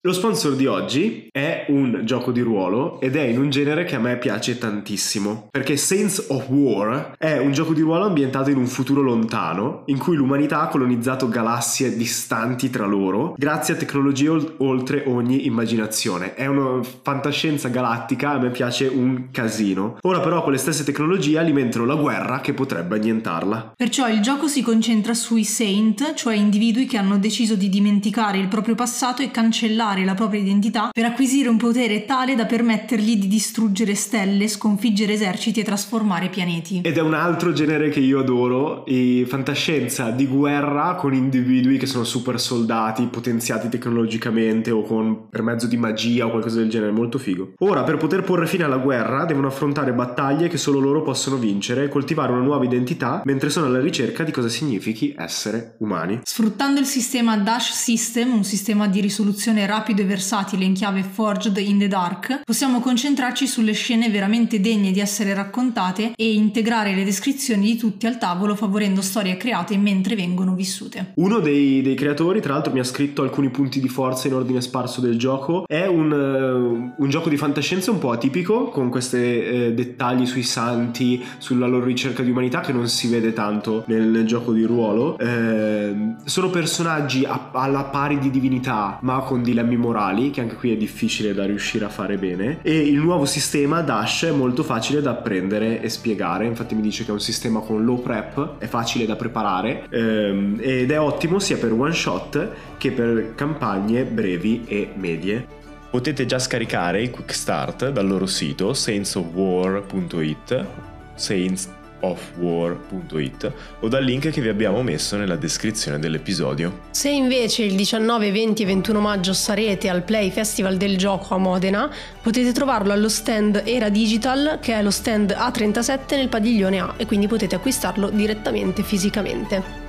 Lo 0.07 0.13
sponsor 0.13 0.55
di 0.55 0.67
oggi 0.67 1.27
è 1.33 1.65
un 1.67 2.03
gioco 2.05 2.31
di 2.31 2.41
ruolo 2.41 3.01
ed 3.01 3.17
è 3.17 3.23
in 3.23 3.41
un 3.41 3.51
genere 3.51 3.83
che 3.83 3.97
a 3.97 3.99
me 3.99 4.17
piace 4.19 4.57
tantissimo, 4.57 5.49
perché 5.51 5.77
Saints 5.77 6.27
of 6.29 6.49
War 6.49 7.15
è 7.19 7.39
un 7.39 7.51
gioco 7.51 7.75
di 7.75 7.81
ruolo 7.81 8.05
ambientato 8.05 8.51
in 8.51 8.57
un 8.57 8.69
futuro 8.69 9.01
lontano, 9.01 9.83
in 9.87 9.99
cui 9.99 10.15
l'umanità 10.15 10.61
ha 10.61 10.69
colonizzato 10.69 11.29
galassie 11.29 11.97
distanti 11.97 12.71
tra 12.71 12.87
loro, 12.87 13.35
grazie 13.37 13.75
a 13.75 13.77
tecnologie 13.79 14.29
oltre 14.59 15.03
ogni 15.07 15.45
immaginazione. 15.45 16.35
È 16.35 16.47
una 16.47 16.85
fantascienza 16.85 17.67
galattica, 17.67 18.31
a 18.31 18.39
me 18.39 18.51
piace 18.51 18.87
un 18.87 19.31
casino. 19.33 19.99
Ora 20.03 20.21
però 20.21 20.41
con 20.45 20.53
le 20.53 20.59
stesse 20.59 20.85
tecnologie 20.85 21.37
alimentano 21.37 21.85
la 21.85 21.97
guerra 21.97 22.41
che 22.41 22.55
potrebbe 22.55 22.95
annientarla. 22.95 23.73
Perciò 23.77 24.09
il 24.09 24.21
gioco 24.21 24.47
si 24.47 24.63
concentra 24.63 25.15
sui 25.15 25.43
Saint, 25.43 26.15
cioè 26.15 26.37
individui 26.37 26.87
che 26.87 26.97
hanno 26.97 27.19
deciso 27.19 27.57
di 27.57 27.69
dimenticare 27.69 28.39
il 28.39 28.47
proprio 28.47 28.77
passato 28.77 29.23
e 29.23 29.33
cancellare 29.33 29.95
la 30.05 30.15
propria 30.15 30.41
identità 30.41 30.91
per 30.93 31.05
acquisire 31.05 31.49
un 31.49 31.57
potere 31.57 32.05
tale 32.05 32.35
da 32.35 32.47
permettergli 32.47 33.17
di 33.17 33.29
distruggere 33.29 33.95
stelle, 33.95 34.49
sconfiggere 34.49 35.15
eserciti 35.15 35.61
e 35.61 35.65
trasformare 35.65 36.29
pianeti. 36.29 36.81
Ed 36.83 36.97
è 36.97 37.01
un 37.01 37.15
altro 37.15 37.53
genere 37.53 37.89
che 37.89 38.01
io 38.01 38.21
adoro, 38.21 38.85
e 38.87 39.25
fantascienza 39.27 40.11
di 40.11 40.27
guerra 40.27 40.95
con 40.95 41.15
individui 41.15 41.79
che 41.79 41.87
sono 41.87 42.05
super 42.05 42.41
soldati, 42.41 43.07
potenziati 43.07 43.69
tecnologicamente 43.69 44.71
o 44.71 44.83
con, 44.83 45.29
per 45.29 45.43
mezzo 45.43 45.67
di 45.67 45.77
magia 45.77 46.27
o 46.27 46.31
qualcosa 46.31 46.59
del 46.59 46.69
genere, 46.69 46.93
molto 46.93 47.19
figo. 47.19 47.55
Ora, 47.59 47.83
per 47.83 47.97
poter 47.97 48.23
porre 48.23 48.47
fine 48.47 48.65
alla 48.65 48.79
guerra, 48.79 49.25
devono 49.25 49.47
affrontare 49.47 49.93
battaglie 49.93 50.49
che 50.49 50.59
solo 50.59 50.79
loro 50.79 51.03
possono 51.03 51.37
vincere 51.37 51.85
e 51.85 51.89
coltivare 51.89 52.33
una 52.33 52.43
nuova 52.43 52.65
identità 52.65 53.23
mentre 53.25 53.51
sono 53.51 53.67
alla 53.67 53.81
ricerca 53.81 54.25
di 54.25 54.33
cosa 54.33 54.49
significhi 54.49 55.15
essere 55.17 55.77
umani. 55.79 56.21
Sfruttando 56.23 56.81
il 56.81 56.87
sistema 56.87 57.37
Dash 57.37 57.73
System, 57.73 58.33
un 58.33 58.45
sistema 58.45 58.87
di 58.89 59.01
risoluzione 59.01 59.67
rapida 59.67 59.86
rapido 59.87 60.03
e 60.03 60.07
versatile 60.07 60.65
in 60.65 60.73
chiave 60.73 61.05
Forged 61.05 61.57
in 61.59 61.79
the 61.79 61.87
Dark, 61.87 62.41
possiamo 62.45 62.81
concentrarci 62.81 63.47
sulle 63.47 63.73
scene 63.73 64.11
veramente 64.11 64.61
degne 64.61 64.91
di 64.91 64.99
essere 64.99 65.33
raccontate 65.33 66.13
e 66.17 66.35
integrare 66.35 66.93
le 66.93 67.05
descrizioni 67.05 67.67
di 67.67 67.77
tutti 67.77 68.09
al 68.09 68.19
tavolo 68.19 68.57
favorendo 68.57 69.01
storie 69.01 69.37
create 69.37 69.77
mentre 69.77 70.17
vengono 70.17 70.55
vissute. 70.55 71.13
Uno 71.17 71.39
dei, 71.39 71.83
dei 71.83 71.95
creatori, 71.95 72.41
tra 72.41 72.55
l'altro, 72.55 72.73
mi 72.73 72.81
ha 72.81 72.85
scritto 72.85 73.23
alcuni 73.23 73.51
punti 73.51 73.81
di 73.81 73.89
forza 73.89 74.27
in 74.27 74.35
ordine 74.35 74.61
sparso 74.61 75.01
del 75.01 75.17
gioco. 75.17 75.65
È 75.69 75.87
un, 75.87 76.11
uh, 76.11 77.01
un 77.01 77.09
gioco 77.09 77.29
di 77.29 77.37
fantascienza 77.37 77.93
un 77.93 77.99
po' 77.99 78.11
atipico, 78.11 78.71
con 78.71 78.91
questi 78.91 79.17
uh, 79.17 79.73
dettagli 79.73 80.27
sui 80.27 80.43
santi, 80.43 81.25
sulla 81.39 81.69
loro 81.69 81.85
ricerca 81.85 82.25
di 82.25 82.31
umanità 82.31 82.59
che 82.59 82.73
non 82.73 82.89
si 82.89 83.07
vede 83.07 83.33
tanto 83.33 83.85
nel, 83.87 84.03
nel 84.03 84.27
gioco 84.27 84.53
di 84.53 84.65
ruolo. 84.65 85.17
Uh, 85.21 86.17
sono 86.25 86.51
personaggi 86.51 87.25
a, 87.25 87.51
alla 87.53 87.85
pari 87.85 88.19
di 88.19 88.31
divinità, 88.31 88.99
ma 89.03 89.21
con 89.21 89.43
dilemmi 89.43 89.75
problemi 89.77 89.85
morali, 89.87 90.31
che 90.31 90.41
anche 90.41 90.57
qui 90.57 90.73
è 90.73 90.77
difficile 90.77 91.35
da 91.35 91.45
riuscire 91.45 91.85
a 91.85 91.89
fare 91.89 92.17
bene. 92.17 92.59
E 92.63 92.77
il 92.77 92.99
nuovo 92.99 93.27
sistema 93.27 93.83
Dash 93.83 94.25
è 94.25 94.31
molto 94.31 94.63
facile 94.63 95.01
da 95.01 95.11
apprendere 95.11 95.81
e 95.81 95.89
spiegare. 95.89 96.47
Infatti, 96.47 96.75
mi 96.75 96.83
dice 96.83 97.05
che 97.05 97.11
è 97.11 97.13
un 97.13 97.21
sistema 97.21 97.61
con 97.61 97.85
low 97.85 98.01
prep, 98.01 98.59
è 98.59 98.67
facile 98.67 99.07
da 99.07 99.15
preparare 99.17 99.87
ehm, 99.89 100.59
ed 100.61 100.91
è 100.91 100.99
ottimo 100.99 101.39
sia 101.39 101.57
per 101.57 101.73
one 101.73 101.93
shot 101.93 102.49
che 102.79 102.91
per 102.91 103.35
campagne 103.35 104.05
brevi 104.05 104.65
e 104.67 104.91
medie. 104.95 105.47
Potete 105.91 106.27
già 106.27 106.39
scaricare 106.39 107.03
il 107.03 107.11
Quick 107.11 107.33
Start 107.33 107.91
dal 107.91 108.07
loro 108.07 108.27
sito 108.27 108.75
saintsofwar.it 108.75 110.67
Saints 111.15 111.71
offwar.it 112.01 113.53
o 113.81 113.89
dal 113.89 114.05
link 114.05 114.31
che 114.31 114.41
vi 114.41 114.49
abbiamo 114.49 114.83
messo 114.83 115.17
nella 115.17 115.37
descrizione 115.37 115.99
dell'episodio. 115.99 116.85
Se 116.91 117.09
invece 117.09 117.63
il 117.63 117.75
19, 117.75 118.31
20 118.31 118.63
e 118.63 118.67
21 118.67 119.01
maggio 119.01 119.33
sarete 119.33 119.89
al 119.89 120.03
Play 120.03 120.31
Festival 120.31 120.77
del 120.77 120.97
Gioco 120.97 121.35
a 121.35 121.39
Modena, 121.39 121.91
potete 122.23 122.53
trovarlo 122.53 122.93
allo 122.93 123.09
stand 123.09 123.63
Era 123.65 123.89
Digital, 123.89 124.59
che 124.61 124.75
è 124.75 124.83
lo 124.83 124.91
stand 124.91 125.31
A37 125.31 126.17
nel 126.17 126.29
padiglione 126.29 126.81
A 126.81 126.95
e 126.97 127.07
quindi 127.07 127.27
potete 127.27 127.55
acquistarlo 127.55 128.11
direttamente 128.11 128.83
fisicamente. 128.83 129.86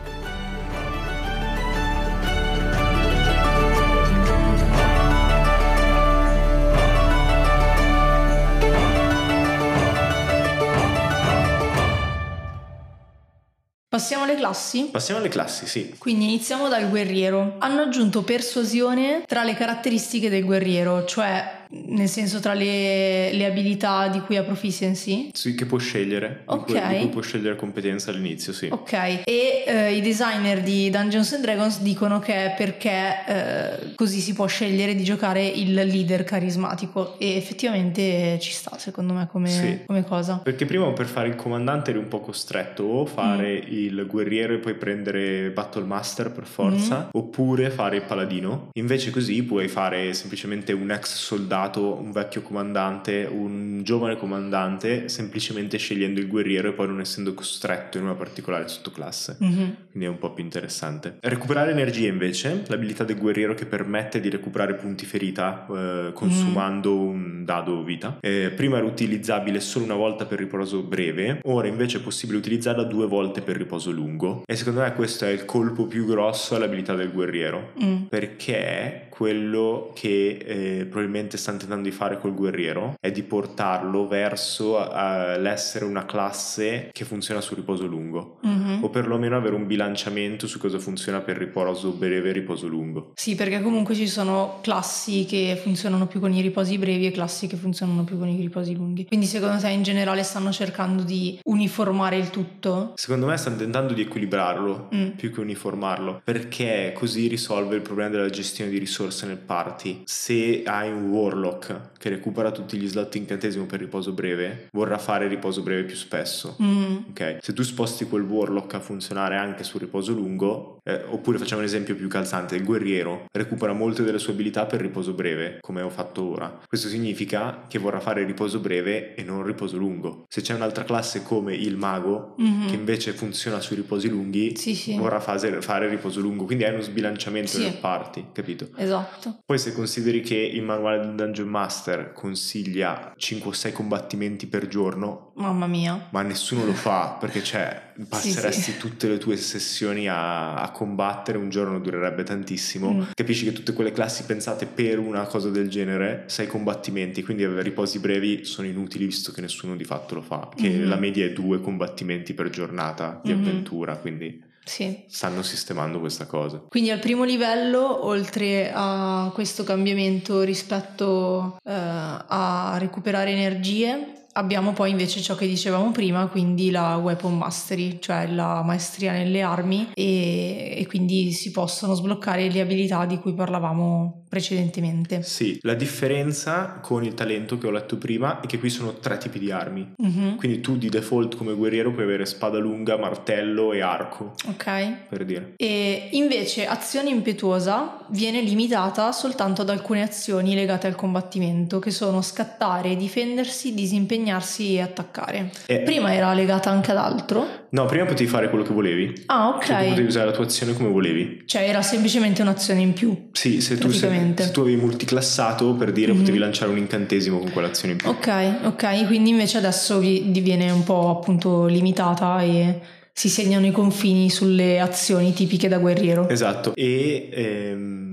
Passiamo 13.98 14.26
alle 14.26 14.36
classi? 14.36 14.90
Passiamo 14.92 15.20
alle 15.20 15.30
classi, 15.30 15.66
sì. 15.66 15.96
Quindi 15.98 16.26
iniziamo 16.26 16.70
dal 16.70 16.88
guerriero. 16.88 17.56
Hanno 17.58 17.82
aggiunto 17.82 18.22
persuasione 18.22 19.24
tra 19.26 19.44
le 19.44 19.56
caratteristiche 19.56 20.30
del 20.30 20.46
guerriero, 20.46 21.04
cioè 21.06 21.57
nel 21.70 22.08
senso 22.08 22.40
tra 22.40 22.54
le, 22.54 23.32
le 23.34 23.46
abilità 23.46 24.08
di 24.08 24.20
cui 24.22 24.38
ha 24.38 24.44
proficiency? 24.44 25.30
Sì, 25.34 25.56
che 25.56 25.66
può 25.66 25.78
scegliere. 25.78 26.42
Ok. 26.46 26.66
Di 26.68 26.72
cui, 26.74 26.88
di 26.90 26.96
cui 27.02 27.08
può 27.10 27.22
scegliere 27.22 27.56
competenza 27.56 28.12
all'inizio, 28.12 28.54
sì. 28.54 28.68
Ok, 28.72 28.94
e 28.94 29.64
eh, 29.66 29.94
i 29.96 30.02
designer 30.02 30.62
di 30.62 30.90
Dungeons 30.90 31.34
and 31.34 31.44
Dragons 31.44 31.82
dicono 31.82 32.20
che 32.20 32.34
è 32.46 32.54
perché 32.58 33.16
eh, 33.28 33.94
così 33.96 34.20
si 34.20 34.34
può 34.34 34.46
scegliere 34.46 34.96
di 34.96 35.04
giocare 35.04 35.46
il 35.46 35.74
leader 35.74 36.24
carismatico 36.24 37.18
e 37.20 37.36
effettivamente 37.36 38.38
ci 38.40 38.52
sta 38.52 38.78
secondo 38.78 39.14
me 39.14 39.28
come, 39.32 39.50
Sì. 39.50 39.80
come 39.86 40.04
cosa. 40.04 40.40
Perché 40.44 40.66
prima 40.66 40.92
per 40.94 41.06
fare 41.06 41.28
il 41.28 41.36
comandante 41.36 41.90
eri 41.92 42.00
un 42.00 42.08
po' 42.08 42.20
costretto 42.22 42.84
o 42.84 43.06
fare 43.06 43.36
Mm. 43.58 43.72
il 43.74 44.06
guerriero 44.08 44.54
e 44.54 44.58
poi 44.58 44.74
prendere 44.76 45.50
Battle 45.52 45.84
Master 45.84 46.32
per 46.32 46.46
forza, 46.46 47.06
Mm. 47.06 47.10
oppure 47.14 47.70
fare 47.70 47.98
il 47.98 48.02
paladino. 48.04 48.70
Invece 48.74 49.10
così 49.12 49.44
puoi 49.44 49.68
fare 49.68 50.14
semplicemente 50.14 50.72
un 50.74 50.92
ex 50.92 51.14
soldato, 51.16 51.56
un 51.66 52.12
vecchio 52.12 52.42
comandante, 52.42 53.28
un 53.30 53.82
giovane 53.84 54.16
comandante, 54.18 55.10
semplicemente 55.10 55.78
scegliendo 55.78 56.20
il 56.20 56.28
guerriero 56.28 56.70
e 56.70 56.74
poi 56.74 56.88
non 56.88 57.00
essendo 57.00 57.34
costretto 57.34 57.98
in 57.98 58.04
una 58.04 58.14
particolare 58.14 58.68
sottoclasse. 58.68 59.38
Mhm. 59.40 59.76
Quindi 59.92 60.06
è 60.06 60.08
un 60.08 60.20
po' 60.20 60.34
più 60.34 60.44
interessante. 60.44 61.18
Recuperare 61.22 61.72
energia 61.72 62.08
invece, 62.08 62.64
l'abilità 62.68 63.04
del 63.04 63.18
guerriero 63.18 63.54
che 63.54 63.66
permette 63.66 64.20
di 64.20 64.30
recuperare 64.30 64.76
punti 64.76 65.06
ferita 65.06 65.66
eh, 65.70 66.12
consumando 66.14 66.96
un 66.96 67.44
dado 67.44 67.84
vita. 67.84 68.18
Eh, 68.22 68.52
prima 68.56 68.78
era 68.78 68.86
utilizzabile 68.86 69.60
solo 69.60 69.86
una 69.86 69.96
volta 69.96 70.26
per 70.26 70.40
riposo 70.40 70.84
breve, 70.84 71.40
ora 71.44 71.68
invece 71.68 71.98
è 71.98 72.02
possibile 72.02 72.38
utilizzarla 72.38 72.84
due 72.84 73.08
volte 73.08 73.42
per 73.42 73.58
riposo 73.58 73.92
lungo. 73.92 74.44
E 74.46 74.56
secondo 74.56 74.82
me 74.82 74.94
questo 74.94 75.26
è 75.26 75.30
il 75.30 75.46
colpo 75.46 75.88
più 75.88 76.06
grosso 76.06 76.56
all'abilità 76.56 76.96
del 76.96 77.12
guerriero. 77.12 77.74
Mm. 77.84 78.04
Perché 78.04 79.08
quello 79.10 79.92
che 79.96 80.38
eh, 80.46 80.86
probabilmente 80.86 81.38
stanno 81.48 81.60
tentando 81.60 81.88
di 81.88 81.96
fare 81.96 82.20
col 82.20 82.34
guerriero 82.34 82.96
è 83.00 83.10
di 83.10 83.24
portarlo 83.24 84.06
verso 84.06 84.78
eh, 84.78 85.40
l'essere 85.40 85.86
una 85.86 86.06
classe 86.06 86.90
che 86.92 87.06
funziona 87.06 87.40
su 87.40 87.56
riposo 87.56 87.86
lungo 87.86 88.40
Mhm. 88.78 88.84
o 88.84 88.90
perlomeno 88.90 89.36
avere 89.36 89.56
un 89.56 89.66
bilanciamento 89.68 90.48
su 90.48 90.58
cosa 90.60 90.80
funziona 90.80 91.20
per 91.22 91.38
riposo 91.38 91.92
breve 91.92 92.30
e 92.30 92.32
riposo 92.34 92.68
lungo. 92.68 93.12
Sì, 93.16 93.36
perché 93.36 93.62
comunque 93.62 93.96
ci 93.96 94.08
sono 94.08 94.60
classi 94.62 95.26
che 95.26 95.60
funzionano 95.62 96.08
più 96.08 96.20
con 96.20 96.32
i 96.34 96.42
riposi 96.42 96.78
brevi 96.78 97.08
e 97.08 97.12
classi 97.12 97.48
che 97.48 97.56
funzionano 97.56 98.04
più 98.04 98.18
con 98.18 98.28
i 98.28 98.36
riposi 98.40 98.76
lunghi. 98.76 99.06
Quindi 99.06 99.26
secondo 99.26 99.60
te 99.60 99.70
in 99.70 99.84
generale 99.84 100.24
stanno 100.24 100.52
cercando 100.52 101.04
di 101.04 101.40
uniformare 101.46 102.18
il 102.18 102.30
tutto? 102.30 102.94
Secondo 102.96 103.26
me 103.28 103.38
stanno 103.38 103.58
tentando 103.58 103.94
di 103.94 104.02
equilibrarlo 104.02 104.90
Mm. 104.94 105.10
più 105.18 105.32
che 105.32 105.40
uniformarlo, 105.40 106.22
perché 106.24 106.94
così 106.96 107.28
risolve 107.28 107.76
il 107.76 107.82
problema 107.82 108.10
della 108.10 108.30
gestione 108.30 108.70
di 108.72 108.78
risorse 108.78 109.26
nel 109.26 109.38
party. 109.38 110.02
Se 110.06 110.64
hai 110.66 110.90
un 110.92 111.10
warlock 111.10 111.98
che 111.98 112.10
recupera 112.10 112.52
tutti 112.52 112.78
gli 112.78 112.88
slot 112.88 113.16
incantesimo 113.16 113.66
per 113.66 113.80
riposo 113.80 114.12
breve, 114.14 114.68
vorrà 114.72 114.98
fare 114.98 115.28
riposo 115.28 115.62
breve 115.62 115.84
più 115.84 115.96
spesso. 115.96 116.56
Mm. 116.62 116.96
Ok, 117.10 117.38
se 117.42 117.54
tu 117.54 117.64
sposti 117.64 118.06
quel 118.06 118.24
warlock 118.24 118.76
funzionare 118.80 119.38
anche 119.38 119.64
sul 119.64 119.82
riposo 119.82 120.14
lungo, 120.14 120.77
eh, 120.88 121.04
oppure 121.10 121.38
facciamo 121.38 121.60
un 121.62 121.68
esempio 121.68 121.96
più 121.96 122.08
calzante, 122.08 122.56
il 122.56 122.64
guerriero 122.64 123.26
recupera 123.32 123.74
molte 123.74 124.04
delle 124.04 124.20
sue 124.20 124.34
abilità 124.34 124.66
per 124.66 124.80
riposo 124.82 125.14
breve, 125.14 125.58
come 125.62 125.82
ho 125.82 125.90
fatto 125.90 126.24
ora. 126.32 126.60
Questo 126.68 126.88
significa 126.88 127.66
che 127.68 127.78
vorrà 127.80 128.00
fare 128.00 128.24
riposo 128.24 128.60
breve 128.60 129.14
e 129.16 129.24
non 129.24 129.44
riposo 129.44 129.78
lungo. 129.78 130.26
Se 130.30 130.42
c'è 130.42 130.54
un'altra 130.54 130.84
classe 130.84 131.24
come 131.24 131.54
il 131.56 131.76
mago, 131.76 132.36
Mhm. 132.38 132.68
che 132.68 132.76
invece 132.76 133.12
funziona 133.14 133.60
sui 133.60 133.76
riposi 133.76 134.08
lunghi, 134.10 134.56
Sì, 134.56 134.76
sì. 134.76 134.96
vorrà 134.98 135.20
fase- 135.20 135.62
fare 135.62 135.88
riposo 135.90 136.20
lungo, 136.22 136.46
quindi 136.46 136.64
hai 136.64 136.74
uno 136.74 136.82
sbilanciamento 136.82 137.50
Sì. 137.52 137.64
nel 137.64 137.74
party, 137.74 138.26
capito? 138.32 138.70
Esatto. 138.78 139.40
Poi 139.46 139.58
se 139.60 139.74
consideri 139.74 140.22
che 140.22 140.36
il 140.36 140.62
manuale 140.64 141.00
del 141.00 141.16
Dungeon 141.16 141.48
Master 141.50 142.14
consiglia 142.14 143.14
5 143.18 143.50
o 143.50 143.54
6 143.54 143.72
combattimenti 143.74 144.48
per 144.48 144.68
giorno, 144.68 145.32
Mamma 145.36 145.68
mia. 145.68 146.08
ma 146.12 146.22
nessuno 146.22 146.66
lo 146.66 146.74
fa 146.74 147.18
perché 147.20 147.44
cioè 147.44 147.94
passeresti 148.08 148.78
tutte 148.78 149.08
le 149.08 149.18
tue 149.18 149.36
sessioni 149.38 150.08
a, 150.08 150.56
a 150.56 150.72
combattere, 150.78 151.40
un 151.40 151.50
giorno 151.50 151.80
durerebbe 151.80 152.22
tantissimo. 152.24 152.94
Mm. 152.94 153.02
Capisci 153.16 153.46
che 153.46 153.52
tutte 153.54 153.74
quelle 153.74 153.92
classi 153.92 154.24
pensate 154.26 154.68
per 154.68 155.00
una 155.00 155.26
cosa 155.26 155.50
del 155.50 155.70
genere, 155.70 156.26
sei 156.28 156.46
combattimenti, 156.46 157.24
quindi 157.24 157.44
avere 157.44 157.64
riposi 157.64 157.98
brevi 158.00 158.46
sono 158.46 158.68
inutili 158.68 159.06
visto 159.06 159.32
che 159.32 159.42
nessuno 159.42 159.76
di 159.76 159.84
fatto 159.84 160.14
lo 160.16 160.22
fa, 160.22 160.50
che 160.56 160.70
Mhm. 160.70 160.88
la 160.88 160.96
media 160.98 161.26
è 161.26 161.32
due 161.34 161.60
combattimenti 161.60 162.34
per 162.36 162.50
giornata 162.50 163.20
di 163.24 163.34
Mhm. 163.34 163.40
avventura, 163.40 163.96
quindi 163.96 164.44
Sì. 164.64 165.04
stanno 165.08 165.42
sistemando 165.42 166.00
questa 166.00 166.26
cosa. 166.28 166.58
Quindi 166.70 166.92
al 166.92 167.00
primo 167.00 167.24
livello, 167.24 168.06
oltre 168.06 168.70
a 168.74 169.32
questo 169.34 169.64
cambiamento 169.64 170.42
rispetto 170.42 171.58
eh, 171.66 171.72
a 171.74 172.76
recuperare 172.78 173.32
energie, 173.32 174.26
abbiamo 174.38 174.72
poi 174.72 174.92
invece 174.92 175.22
ciò 175.22 175.36
che 175.36 175.48
dicevamo 175.48 175.92
prima, 175.92 176.28
quindi 176.28 176.70
la 176.70 176.96
weapon 176.98 177.38
mastery, 177.38 178.00
cioè 178.00 178.28
la 178.28 178.62
maestria 178.64 179.12
nelle 179.12 179.42
armi 179.42 179.90
e, 179.94 180.76
e 180.78 180.86
quindi 180.88 181.32
si 181.32 181.52
possono 181.52 181.96
sbloccare 181.96 182.50
le 182.50 182.62
abilità 182.62 183.06
di 183.06 183.18
cui 183.18 183.34
parlavamo 183.34 184.26
precedentemente. 184.28 185.22
Sì, 185.24 185.60
la 185.64 185.74
differenza 185.74 186.80
con 186.82 187.04
il 187.04 187.14
talento 187.14 187.58
che 187.58 187.68
ho 187.68 187.72
letto 187.72 187.98
prima 187.98 188.40
è 188.42 188.46
che 188.46 188.60
qui 188.60 188.70
sono 188.70 188.94
tre 188.96 189.18
tipi 189.18 189.40
di 189.40 189.52
armi. 189.52 189.94
Mhm. 189.98 190.36
Quindi 190.38 190.60
tu 190.62 190.78
di 190.78 190.90
default 190.90 191.36
come 191.36 191.54
guerriero 191.54 191.92
puoi 191.92 192.04
avere 192.06 192.26
spada 192.26 192.58
lunga, 192.58 192.98
martello 192.98 193.74
e 193.74 193.82
arco, 193.82 194.34
Ok. 194.48 194.92
per 195.10 195.26
dire. 195.26 195.54
E 195.58 196.10
invece 196.12 196.66
azione 196.68 197.10
impetuosa 197.10 198.06
viene 198.10 198.42
limitata 198.42 199.12
soltanto 199.12 199.62
ad 199.62 199.70
alcune 199.70 200.02
azioni 200.04 200.56
legate 200.56 200.88
al 200.88 200.96
combattimento, 200.96 201.80
che 201.80 201.92
sono 201.92 202.22
scattare, 202.22 202.96
difendersi, 202.96 203.74
disimpegnarsi 203.74 204.76
e 204.76 204.82
attaccare. 204.82 205.52
E- 205.66 205.80
Prima 205.80 206.14
era 206.14 206.34
legata 206.34 206.70
anche 206.70 206.92
ad 206.92 206.98
altro? 206.98 207.66
No, 207.70 207.86
prima 207.86 208.06
potevi 208.06 208.30
fare 208.30 208.50
quello 208.50 208.64
che 208.64 208.74
volevi. 208.74 209.24
Ah, 209.28 209.60
Cioè, 209.62 209.78
tu 209.78 209.84
potevi 209.90 210.02
ok. 210.04 210.08
usare 210.08 210.26
la 210.28 210.32
tua 210.32 210.46
azione 210.46 210.74
come 210.74 210.90
volevi. 210.90 211.44
Cioè 211.46 211.68
era 211.68 211.82
semplicemente 211.82 212.42
un'azione 212.42 212.80
in 212.82 212.94
più. 212.94 213.30
Sì, 213.34 213.60
se 213.62 213.78
tu, 213.78 213.90
se, 213.90 214.10
se 214.38 214.52
tu 214.52 214.62
avevi 214.62 214.78
multiclassato, 214.80 215.74
per 215.76 215.92
dire, 215.92 216.12
Mhm. 216.14 216.20
potevi 216.20 216.38
lanciare 216.38 216.72
un 216.72 216.78
incantesimo 216.78 217.40
con 217.40 217.52
quell'azione 217.52 217.94
in 217.94 217.98
più. 218.00 218.10
Ok, 218.10 218.54
ok, 218.64 219.06
quindi 219.08 219.32
invece 219.32 219.58
adesso 219.58 220.00
vi- 220.00 220.32
diviene 220.32 220.70
un 220.72 220.84
po' 220.84 221.10
appunto 221.10 221.66
limitata 221.66 222.42
e 222.42 222.80
si 223.12 223.30
segnano 223.30 223.66
i 223.66 223.72
confini 223.72 224.30
sulle 224.30 224.80
azioni 224.80 225.34
tipiche 225.34 225.68
da 225.68 225.80
guerriero. 225.80 226.30
Esatto, 226.30 226.74
e 226.76 227.30
ehm, 227.32 228.07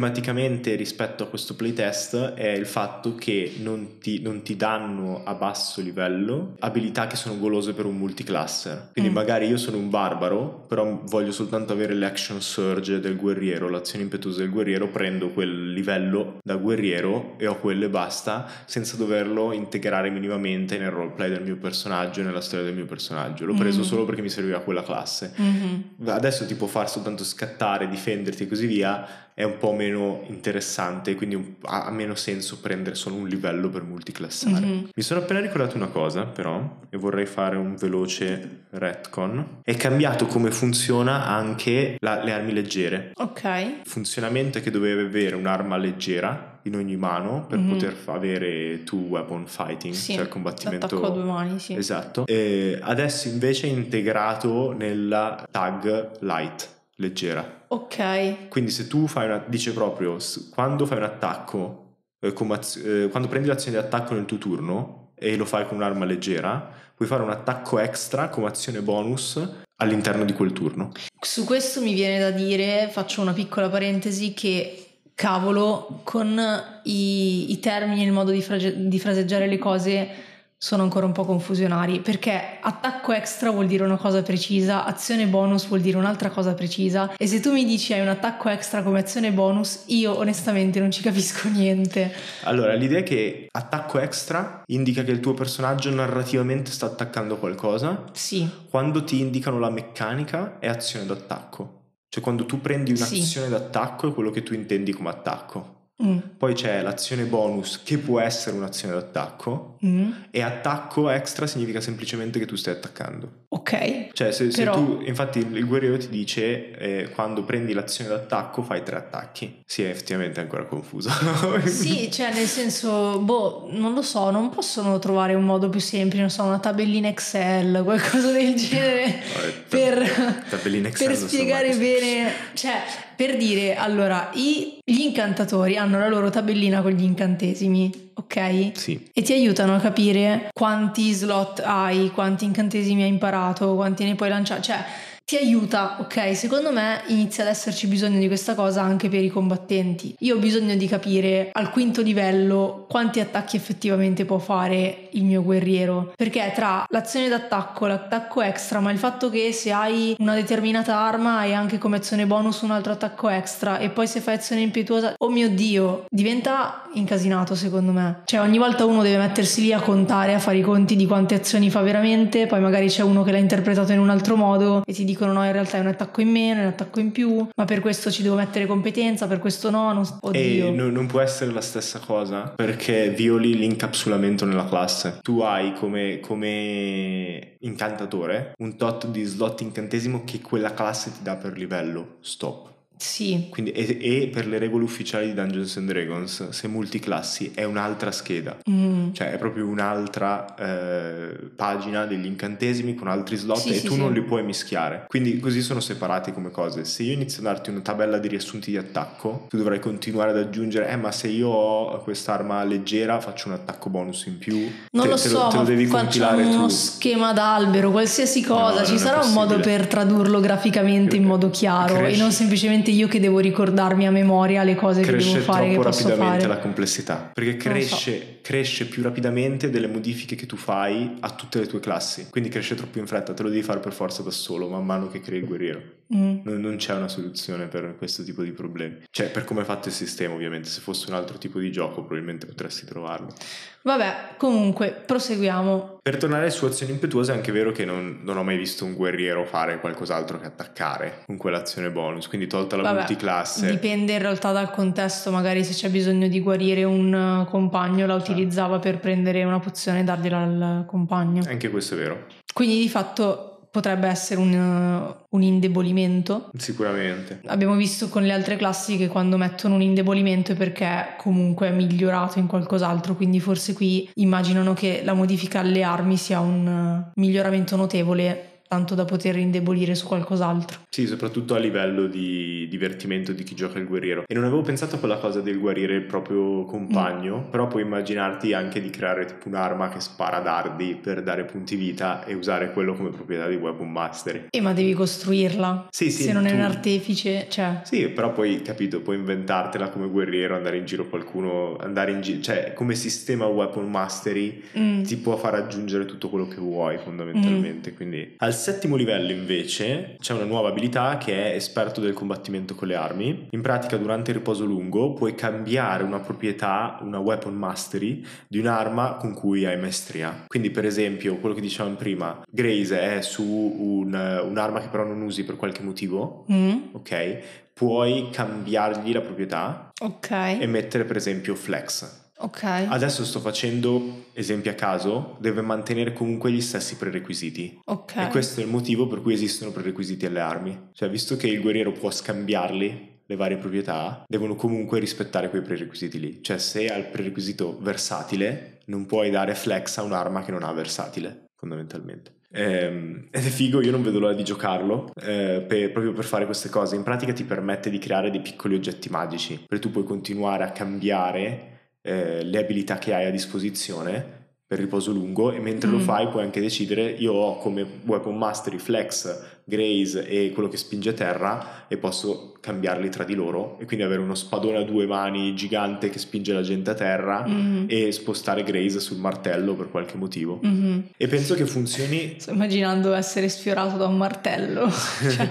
tematicamente 0.00 0.74
rispetto 0.74 1.22
a 1.22 1.26
questo 1.26 1.54
playtest 1.56 2.34
è 2.34 2.48
il 2.50 2.66
fatto 2.66 3.14
che 3.14 3.54
non 3.62 3.96
ti, 3.98 4.20
non 4.20 4.42
ti 4.42 4.54
danno 4.54 5.22
a 5.24 5.32
basso 5.32 5.80
livello 5.80 6.54
abilità 6.58 7.06
che 7.06 7.16
sono 7.16 7.38
golose 7.38 7.72
per 7.72 7.86
un 7.86 7.96
multiclasser. 7.96 8.90
Quindi 8.92 9.10
Mm. 9.10 9.14
magari 9.14 9.46
io 9.46 9.56
sono 9.56 9.78
un 9.78 9.88
barbaro, 9.88 10.66
però 10.68 11.00
voglio 11.04 11.32
soltanto 11.32 11.72
avere 11.72 11.94
l'action 11.94 12.42
surge 12.42 13.00
del 13.00 13.16
guerriero, 13.16 13.70
l'azione 13.70 14.04
impetuosa 14.04 14.40
del 14.40 14.50
guerriero, 14.50 14.88
prendo 14.88 15.30
quel 15.30 15.72
livello 15.72 16.40
da 16.44 16.56
guerriero 16.56 17.36
e 17.38 17.46
ho 17.46 17.58
quello 17.58 17.86
e 17.86 17.88
basta, 17.88 18.46
senza 18.66 18.96
doverlo 18.98 19.52
integrare 19.52 20.10
minimamente 20.10 20.76
nel 20.76 20.90
roleplay 20.90 21.30
del 21.30 21.42
mio 21.42 21.56
personaggio 21.56 22.20
e 22.20 22.24
nella 22.24 22.42
storia 22.42 22.66
del 22.66 22.74
mio 22.74 22.84
personaggio. 22.84 23.46
L'ho 23.46 23.54
preso 23.54 23.80
Mm. 23.80 23.84
solo 23.84 24.04
perché 24.04 24.20
mi 24.20 24.28
serviva 24.28 24.58
quella 24.60 24.82
classe. 24.82 25.32
Mhm. 25.36 25.84
Adesso 26.06 26.44
ti 26.44 26.54
può 26.54 26.66
far 26.66 26.90
soltanto 26.90 27.24
scattare, 27.24 27.88
difenderti 27.88 28.42
e 28.42 28.46
così 28.46 28.66
via, 28.66 29.24
è 29.38 29.42
un 29.42 29.58
po' 29.58 29.72
meno 29.74 30.22
interessante, 30.28 31.14
quindi 31.14 31.34
un- 31.34 31.56
ha, 31.64 31.84
ha 31.84 31.90
meno 31.90 32.14
senso 32.14 32.58
prendere 32.58 32.94
solo 32.96 33.16
un 33.16 33.28
livello 33.28 33.68
per 33.68 33.82
multiclassare. 33.82 34.64
Mhm. 34.64 34.88
Mi 34.94 35.02
sono 35.02 35.20
appena 35.20 35.40
ricordato 35.40 35.76
una 35.76 35.88
cosa, 35.88 36.24
però, 36.24 36.78
e 36.88 36.96
vorrei 36.96 37.26
fare 37.26 37.56
un 37.56 37.76
veloce 37.76 38.64
retcon. 38.70 39.60
È 39.62 39.76
cambiato 39.76 40.24
come 40.24 40.50
funziona 40.50 41.26
anche 41.26 41.96
la- 42.00 42.24
le 42.24 42.32
armi 42.32 42.54
leggere. 42.54 43.10
Ok. 43.16 43.42
Il 43.44 43.80
funzionamento 43.84 44.56
è 44.56 44.62
che 44.62 44.70
dovevi 44.70 45.02
avere 45.02 45.36
un'arma 45.36 45.76
leggera 45.76 46.60
in 46.62 46.74
ogni 46.74 46.96
mano 46.96 47.44
per 47.46 47.58
Mhm. 47.58 47.68
poter 47.68 47.94
avere 48.06 48.84
two 48.84 48.98
weapon 49.00 49.46
fighting, 49.46 49.92
Sì, 49.92 50.14
cioè 50.14 50.22
il 50.22 50.28
combattimento 50.28 51.04
a 51.04 51.10
due 51.10 51.22
mani, 51.24 51.58
sì. 51.58 51.74
Esatto. 51.74 52.26
E 52.26 52.78
adesso 52.80 53.28
invece 53.28 53.66
è 53.66 53.70
integrato 53.70 54.72
nella 54.72 55.46
tag 55.50 56.12
light, 56.20 56.68
leggera. 56.96 57.64
Ok. 57.68 58.48
Quindi 58.48 58.70
se 58.70 58.86
tu 58.86 59.06
fai 59.06 59.26
una... 59.26 59.44
dice 59.46 59.72
proprio, 59.72 60.16
quando 60.50 60.86
fai 60.86 60.98
un 60.98 61.04
attacco, 61.04 61.84
eh, 62.20 62.34
az- 62.50 62.82
eh, 62.84 63.08
quando 63.10 63.28
prendi 63.28 63.48
l'azione 63.48 63.78
di 63.78 63.84
attacco 63.84 64.14
nel 64.14 64.24
tuo 64.24 64.38
turno 64.38 65.10
e 65.14 65.36
lo 65.36 65.44
fai 65.44 65.66
con 65.66 65.76
un'arma 65.78 66.04
leggera, 66.04 66.70
puoi 66.94 67.08
fare 67.08 67.22
un 67.22 67.30
attacco 67.30 67.78
extra 67.78 68.28
come 68.28 68.46
azione 68.48 68.80
bonus 68.80 69.40
all'interno 69.76 70.24
di 70.24 70.32
quel 70.32 70.52
turno. 70.52 70.92
Su 71.20 71.44
questo 71.44 71.80
mi 71.82 71.92
viene 71.92 72.18
da 72.18 72.30
dire, 72.30 72.88
faccio 72.90 73.20
una 73.20 73.32
piccola 73.32 73.68
parentesi, 73.68 74.32
che 74.32 74.82
cavolo, 75.14 76.00
con 76.04 76.38
i, 76.84 77.52
i 77.52 77.58
termini 77.58 78.02
e 78.02 78.06
il 78.06 78.12
modo 78.12 78.30
di, 78.30 78.42
frase- 78.42 78.88
di 78.88 78.98
fraseggiare 78.98 79.46
le 79.46 79.58
cose 79.58 80.08
sono 80.58 80.82
ancora 80.82 81.04
un 81.04 81.12
po' 81.12 81.24
confusionari 81.24 82.00
perché 82.00 82.58
attacco 82.60 83.12
extra 83.12 83.50
vuol 83.50 83.66
dire 83.66 83.84
una 83.84 83.96
cosa 83.96 84.22
precisa, 84.22 84.84
azione 84.84 85.26
bonus 85.26 85.66
vuol 85.66 85.80
dire 85.80 85.98
un'altra 85.98 86.30
cosa 86.30 86.54
precisa 86.54 87.14
e 87.16 87.26
se 87.26 87.40
tu 87.40 87.52
mi 87.52 87.64
dici 87.64 87.92
hai 87.92 88.00
un 88.00 88.08
attacco 88.08 88.48
extra 88.48 88.82
come 88.82 89.00
azione 89.00 89.32
bonus, 89.32 89.84
io 89.86 90.16
onestamente 90.16 90.80
non 90.80 90.90
ci 90.90 91.02
capisco 91.02 91.48
niente. 91.52 92.12
Allora, 92.44 92.72
l'idea 92.74 93.00
è 93.00 93.02
che 93.02 93.48
attacco 93.50 93.98
extra 93.98 94.62
indica 94.66 95.02
che 95.02 95.10
il 95.10 95.20
tuo 95.20 95.34
personaggio 95.34 95.90
narrativamente 95.90 96.70
sta 96.70 96.86
attaccando 96.86 97.36
qualcosa. 97.36 98.04
Sì. 98.12 98.48
Quando 98.70 99.04
ti 99.04 99.20
indicano 99.20 99.58
la 99.58 99.70
meccanica 99.70 100.58
è 100.58 100.68
azione 100.68 101.04
d'attacco. 101.06 101.74
Cioè 102.08 102.22
quando 102.22 102.46
tu 102.46 102.60
prendi 102.60 102.92
un'azione 102.92 103.46
sì. 103.46 103.52
d'attacco 103.52 104.08
è 104.08 104.14
quello 104.14 104.30
che 104.30 104.42
tu 104.42 104.54
intendi 104.54 104.92
come 104.92 105.10
attacco. 105.10 105.75
Mm. 106.02 106.18
Poi 106.36 106.52
c'è 106.52 106.82
l'azione 106.82 107.24
bonus 107.24 107.80
che 107.82 107.96
può 107.96 108.20
essere 108.20 108.54
un'azione 108.54 108.92
d'attacco 108.92 109.78
mm. 109.84 110.10
e 110.30 110.42
attacco 110.42 111.08
extra 111.08 111.46
significa 111.46 111.80
semplicemente 111.80 112.38
che 112.38 112.44
tu 112.44 112.54
stai 112.54 112.74
attaccando. 112.74 113.44
Ok. 113.48 114.08
Cioè 114.12 114.30
se, 114.30 114.48
Però... 114.48 114.74
se 114.74 114.78
tu, 114.78 115.00
infatti 115.06 115.38
il 115.38 115.66
guerriero 115.66 115.96
ti 115.96 116.10
dice 116.10 116.76
eh, 116.76 117.10
quando 117.14 117.44
prendi 117.44 117.72
l'azione 117.72 118.10
d'attacco 118.10 118.60
fai 118.62 118.82
tre 118.82 118.96
attacchi. 118.96 119.62
Sì, 119.64 119.84
è 119.84 119.88
effettivamente 119.88 120.38
ancora 120.40 120.66
confuso. 120.66 121.08
sì, 121.64 122.10
cioè 122.12 122.30
nel 122.34 122.46
senso, 122.46 123.18
boh, 123.20 123.68
non 123.70 123.94
lo 123.94 124.02
so, 124.02 124.30
non 124.30 124.50
possono 124.50 124.98
trovare 124.98 125.32
un 125.32 125.44
modo 125.44 125.70
più 125.70 125.80
semplice, 125.80 126.20
non 126.20 126.30
so, 126.30 126.42
una 126.42 126.58
tabellina 126.58 127.08
Excel, 127.08 127.80
qualcosa 127.82 128.32
del 128.32 128.54
genere 128.54 129.18
per, 129.66 130.44
per 130.50 131.16
spiegare 131.16 131.74
bene, 131.74 132.30
cioè 132.52 132.82
per 133.16 133.38
dire, 133.38 133.76
allora, 133.76 134.28
i, 134.34 134.75
gli 134.88 135.00
incantatori 135.00 135.76
hanno 135.76 135.98
la 135.98 136.06
loro 136.06 136.30
tabellina 136.30 136.80
con 136.80 136.92
gli 136.92 137.02
incantesimi, 137.02 138.12
ok? 138.14 138.70
Sì. 138.74 139.10
E 139.12 139.22
ti 139.22 139.32
aiutano 139.32 139.74
a 139.74 139.80
capire 139.80 140.50
quanti 140.52 141.10
slot 141.10 141.60
hai, 141.64 142.12
quanti 142.12 142.44
incantesimi 142.44 143.02
hai 143.02 143.08
imparato, 143.08 143.74
quanti 143.74 144.04
ne 144.04 144.14
puoi 144.14 144.28
lanciare, 144.28 144.62
cioè 144.62 144.84
ti 145.26 145.36
aiuta, 145.36 145.96
ok? 145.98 146.36
Secondo 146.36 146.70
me 146.70 147.02
inizia 147.08 147.42
ad 147.42 147.50
esserci 147.50 147.88
bisogno 147.88 148.20
di 148.20 148.28
questa 148.28 148.54
cosa 148.54 148.82
anche 148.82 149.08
per 149.08 149.24
i 149.24 149.28
combattenti. 149.28 150.14
Io 150.20 150.36
ho 150.36 150.38
bisogno 150.38 150.76
di 150.76 150.86
capire 150.86 151.50
al 151.52 151.70
quinto 151.70 152.00
livello 152.00 152.86
quanti 152.88 153.18
attacchi 153.18 153.56
effettivamente 153.56 154.24
può 154.24 154.38
fare 154.38 155.08
il 155.10 155.24
mio 155.24 155.42
guerriero, 155.42 156.12
perché 156.16 156.52
tra 156.54 156.86
l'azione 156.90 157.28
d'attacco, 157.28 157.86
l'attacco 157.86 158.40
extra, 158.40 158.78
ma 158.78 158.92
il 158.92 158.98
fatto 158.98 159.28
che 159.28 159.50
se 159.50 159.72
hai 159.72 160.14
una 160.20 160.36
determinata 160.36 160.96
arma 160.96 161.38
hai 161.38 161.52
anche 161.52 161.76
come 161.76 161.96
azione 161.96 162.24
bonus 162.24 162.60
un 162.60 162.70
altro 162.70 162.92
attacco 162.92 163.28
extra 163.28 163.78
e 163.78 163.88
poi 163.88 164.06
se 164.06 164.20
fai 164.20 164.36
azione 164.36 164.62
impetuosa, 164.62 165.16
oh 165.18 165.30
mio 165.30 165.50
dio, 165.50 166.04
diventa 166.08 166.84
incasinato 166.92 167.56
secondo 167.56 167.90
me. 167.90 168.20
Cioè 168.26 168.38
ogni 168.38 168.58
volta 168.58 168.84
uno 168.84 169.02
deve 169.02 169.18
mettersi 169.18 169.62
lì 169.62 169.72
a 169.72 169.80
contare, 169.80 170.34
a 170.34 170.38
fare 170.38 170.58
i 170.58 170.62
conti 170.62 170.94
di 170.94 171.04
quante 171.04 171.34
azioni 171.34 171.68
fa 171.68 171.80
veramente, 171.80 172.46
poi 172.46 172.60
magari 172.60 172.86
c'è 172.86 173.02
uno 173.02 173.24
che 173.24 173.32
l'ha 173.32 173.38
interpretato 173.38 173.90
in 173.90 173.98
un 173.98 174.10
altro 174.10 174.36
modo 174.36 174.84
e 174.86 174.92
ti 174.92 175.04
dice 175.04 175.14
dicono 175.16 175.32
no 175.32 175.44
in 175.44 175.52
realtà 175.52 175.78
è 175.78 175.80
un 175.80 175.86
attacco 175.86 176.20
in 176.20 176.30
meno, 176.30 176.60
è 176.60 176.62
un 176.62 176.68
attacco 176.68 177.00
in 177.00 177.10
più, 177.10 177.48
ma 177.56 177.64
per 177.64 177.80
questo 177.80 178.10
ci 178.10 178.22
devo 178.22 178.36
mettere 178.36 178.66
competenza, 178.66 179.26
per 179.26 179.38
questo 179.38 179.70
no, 179.70 179.92
non, 179.92 180.04
oddio. 180.20 180.68
E 180.68 180.70
no, 180.70 180.90
non 180.90 181.06
può 181.06 181.20
essere 181.20 181.50
la 181.52 181.62
stessa 181.62 181.98
cosa 181.98 182.52
perché 182.54 183.08
violi 183.10 183.56
l'incapsulamento 183.56 184.44
nella 184.44 184.66
classe. 184.66 185.18
Tu 185.22 185.40
hai 185.40 185.72
come, 185.72 186.20
come 186.20 187.56
incantatore 187.60 188.52
un 188.58 188.76
tot 188.76 189.06
di 189.08 189.24
slot 189.24 189.62
incantesimo 189.62 190.22
che 190.24 190.40
quella 190.40 190.74
classe 190.74 191.12
ti 191.12 191.22
dà 191.22 191.36
per 191.36 191.56
livello, 191.56 192.16
stop. 192.20 192.74
Sì. 192.96 193.46
Quindi, 193.50 193.72
e, 193.72 193.98
e, 194.00 194.28
per 194.28 194.46
le 194.46 194.58
regole 194.58 194.84
ufficiali 194.84 195.26
di 195.26 195.34
Dungeons 195.34 195.76
and 195.76 195.88
Dragons, 195.88 196.48
se 196.48 196.68
multiclassi 196.68 197.52
è 197.54 197.64
un'altra 197.64 198.10
scheda, 198.10 198.56
mm. 198.68 199.12
cioè 199.12 199.32
è 199.32 199.38
proprio 199.38 199.66
un'altra 199.66 200.54
eh, 200.56 201.36
pagina 201.54 202.06
degli 202.06 202.26
incantesimi 202.26 202.94
con 202.94 203.08
altri 203.08 203.36
slot 203.36 203.58
sì, 203.58 203.70
e 203.70 203.74
sì, 203.74 203.86
tu 203.86 203.94
sì. 203.94 203.98
non 203.98 204.12
li 204.12 204.22
puoi 204.22 204.42
mischiare. 204.42 205.04
Quindi 205.08 205.38
così 205.38 205.60
sono 205.60 205.80
separati 205.80 206.32
come 206.32 206.50
cose. 206.50 206.84
Se 206.84 207.02
io 207.02 207.12
inizio 207.12 207.40
a 207.40 207.44
darti 207.44 207.70
una 207.70 207.80
tabella 207.80 208.18
di 208.18 208.28
riassunti 208.28 208.70
di 208.70 208.76
attacco, 208.76 209.46
tu 209.48 209.56
dovrai 209.56 209.78
continuare 209.78 210.30
ad 210.30 210.38
aggiungere, 210.38 210.88
eh 210.88 210.96
ma 210.96 211.12
se 211.12 211.28
io 211.28 211.48
ho 211.48 211.98
quest'arma 212.02 212.64
leggera 212.64 213.20
faccio 213.20 213.48
un 213.48 213.54
attacco 213.54 213.90
bonus 213.90 214.26
in 214.26 214.38
più. 214.38 214.56
Non 214.92 215.04
te, 215.04 215.10
lo 215.10 215.16
so, 215.16 215.28
te 215.28 215.34
lo, 215.34 215.48
te 215.48 215.56
lo 215.58 215.62
devi 215.64 215.86
compilare 215.86 216.42
uno 216.44 216.62
tu. 216.62 216.68
schema 216.68 217.32
d'albero, 217.32 217.90
qualsiasi 217.90 218.42
cosa, 218.42 218.80
no, 218.80 218.86
ci 218.86 218.98
sarà 218.98 219.22
un 219.22 219.32
modo 219.32 219.60
per 219.60 219.86
tradurlo 219.86 220.40
graficamente 220.40 221.16
in 221.16 221.24
modo 221.24 221.50
chiaro 221.50 221.94
Cresci. 221.94 222.14
e 222.14 222.22
non 222.22 222.32
semplicemente 222.32 222.85
solamente 222.86 222.90
io 222.90 223.08
che 223.08 223.20
devo 223.20 223.38
ricordarmi 223.38 224.06
a 224.06 224.10
memoria 224.10 224.62
le 224.62 224.74
cose 224.74 225.02
cresce 225.02 225.26
che 225.26 225.38
devo 225.40 225.52
fare. 225.52 225.64
Cresce 225.64 225.80
troppo 225.80 225.96
rapidamente 225.96 226.42
fare. 226.42 226.54
la 226.54 226.58
complessità, 226.58 227.30
perché 227.32 227.56
cresce. 227.56 228.35
Cresce 228.46 228.86
più 228.86 229.02
rapidamente 229.02 229.70
delle 229.70 229.88
modifiche 229.88 230.36
che 230.36 230.46
tu 230.46 230.54
fai 230.54 231.16
a 231.18 231.30
tutte 231.30 231.58
le 231.58 231.66
tue 231.66 231.80
classi, 231.80 232.28
quindi 232.30 232.48
cresce 232.48 232.76
troppo 232.76 233.00
in 233.00 233.06
fretta, 233.08 233.34
te 233.34 233.42
lo 233.42 233.48
devi 233.48 233.64
fare 233.64 233.80
per 233.80 233.92
forza 233.92 234.22
da 234.22 234.30
solo 234.30 234.68
man 234.68 234.86
mano 234.86 235.08
che 235.08 235.18
crei 235.18 235.40
il 235.40 235.46
guerriero. 235.46 235.94
Mm. 236.14 236.38
Non, 236.44 236.60
non, 236.60 236.76
c'è 236.76 236.94
una 236.94 237.08
soluzione 237.08 237.66
per 237.66 237.96
questo 237.98 238.22
tipo 238.22 238.42
di 238.42 238.52
problemi. 238.52 238.98
Cioè, 239.10 239.28
per 239.30 239.42
come 239.44 239.62
è 239.62 239.64
fatto 239.64 239.88
il 239.88 239.94
sistema, 239.94 240.34
ovviamente, 240.34 240.68
se 240.68 240.80
fosse 240.80 241.10
un 241.10 241.16
altro 241.16 241.36
tipo 241.36 241.58
di 241.58 241.72
gioco 241.72 242.02
probabilmente 242.02 242.46
potresti 242.46 242.86
trovarlo. 242.86 243.34
Vabbè, 243.82 244.34
comunque, 244.36 244.90
proseguiamo. 245.04 245.98
Per 246.02 246.16
tornare 246.16 246.50
su 246.50 246.64
azioni 246.64 246.92
impetuose, 246.92 247.32
è 247.32 247.34
anche 247.34 247.50
vero 247.50 247.72
che 247.72 247.84
non, 247.84 248.20
non, 248.22 248.36
ho 248.36 248.44
mai 248.44 248.56
visto 248.56 248.84
un 248.84 248.94
guerriero 248.94 249.44
fare 249.44 249.80
qualcos'altro 249.80 250.38
che 250.38 250.46
attaccare 250.46 251.22
con 251.26 251.36
quell'azione 251.36 251.90
bonus, 251.90 252.28
quindi 252.28 252.46
tolta 252.46 252.76
la 252.76 252.82
Vabbè, 252.82 252.98
multiclasse. 252.98 253.70
Dipende 253.70 254.12
in 254.12 254.20
realtà 254.20 254.52
dal 254.52 254.70
contesto, 254.70 255.32
magari 255.32 255.64
se 255.64 255.72
c'è 255.72 255.88
bisogno 255.88 256.28
di 256.28 256.40
guarire 256.40 256.84
un 256.84 257.12
uh, 257.12 257.50
compagno 257.50 258.06
la 258.06 258.14
utilizzava 258.40 258.78
per 258.78 258.98
prendere 258.98 259.44
una 259.44 259.58
pozione 259.58 260.00
e 260.00 260.04
dargliela 260.04 260.42
al 260.42 260.84
compagno. 260.86 261.42
Anche 261.46 261.70
questo 261.70 261.94
è 261.94 261.98
vero. 261.98 262.26
Quindi 262.52 262.78
di 262.78 262.88
fatto 262.88 263.56
potrebbe 263.76 264.08
essere 264.08 264.40
un, 264.40 265.14
un, 265.28 265.42
indebolimento. 265.42 266.50
Sicuramente. 266.56 267.40
Abbiamo 267.44 267.74
visto 267.74 268.08
con 268.08 268.22
le 268.22 268.32
altre 268.32 268.56
classi 268.56 268.96
che 268.96 269.06
quando 269.06 269.36
mettono 269.36 269.74
un 269.74 269.82
indebolimento 269.82 270.52
è 270.52 270.54
perché 270.54 271.14
comunque 271.18 271.68
è 271.68 271.72
migliorato 271.72 272.38
in 272.38 272.46
qualcos'altro, 272.46 273.14
quindi 273.14 273.38
forse 273.38 273.74
qui 273.74 274.08
immaginano 274.14 274.72
che 274.72 275.02
la 275.04 275.12
modifica 275.12 275.60
alle 275.60 275.82
armi 275.82 276.16
sia 276.16 276.40
un 276.40 277.10
miglioramento 277.16 277.76
notevole 277.76 278.45
tanto 278.68 278.94
da 278.94 279.04
poter 279.04 279.36
indebolire 279.36 279.94
su 279.94 280.06
qualcos'altro. 280.06 280.80
Sì, 280.88 281.06
soprattutto 281.06 281.54
a 281.54 281.58
livello 281.58 282.06
di 282.06 282.66
divertimento 282.68 283.32
di 283.32 283.42
chi 283.42 283.54
gioca 283.54 283.78
il 283.78 283.86
guerriero. 283.86 284.24
E 284.26 284.34
non 284.34 284.44
avevo 284.44 284.62
pensato 284.62 284.96
a 284.96 284.98
quella 284.98 285.18
cosa 285.18 285.40
del 285.40 285.58
guarire 285.58 285.94
il 285.94 286.04
proprio 286.04 286.64
compagno, 286.64 287.44
mm. 287.46 287.50
però 287.50 287.66
puoi 287.68 287.82
immaginarti 287.82 288.52
anche 288.52 288.80
di 288.80 288.90
creare 288.90 289.24
tipo 289.26 289.48
un'arma 289.48 289.88
che 289.88 290.00
spara 290.00 290.40
dardi 290.40 290.98
per 291.00 291.22
dare 291.22 291.44
punti 291.44 291.76
vita 291.76 292.24
e 292.24 292.34
usare 292.34 292.72
quello 292.72 292.94
come 292.94 293.10
proprietà 293.10 293.46
di 293.48 293.56
weapon 293.56 293.90
mastery. 293.90 294.46
E 294.50 294.60
ma 294.60 294.72
devi 294.72 294.94
costruirla. 294.94 295.88
Sì, 295.90 296.10
sì. 296.10 296.24
Se 296.24 296.32
non 296.32 296.44
tu... 296.44 296.50
è 296.50 296.52
un 296.52 296.60
artefice, 296.60 297.46
cioè... 297.48 297.80
Sì, 297.84 298.08
però 298.08 298.32
poi, 298.32 298.62
capito, 298.62 299.00
puoi 299.00 299.16
inventartela 299.16 299.88
come 299.88 300.08
guerriero, 300.08 300.56
andare 300.56 300.78
in 300.78 300.86
giro 300.86 301.06
qualcuno, 301.08 301.76
andare 301.76 302.12
in 302.12 302.20
giro... 302.20 302.40
Cioè, 302.40 302.72
come 302.74 302.94
sistema 302.94 303.46
weapon 303.46 303.88
mastery 303.90 304.62
mm. 304.78 305.02
ti 305.02 305.16
può 305.16 305.36
far 305.36 305.54
aggiungere 305.54 306.04
tutto 306.06 306.28
quello 306.28 306.48
che 306.48 306.56
vuoi 306.56 306.98
fondamentalmente, 306.98 307.90
mm. 307.92 307.94
quindi... 307.94 308.34
Al 308.38 308.54
settimo 308.56 308.96
livello 308.96 309.30
invece 309.30 310.16
c'è 310.18 310.32
una 310.32 310.44
nuova 310.44 310.70
abilità 310.70 311.16
che 311.18 311.52
è 311.52 311.54
esperto 311.54 312.00
del 312.00 312.12
combattimento 312.12 312.74
con 312.74 312.88
le 312.88 312.94
armi. 312.94 313.48
In 313.50 313.60
pratica 313.60 313.96
durante 313.96 314.30
il 314.30 314.38
riposo 314.38 314.64
lungo 314.64 315.12
puoi 315.12 315.34
cambiare 315.34 316.02
una 316.02 316.18
proprietà, 316.18 316.98
una 317.02 317.18
weapon 317.18 317.54
mastery 317.54 318.24
di 318.48 318.58
un'arma 318.58 319.14
con 319.14 319.34
cui 319.34 319.64
hai 319.64 319.78
maestria. 319.78 320.44
Quindi 320.46 320.70
per 320.70 320.84
esempio 320.84 321.36
quello 321.36 321.54
che 321.54 321.60
dicevamo 321.60 321.94
prima, 321.94 322.42
Graze 322.50 323.16
è 323.16 323.22
su 323.22 323.44
un, 323.44 324.12
un'arma 324.48 324.80
che 324.80 324.88
però 324.88 325.04
non 325.04 325.20
usi 325.20 325.44
per 325.44 325.56
qualche 325.56 325.82
motivo, 325.82 326.44
mm. 326.50 326.76
ok? 326.92 327.38
Puoi 327.74 328.30
cambiargli 328.32 329.12
la 329.12 329.20
proprietà 329.20 329.90
okay. 330.00 330.58
e 330.58 330.66
mettere 330.66 331.04
per 331.04 331.16
esempio 331.16 331.54
flex 331.54 332.24
Ok. 332.38 332.62
Adesso 332.64 333.24
sto 333.24 333.40
facendo 333.40 334.26
esempi 334.32 334.68
a 334.68 334.74
caso, 334.74 335.36
deve 335.40 335.62
mantenere 335.62 336.12
comunque 336.12 336.50
gli 336.50 336.60
stessi 336.60 336.96
prerequisiti. 336.96 337.80
Ok. 337.84 338.16
E 338.16 338.28
questo 338.28 338.60
è 338.60 338.64
il 338.64 338.70
motivo 338.70 339.06
per 339.06 339.22
cui 339.22 339.32
esistono 339.32 339.70
prerequisiti 339.70 340.26
alle 340.26 340.40
armi. 340.40 340.88
Cioè, 340.92 341.08
visto 341.08 341.36
che 341.36 341.46
il 341.46 341.60
guerriero 341.60 341.92
può 341.92 342.10
scambiarli, 342.10 343.14
le 343.24 343.36
varie 343.36 343.56
proprietà, 343.56 344.24
devono 344.28 344.54
comunque 344.54 344.98
rispettare 344.98 345.50
quei 345.50 345.62
prerequisiti 345.62 346.20
lì. 346.20 346.42
Cioè, 346.42 346.58
se 346.58 346.88
ha 346.88 346.96
il 346.96 347.06
prerequisito 347.06 347.78
versatile, 347.80 348.80
non 348.86 349.06
puoi 349.06 349.30
dare 349.30 349.54
flex 349.54 349.96
a 349.98 350.02
un'arma 350.02 350.44
che 350.44 350.52
non 350.52 350.62
ha 350.62 350.72
versatile, 350.72 351.46
fondamentalmente. 351.56 352.34
Ehm, 352.52 353.26
ed 353.30 353.44
è 353.44 353.48
figo, 353.48 353.82
io 353.82 353.90
non 353.90 354.02
vedo 354.02 354.18
l'ora 354.18 354.32
di 354.32 354.44
giocarlo 354.44 355.10
eh, 355.20 355.64
per, 355.66 355.90
proprio 355.92 356.12
per 356.12 356.24
fare 356.24 356.46
queste 356.46 356.68
cose. 356.68 356.96
In 356.96 357.02
pratica 357.02 357.32
ti 357.32 357.44
permette 357.44 357.90
di 357.90 357.98
creare 357.98 358.30
dei 358.30 358.40
piccoli 358.40 358.74
oggetti 358.74 359.10
magici, 359.10 359.64
per 359.66 359.78
tu 359.78 359.90
puoi 359.90 360.04
continuare 360.04 360.64
a 360.64 360.70
cambiare 360.70 361.75
eh, 362.06 362.42
le 362.44 362.58
abilità 362.58 362.98
che 362.98 363.12
hai 363.14 363.26
a 363.26 363.30
disposizione 363.30 364.34
per 364.66 364.80
riposo 364.80 365.12
lungo 365.12 365.52
e 365.52 365.60
mentre 365.60 365.88
Mm. 365.88 365.92
lo 365.92 365.98
fai 366.00 366.26
puoi 366.28 366.42
anche 366.42 366.60
decidere 366.60 367.04
io 367.08 367.32
ho 367.34 367.56
come 367.58 367.86
weapon 368.04 368.36
mastery 368.36 368.78
flex, 368.78 369.42
graze 369.64 370.26
e 370.26 370.50
quello 370.52 370.68
che 370.68 370.76
spinge 370.76 371.14
terra 371.14 371.86
e 371.86 371.96
posso 371.98 372.52
cambiarli 372.60 373.08
tra 373.08 373.22
di 373.22 373.34
loro 373.34 373.78
e 373.78 373.84
quindi 373.84 374.04
avere 374.04 374.20
uno 374.22 374.34
spadone 374.34 374.78
a 374.78 374.82
due 374.82 375.06
mani 375.06 375.54
gigante 375.54 376.10
che 376.10 376.18
spinge 376.18 376.52
la 376.52 376.62
gente 376.62 376.90
a 376.90 376.94
terra 376.94 377.44
Mhm. 377.46 377.84
e 377.88 378.10
spostare 378.10 378.64
graze 378.64 378.98
sul 378.98 379.18
martello 379.18 379.74
per 379.74 379.88
qualche 379.88 380.16
motivo 380.16 380.58
Mhm. 380.60 381.10
e 381.16 381.28
penso 381.28 381.54
che 381.54 381.64
funzioni 381.64 382.34
Sto 382.38 382.50
immaginando 382.50 383.12
essere 383.12 383.48
sfiorato 383.48 383.96
da 383.96 384.06
un 384.08 384.16
martello. 384.16 384.88
Cioè, 385.30 385.48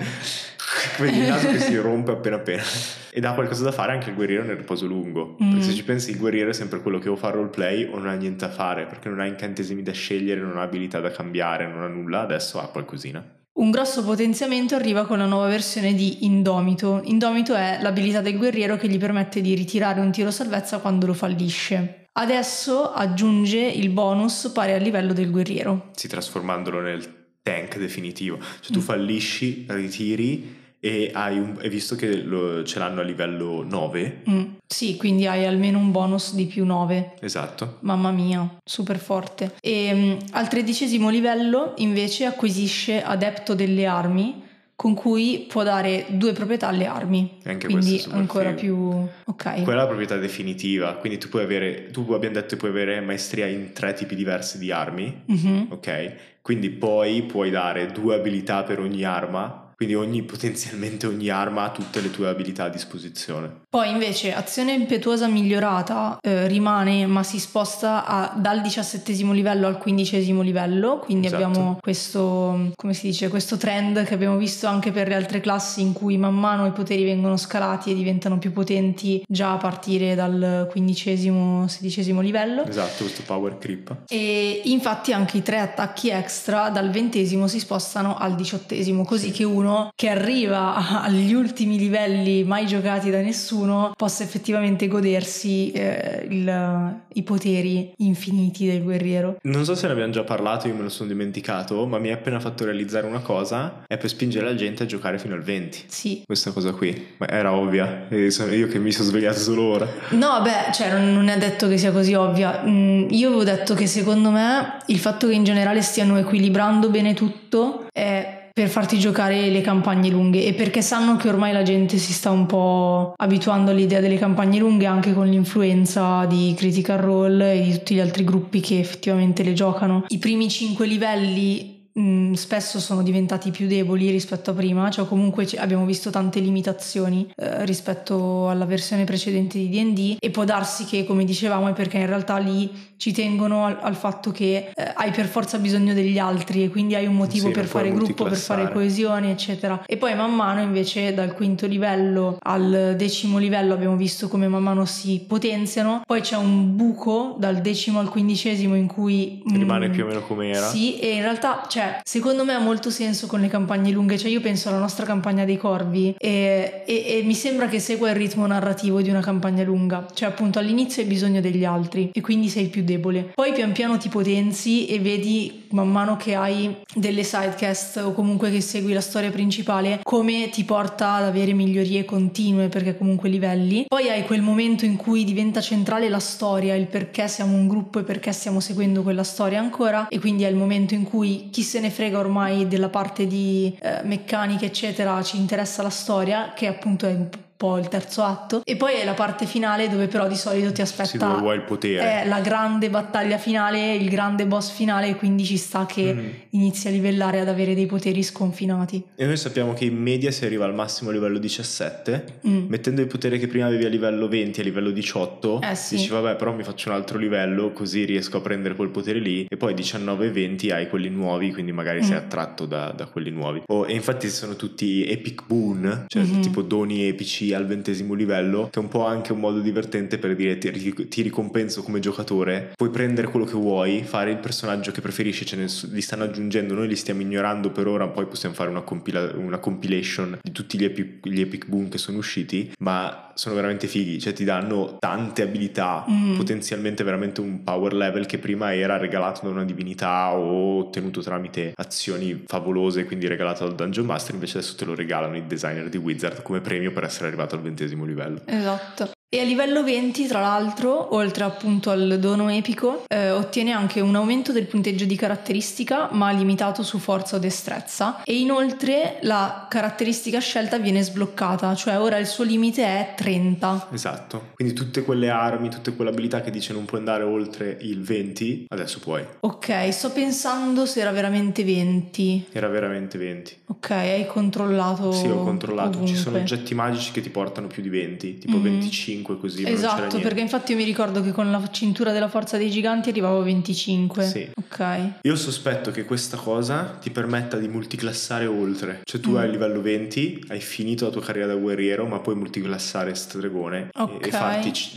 Vedi 1.00 1.20
il 1.20 1.28
naso 1.28 1.48
che 1.48 1.60
si 1.60 1.76
rompe 1.78 2.12
appena 2.12 2.38
appena. 2.38 2.64
Ed 3.12 3.24
ha 3.24 3.34
qualcosa 3.34 3.64
da 3.64 3.72
fare 3.72 3.92
anche 3.92 4.10
il 4.10 4.16
guerriero 4.16 4.44
nel 4.44 4.58
riposo 4.58 4.86
lungo. 4.86 5.38
Mm. 5.42 5.52
Perché 5.52 5.66
se 5.66 5.74
ci 5.74 5.84
pensi, 5.84 6.12
il 6.12 6.18
guerriero 6.18 6.50
è 6.50 6.54
sempre 6.54 6.82
quello 6.82 7.00
che 7.00 7.10
o 7.10 7.16
fa 7.16 7.30
roleplay 7.30 7.90
o 7.92 7.98
non 7.98 8.08
ha 8.08 8.14
niente 8.14 8.46
da 8.46 8.52
fare, 8.52 8.86
perché 8.86 9.10
non 9.10 9.20
ha 9.20 9.26
incantesimi 9.26 9.82
da 9.82 9.92
scegliere, 9.92 10.42
non 10.42 10.58
ha 10.58 10.62
abilità 10.62 11.00
da 11.00 11.12
cambiare, 11.12 11.68
non 11.68 11.82
ha 11.82 11.88
nulla. 11.88 12.22
Adesso 12.22 12.60
ha 12.60 12.68
qualcosina. 12.68 13.24
Un 13.54 13.72
grosso 13.72 14.04
potenziamento 14.04 14.76
arriva 14.76 15.06
con 15.06 15.18
la 15.18 15.26
nuova 15.26 15.48
versione 15.48 15.94
di 15.94 16.26
Indomito. 16.26 17.00
Indomito 17.06 17.56
è 17.56 17.80
l'abilità 17.82 18.20
del 18.20 18.38
guerriero 18.38 18.76
che 18.76 18.90
gli 18.90 18.98
permette 18.98 19.40
di 19.40 19.56
ritirare 19.56 20.02
un 20.02 20.12
tiro 20.12 20.30
salvezza 20.30 20.80
quando 20.80 21.06
lo 21.06 21.14
fallisce. 21.14 22.08
Adesso 22.12 22.92
aggiunge 22.92 23.60
il 23.60 23.90
bonus 23.90 24.52
pari 24.54 24.74
al 24.74 24.82
livello 24.82 25.14
del 25.14 25.32
guerriero. 25.32 25.92
Sì, 25.94 26.10
trasformandolo 26.10 26.82
nel 26.82 27.25
tank 27.46 27.78
definitivo. 27.78 28.40
Cioè 28.60 28.72
tu 28.74 28.80
Mm. 28.80 28.82
fallisci, 28.82 29.66
ritiri 29.68 30.64
e 30.80 31.12
hai 31.14 31.38
un... 31.38 31.56
Hai 31.62 31.70
visto 31.70 31.96
che 31.96 32.16
lo- 32.24 32.64
ce 32.64 32.80
l'hanno 32.80 33.02
a 33.02 33.04
livello 33.04 33.64
9? 33.64 34.24
Mm, 34.30 34.44
Sì, 34.68 34.98
quindi 34.98 35.28
hai 35.28 35.46
almeno 35.46 35.78
un 35.78 35.92
bonus 35.92 36.34
di 36.34 36.46
più 36.48 36.66
9. 36.66 37.14
Esatto. 37.22 37.78
Mamma 37.82 38.10
mia, 38.10 38.58
super 38.64 38.98
forte. 38.98 39.54
E 39.62 39.94
mm, 39.94 40.18
al 40.32 40.48
tredicesimo 40.48 41.10
livello 41.10 41.74
invece 41.78 42.26
acquisisce 42.26 43.04
Adepto 43.04 43.54
delle 43.54 43.86
armi, 43.86 44.42
con 44.76 44.94
cui 44.94 45.46
può 45.48 45.64
dare 45.64 46.06
due 46.10 46.34
proprietà 46.34 46.68
alle 46.68 46.86
armi. 46.86 47.38
E 47.44 47.50
anche 47.50 47.68
quindi 47.68 48.04
ancora 48.12 48.54
figo. 48.56 48.60
più... 48.60 49.08
Ok. 49.26 49.64
Quella 49.64 49.80
è 49.80 49.84
la 49.84 49.86
proprietà 49.88 50.18
definitiva, 50.18 50.94
quindi 50.96 51.18
tu 51.18 51.30
puoi 51.30 51.44
avere, 51.44 51.88
tu 51.92 52.02
abbiamo 52.12 52.36
detto 52.36 52.50
che 52.50 52.56
puoi 52.58 52.72
avere 52.72 53.00
maestria 53.00 53.46
in 53.48 53.72
tre 53.72 53.94
tipi 53.94 54.16
diversi 54.16 54.58
di 54.58 54.72
armi, 54.72 55.22
Mhm. 55.28 55.68
ok? 55.70 56.14
Quindi 56.42 56.70
poi 56.70 57.24
puoi 57.24 57.50
dare 57.50 57.88
due 57.88 58.16
abilità 58.16 58.64
per 58.64 58.80
ogni 58.80 59.04
arma, 59.04 59.65
quindi 59.76 59.96
ogni, 59.96 60.24
potenzialmente 60.24 61.08
ogni 61.08 61.30
arma 61.30 61.64
ha 61.64 61.70
tutte 61.70 62.02
le 62.02 62.12
tue 62.12 62.28
abilità 62.28 62.66
a 62.66 62.70
disposizione. 62.70 63.64
Poi 63.70 63.90
invece 63.90 64.34
azione 64.34 64.74
impetuosa 64.74 65.28
migliorata 65.28 66.18
eh, 66.22 66.48
rimane 66.48 67.06
ma 67.08 67.24
si 67.24 67.40
sposta 67.40 68.06
a- 68.06 68.34
dal 68.38 68.62
diciassettesimo 68.62 69.34
livello 69.34 69.68
al 69.68 69.78
quindicesimo 69.78 70.42
livello, 70.42 71.00
quindi 71.00 71.28
Esatto. 71.28 71.44
abbiamo 71.44 71.78
questo, 71.82 72.72
come 72.76 72.94
si 72.94 73.08
dice, 73.08 73.28
questo 73.28 73.58
trend 73.58 74.04
che 74.06 74.14
abbiamo 74.14 74.38
visto 74.38 74.68
anche 74.68 74.92
per 74.92 75.08
le 75.10 75.16
altre 75.16 75.42
classi 75.42 75.82
in 75.82 75.92
cui 75.94 76.18
man 76.18 76.36
mano 76.36 76.66
i 76.66 76.72
poteri 76.72 77.04
vengono 77.04 77.36
scalati 77.36 77.92
e 77.92 77.96
diventano 77.96 78.38
più 78.38 78.54
potenti 78.54 79.24
già 79.28 79.54
a 79.54 79.58
partire 79.58 80.16
dal 80.16 80.68
quindicesimo, 80.72 81.68
sedicesimo 81.68 82.22
livello. 82.22 82.66
Esatto, 82.66 83.04
questo 83.04 83.24
power 83.26 83.58
creep. 83.58 84.04
E 84.08 84.62
infatti 84.66 85.12
anche 85.12 85.38
i 85.38 85.42
tre 85.44 85.60
attacchi 85.60 86.10
extra 86.10 86.70
dal 86.70 86.90
ventesimo 86.90 87.48
si 87.48 87.60
spostano 87.60 88.16
al 88.18 88.36
diciottesimo, 88.36 89.04
così 89.04 89.32
che 89.32 89.44
uno 89.44 89.65
che 89.96 90.10
arriva 90.10 91.02
agli 91.02 91.34
ultimi 91.34 91.78
livelli 91.78 92.44
mai 92.44 92.66
giocati 92.66 93.10
da 93.10 93.22
nessuno 93.22 93.94
possa 93.96 94.24
effettivamente 94.24 94.88
godersi 94.88 95.72
eh, 95.72 96.26
il- 96.30 96.94
i 97.14 97.24
poteri 97.24 97.92
infiniti 97.98 98.66
del 98.68 98.84
guerriero. 98.84 99.38
Non 99.44 99.64
so 99.64 99.74
se 99.76 99.88
ne 99.88 99.94
abbiamo 99.94 100.12
già 100.12 100.24
parlato, 100.24 100.68
io 100.68 100.76
me 100.76 100.82
lo 100.84 100.90
sono 100.90 101.08
dimenticato, 101.10 101.86
ma 101.88 101.98
mi 101.98 102.12
ha 102.12 102.14
appena 102.16 102.40
fatto 102.40 102.66
realizzare 102.66 103.08
una 103.08 103.20
cosa, 103.20 103.84
è 103.88 103.98
per 103.98 104.10
spingere 104.10 104.46
la 104.46 104.56
gente 104.56 104.84
a 104.84 104.86
giocare 104.86 105.18
fino 105.18 105.34
al 105.34 105.42
20. 105.42 105.86
Sì. 105.88 106.24
Questa 106.26 106.52
cosa 106.52 106.72
qui, 106.72 107.14
ma 107.18 107.28
era 107.30 107.54
ovvia, 107.54 108.08
io 108.10 108.68
che 108.68 108.80
mi 108.80 108.92
sono 108.92 109.08
svegliato 109.10 109.40
solo 109.40 109.64
ora. 109.64 109.88
No, 110.10 110.42
beh, 110.42 110.72
cioè 110.74 110.92
non 110.92 111.14
non 111.16 111.28
è 111.30 111.38
detto 111.38 111.68
che 111.68 111.78
sia 111.78 111.92
così 111.92 112.14
ovvia. 112.14 112.62
Mm, 112.66 113.08
io 113.12 113.28
avevo 113.28 113.44
detto 113.44 113.74
che 113.74 113.88
secondo 113.88 114.30
me 114.32 114.78
il 114.88 115.00
fatto 115.00 115.28
che 115.28 115.34
in 115.34 115.44
generale 115.44 115.82
stiano 115.82 116.18
equilibrando 116.18 116.90
bene 116.90 117.14
tutto 117.14 117.86
è 117.92 118.45
per 118.56 118.70
farti 118.70 118.98
giocare 118.98 119.50
le 119.50 119.60
campagne 119.60 120.10
lunghe 120.10 120.46
e 120.46 120.54
perché 120.54 120.82
sanno 120.82 121.18
che 121.18 121.28
ormai 121.28 121.52
la 121.52 121.62
gente 121.62 121.98
si 121.98 122.14
sta 122.14 122.32
un 122.32 122.46
po' 122.46 123.14
abituando 123.18 123.72
all'idea 123.72 124.00
delle 124.00 124.18
campagne 124.18 124.60
lunghe 124.60 124.86
anche 124.86 125.14
con 125.14 125.28
l'influenza 125.28 126.24
di 126.24 126.54
Critical 126.56 127.00
Role 127.00 127.52
e 127.52 127.62
di 127.64 127.72
tutti 127.74 127.96
gli 127.96 128.00
altri 128.00 128.24
gruppi 128.24 128.62
che 128.62 128.80
effettivamente 128.80 129.44
le 129.44 129.52
giocano. 129.52 130.06
I 130.08 130.20
primi 130.20 130.48
5 130.48 130.88
livelli 130.88 131.75
mm, 132.00 132.34
spesso 132.34 132.80
sono 132.80 133.02
diventati 133.04 133.52
più 133.52 133.68
deboli 133.68 134.10
rispetto 134.10 134.52
a 134.52 134.54
prima, 134.54 134.90
cioè 134.90 135.08
comunque 135.08 135.48
abbiamo 135.58 135.86
visto 135.86 136.10
tante 136.10 136.40
limitazioni 136.40 137.32
eh, 137.36 137.66
rispetto 137.66 138.50
alla 138.50 138.66
versione 138.66 139.04
precedente 139.04 139.58
di 139.58 139.70
D&D 139.70 140.18
e 140.20 140.30
può 140.30 140.44
darsi 140.44 140.86
che 140.86 141.06
come 141.06 141.26
dicevamo 141.26 141.68
è 141.68 141.74
perché 141.74 141.98
in 141.98 142.08
realtà 142.08 142.38
lì 142.38 142.94
ci 142.98 143.12
tengono 143.12 143.66
al, 143.66 143.78
al 143.82 143.96
fatto 143.96 144.32
che 144.32 144.72
eh, 144.74 144.92
hai 144.96 145.12
per 145.12 145.26
forza 145.26 145.58
bisogno 145.58 145.94
degli 145.94 146.18
altri 146.18 146.64
e 146.64 146.70
quindi 146.70 146.96
hai 146.96 147.06
un 147.06 147.16
motivo 147.16 147.48
Sì, 147.48 147.54
per 147.54 147.66
fare 147.66 147.92
gruppo, 147.92 148.24
per 148.24 148.38
fare 148.38 148.72
coesione 148.72 149.32
eccetera. 149.32 149.84
E 149.86 149.98
poi 149.98 150.16
man 150.16 150.34
mano 150.34 150.62
invece 150.62 151.14
dal 151.14 151.34
quinto 151.34 151.68
livello 151.68 152.38
al 152.42 152.96
decimo 152.98 153.38
livello 153.38 153.74
abbiamo 153.74 153.96
visto 153.96 154.28
come 154.28 154.48
man 154.48 154.64
mano 154.64 154.86
si 154.86 155.24
potenziano. 155.28 156.02
Poi 156.06 156.22
c'è 156.22 156.38
un 156.38 156.76
buco 156.76 157.36
dal 157.38 157.62
decimo 157.62 158.00
al 158.00 158.10
quindicesimo 158.10 158.76
in 158.76 158.88
cui 158.88 159.42
mm, 159.50 159.56
Rimane 159.56 159.90
più 159.90 160.04
o 160.04 160.08
meno 160.08 160.22
come 160.22 160.50
era. 160.50 160.68
sì, 160.68 160.98
e 161.00 161.16
in 161.16 161.22
realtà, 161.22 161.66
cioè, 161.68 161.85
secondo 162.04 162.44
me 162.44 162.54
ha 162.54 162.60
molto 162.60 162.90
senso 162.90 163.28
con 163.28 163.40
le 163.40 163.48
campagne 163.48 163.92
lunghe. 163.92 164.18
Cioè, 164.18 164.30
io 164.32 164.42
penso 164.42 164.70
alla 164.70 164.78
nostra 164.80 165.06
campagna 165.06 165.46
dei 165.46 165.58
corvi 165.58 166.16
e, 166.18 166.84
e- 166.86 167.06
e 167.08 167.22
mi 167.24 167.34
sembra 167.34 167.68
che 167.68 167.80
segua 167.80 168.10
il 168.10 168.16
ritmo 168.16 168.46
narrativo 168.46 169.02
di 169.02 169.10
una 169.10 169.22
campagna 169.22 169.64
lunga. 169.64 170.06
Cioè, 170.14 170.30
appunto, 170.30 170.60
all'inizio 170.60 171.02
hai 171.02 171.08
bisogno 171.08 171.42
degli 171.42 171.66
altri 171.66 172.10
e 172.14 172.22
quindi 172.22 172.50
sei 172.50 172.68
più 172.68 172.84
debole. 172.84 173.32
Poi 173.34 173.54
pian 173.54 173.72
piano 173.72 173.98
ti 173.98 174.10
potenzi 174.10 174.86
e 174.88 175.00
vedi 175.00 175.64
man 175.72 175.90
mano 175.92 176.16
che 176.16 176.36
hai 176.36 176.76
delle 176.94 177.24
sidecast 177.24 177.98
o 177.98 178.14
comunque 178.14 178.50
che 178.52 178.62
segui 178.62 178.94
la 178.94 179.02
storia 179.02 179.30
principale 179.30 180.00
come 180.04 180.50
ti 180.50 180.64
porta 180.64 181.14
ad 181.16 181.24
avere 181.24 181.54
migliorie 181.54 182.06
continue 182.06 182.70
perché 182.70 182.98
comunque 182.98 183.30
livelli. 183.30 183.86
Poi 183.88 184.10
hai 184.10 184.24
quel 184.26 184.42
momento 184.42 184.86
in 184.86 184.96
cui 184.96 185.24
diventa 185.24 185.62
centrale 185.62 186.08
la 186.10 186.20
storia, 186.20 186.76
il 186.76 186.88
perché 186.88 187.28
siamo 187.28 187.56
un 187.56 187.68
gruppo 187.68 188.00
e 188.00 188.04
perché 188.04 188.32
stiamo 188.32 188.60
seguendo 188.60 189.02
quella 189.04 189.24
storia 189.24 189.60
ancora 189.60 190.08
e 190.08 190.20
quindi 190.20 190.44
è 190.44 190.48
il 190.48 190.56
momento 190.56 190.94
in 190.94 191.04
cui 191.04 191.50
chi 191.52 191.62
se 191.76 191.82
ne 191.82 191.90
frega 191.90 192.20
ormai 192.20 192.70
della 192.70 192.88
parte 192.88 193.28
di 193.28 193.78
eh, 193.82 194.00
meccanica 194.04 194.64
eccetera, 194.64 195.22
ci 195.22 195.36
interessa 195.36 195.84
la 195.84 195.90
storia 195.90 196.54
che 196.56 196.68
appunto 196.68 197.06
è 197.06 197.45
po' 197.58 197.78
il 197.78 197.88
terzo 197.88 198.22
atto 198.24 198.62
e 198.66 198.76
poi 198.76 198.96
è 198.96 199.06
la 199.06 199.14
parte 199.14 199.46
finale 199.46 199.88
dove 199.90 200.08
però 200.08 200.28
di 200.28 200.36
solito 200.36 200.72
ti 200.72 200.82
aspetta 200.82 201.10
Sì, 201.10 201.18
dove 201.18 201.38
vuoi 201.40 201.56
il 201.56 201.62
potere. 201.64 202.22
è 202.24 202.28
la 202.28 202.40
grande 202.42 202.90
battaglia 202.90 203.38
finale, 203.38 203.94
il 203.96 204.10
grande 204.10 204.46
boss 204.46 204.72
finale 204.72 205.16
quindi 205.16 205.44
ci 205.46 205.58
sta 205.58 205.86
che 205.86 206.14
Mm. 206.14 206.30
inizi 206.52 206.88
a 206.88 206.92
livellare 206.92 207.40
ad 207.40 207.48
avere 207.48 207.74
dei 207.76 207.86
poteri 207.86 208.22
sconfinati. 208.24 209.04
E 209.16 209.26
noi 209.26 209.38
sappiamo 209.38 209.74
che 209.74 209.86
in 209.86 209.96
media 209.98 210.32
si 210.32 210.46
arriva 210.46 210.66
al 210.66 210.74
massimo 210.74 211.12
livello 211.12 211.38
17, 211.38 212.40
Mm. 212.48 212.66
mettendo 212.68 213.02
il 213.02 213.08
potere 213.08 213.38
che 213.38 213.48
prima 213.48 213.66
avevi 213.68 213.86
a 213.86 213.90
livello 213.90 214.28
20 214.28 214.60
a 214.60 214.64
livello 214.64 214.92
18, 214.92 215.62
Eh 215.62 215.76
sì. 215.76 215.96
dici 215.96 216.10
vabbè 216.10 216.36
però 216.36 216.54
mi 216.54 216.64
faccio 216.64 216.90
un 216.90 216.96
altro 216.96 217.18
livello 217.18 217.72
così 217.72 218.04
riesco 218.06 218.38
a 218.38 218.42
prendere 218.42 218.76
quel 218.76 218.90
potere 218.90 219.20
lì 219.20 219.46
e 219.50 219.58
poi 219.58 219.74
19 219.74 220.26
e 220.28 220.32
20 220.32 220.72
hai 220.72 220.90
quelli 220.90 221.10
nuovi 221.10 221.52
quindi 221.52 221.72
magari 221.72 222.04
sei 222.04 222.16
Mm. 222.16 222.18
attratto 222.18 222.66
da, 222.66 222.92
da 222.92 223.06
quelli 223.06 223.30
nuovi. 223.32 223.62
Oh, 223.68 223.86
e 223.88 223.94
infatti 223.94 224.30
sono 224.30 224.56
tutti 224.56 225.08
epic 225.08 225.44
boon, 225.48 226.06
cioè 226.08 226.24
Mhm. 226.24 226.42
tipo 226.42 226.62
doni 226.62 227.08
epici 227.08 227.45
al 227.54 227.66
ventesimo 227.66 228.14
livello, 228.14 228.70
che 228.72 228.80
è 228.80 228.84
un 228.84 228.90
po' 228.90 229.06
anche 229.06 229.32
un 229.34 229.40
modo 229.40 229.60
divertente 229.60 230.18
per 230.18 230.36
dire 230.36 230.58
ti, 230.58 231.08
ti 231.08 231.22
ricompenso 231.22 231.82
come 231.84 232.00
giocatore, 232.00 232.72
puoi 232.76 232.90
prendere 232.90 233.28
quello 233.28 233.46
che 233.46 233.54
vuoi, 233.54 234.04
fare 234.04 234.32
il 234.32 234.38
personaggio 234.38 234.92
che 234.92 235.02
preferisci, 235.02 235.46
ce 235.46 235.56
ne 235.56 235.68
li 235.92 236.02
stanno 236.02 236.24
aggiungendo, 236.24 236.74
noi 236.74 236.88
li 236.88 236.96
stiamo 236.96 237.22
ignorando 237.22 237.72
per 237.72 237.88
ora, 237.88 238.08
poi 238.08 238.26
possiamo 238.26 238.56
fare 238.56 238.70
una, 238.70 238.82
compila- 238.82 239.32
una 239.36 239.58
compilation 239.58 240.38
di 240.42 240.52
tutti 240.52 240.78
gli 240.78 240.84
epic, 240.84 241.28
gli 241.28 241.42
epic 241.42 241.68
boon 241.68 241.90
che 241.90 241.98
sono 241.98 242.18
usciti, 242.18 242.72
ma 242.80 243.32
sono 243.36 243.56
veramente 243.56 243.88
fighi, 243.88 244.20
cioè 244.20 244.32
ti 244.34 244.44
danno 244.46 244.98
tante 245.00 245.42
abilità, 245.42 246.06
Mm. 246.10 246.36
potenzialmente 246.38 247.04
veramente 247.04 247.42
un 247.42 247.64
power 247.64 247.94
level 247.94 248.26
che 248.26 248.38
prima 248.38 248.74
era 248.74 248.98
regalato 248.98 249.42
da 249.44 249.50
una 249.50 249.66
divinità 249.66 250.34
o 250.36 250.80
ottenuto 250.80 251.22
tramite 251.22 251.74
azioni 251.76 252.44
favolose, 252.46 253.06
quindi 253.06 253.28
regalato 253.28 253.66
dal 253.66 253.76
Dungeon 253.76 254.06
Master, 254.06 254.34
invece 254.36 254.60
adesso 254.60 254.76
te 254.76 254.86
lo 254.86 254.96
regalano 254.96 255.36
i 255.36 255.46
designer 255.48 255.90
di 255.90 255.98
Wizard 255.98 256.42
come 256.44 256.62
premio 256.62 256.92
per 256.92 257.04
essere 257.04 257.28
arrivato 257.36 257.56
al 257.56 257.62
ventesimo 257.62 258.06
livello. 258.06 258.42
Esatto. 258.46 259.15
E 259.36 259.42
a 259.42 259.44
livello 259.44 259.84
20, 259.84 260.28
tra 260.28 260.40
l'altro, 260.40 261.14
oltre 261.14 261.44
appunto 261.44 261.90
al 261.90 262.20
dono 262.22 262.50
epico, 262.50 263.04
eh, 263.10 263.32
ottiene 263.32 263.74
anche 263.74 264.00
un 264.00 264.16
aumento 264.16 264.54
del 264.54 264.66
punteggio 264.66 265.04
di 265.04 265.18
caratteristica, 265.18 266.08
ma 266.14 266.32
limitato 266.32 266.84
su 266.84 267.00
forza 267.00 267.36
o 267.36 267.40
destrezza. 267.40 268.22
E 268.24 268.40
inoltre 268.40 269.18
la 269.24 269.68
caratteristica 269.70 270.40
scelta 270.40 270.78
viene 270.78 271.02
sbloccata, 271.02 271.76
cioè 271.76 272.00
ora 272.00 272.16
il 272.18 272.28
suo 272.28 272.46
limite 272.46 272.86
è 272.86 273.14
30. 273.18 273.90
Esatto. 273.92 274.52
Quindi 274.56 274.74
tutte 274.74 275.04
quelle 275.04 275.28
armi, 275.30 275.68
tutte 275.70 275.94
quelle 275.94 276.12
abilità 276.12 276.40
che 276.40 276.50
dice 276.50 276.72
non 276.72 276.86
puoi 276.86 277.02
andare 277.02 277.24
oltre 277.24 277.78
il 277.82 278.02
20, 278.02 278.68
adesso 278.70 279.00
puoi. 279.00 279.22
Ok, 279.42 279.92
sto 279.92 280.12
pensando 280.14 280.86
se 280.86 281.02
era 281.02 281.12
veramente 281.12 281.66
20. 281.66 282.46
Era 282.54 282.70
veramente 282.70 283.18
20. 283.18 283.58
Ok, 283.66 283.90
hai 283.92 284.26
controllato. 284.28 285.12
Sì, 285.12 285.28
ho 285.28 285.44
controllato. 285.44 285.98
ovunque. 285.98 286.08
Ci 286.16 286.16
sono 286.22 286.38
oggetti 286.38 286.74
magici 286.74 287.12
che 287.12 287.20
ti 287.20 287.30
portano 287.30 287.68
più 287.68 287.82
di 287.82 287.90
20, 287.90 288.38
tipo 288.38 288.56
Mhm. 288.56 288.64
25 288.64 289.24
così. 289.34 289.64
ma 289.64 289.70
non 289.70 289.78
c'era 289.80 289.96
Esatto, 290.08 290.20
perché 290.20 290.40
infatti 290.42 290.72
io 290.74 290.78
mi 290.78 290.84
ricordo 290.84 291.22
che 291.24 291.32
con 291.32 291.50
la 291.50 291.62
cintura 291.72 292.12
della 292.12 292.28
forza 292.30 292.58
dei 292.58 292.70
giganti 292.70 293.10
arrivavo 293.10 293.40
a 293.40 293.44
25. 293.44 294.24
Sì. 294.24 294.48
Ok. 294.56 295.00
Io 295.24 295.36
sospetto 295.36 295.90
che 295.92 296.06
questa 296.06 296.38
cosa 296.38 296.98
ti 297.02 297.10
permetta 297.10 297.58
di 297.58 297.68
multiclassare 297.68 298.46
oltre. 298.46 299.02
Cioè 299.04 299.20
tu 299.20 299.32
Mm. 299.32 299.36
hai 299.38 299.46
il 299.46 299.52
livello 299.52 299.82
20, 299.82 300.44
hai 300.50 300.60
finito 300.60 301.06
la 301.06 301.12
tua 301.12 301.22
carriera 301.24 301.48
da 301.48 301.56
guerriero, 301.56 302.06
ma 302.06 302.20
puoi 302.20 302.36
multiclassare 302.36 303.16
stregone 303.16 303.90
e- 303.96 304.02
Ok. 304.02 304.28
e, 304.28 304.30
farti 304.32 304.72
c- 304.72 304.92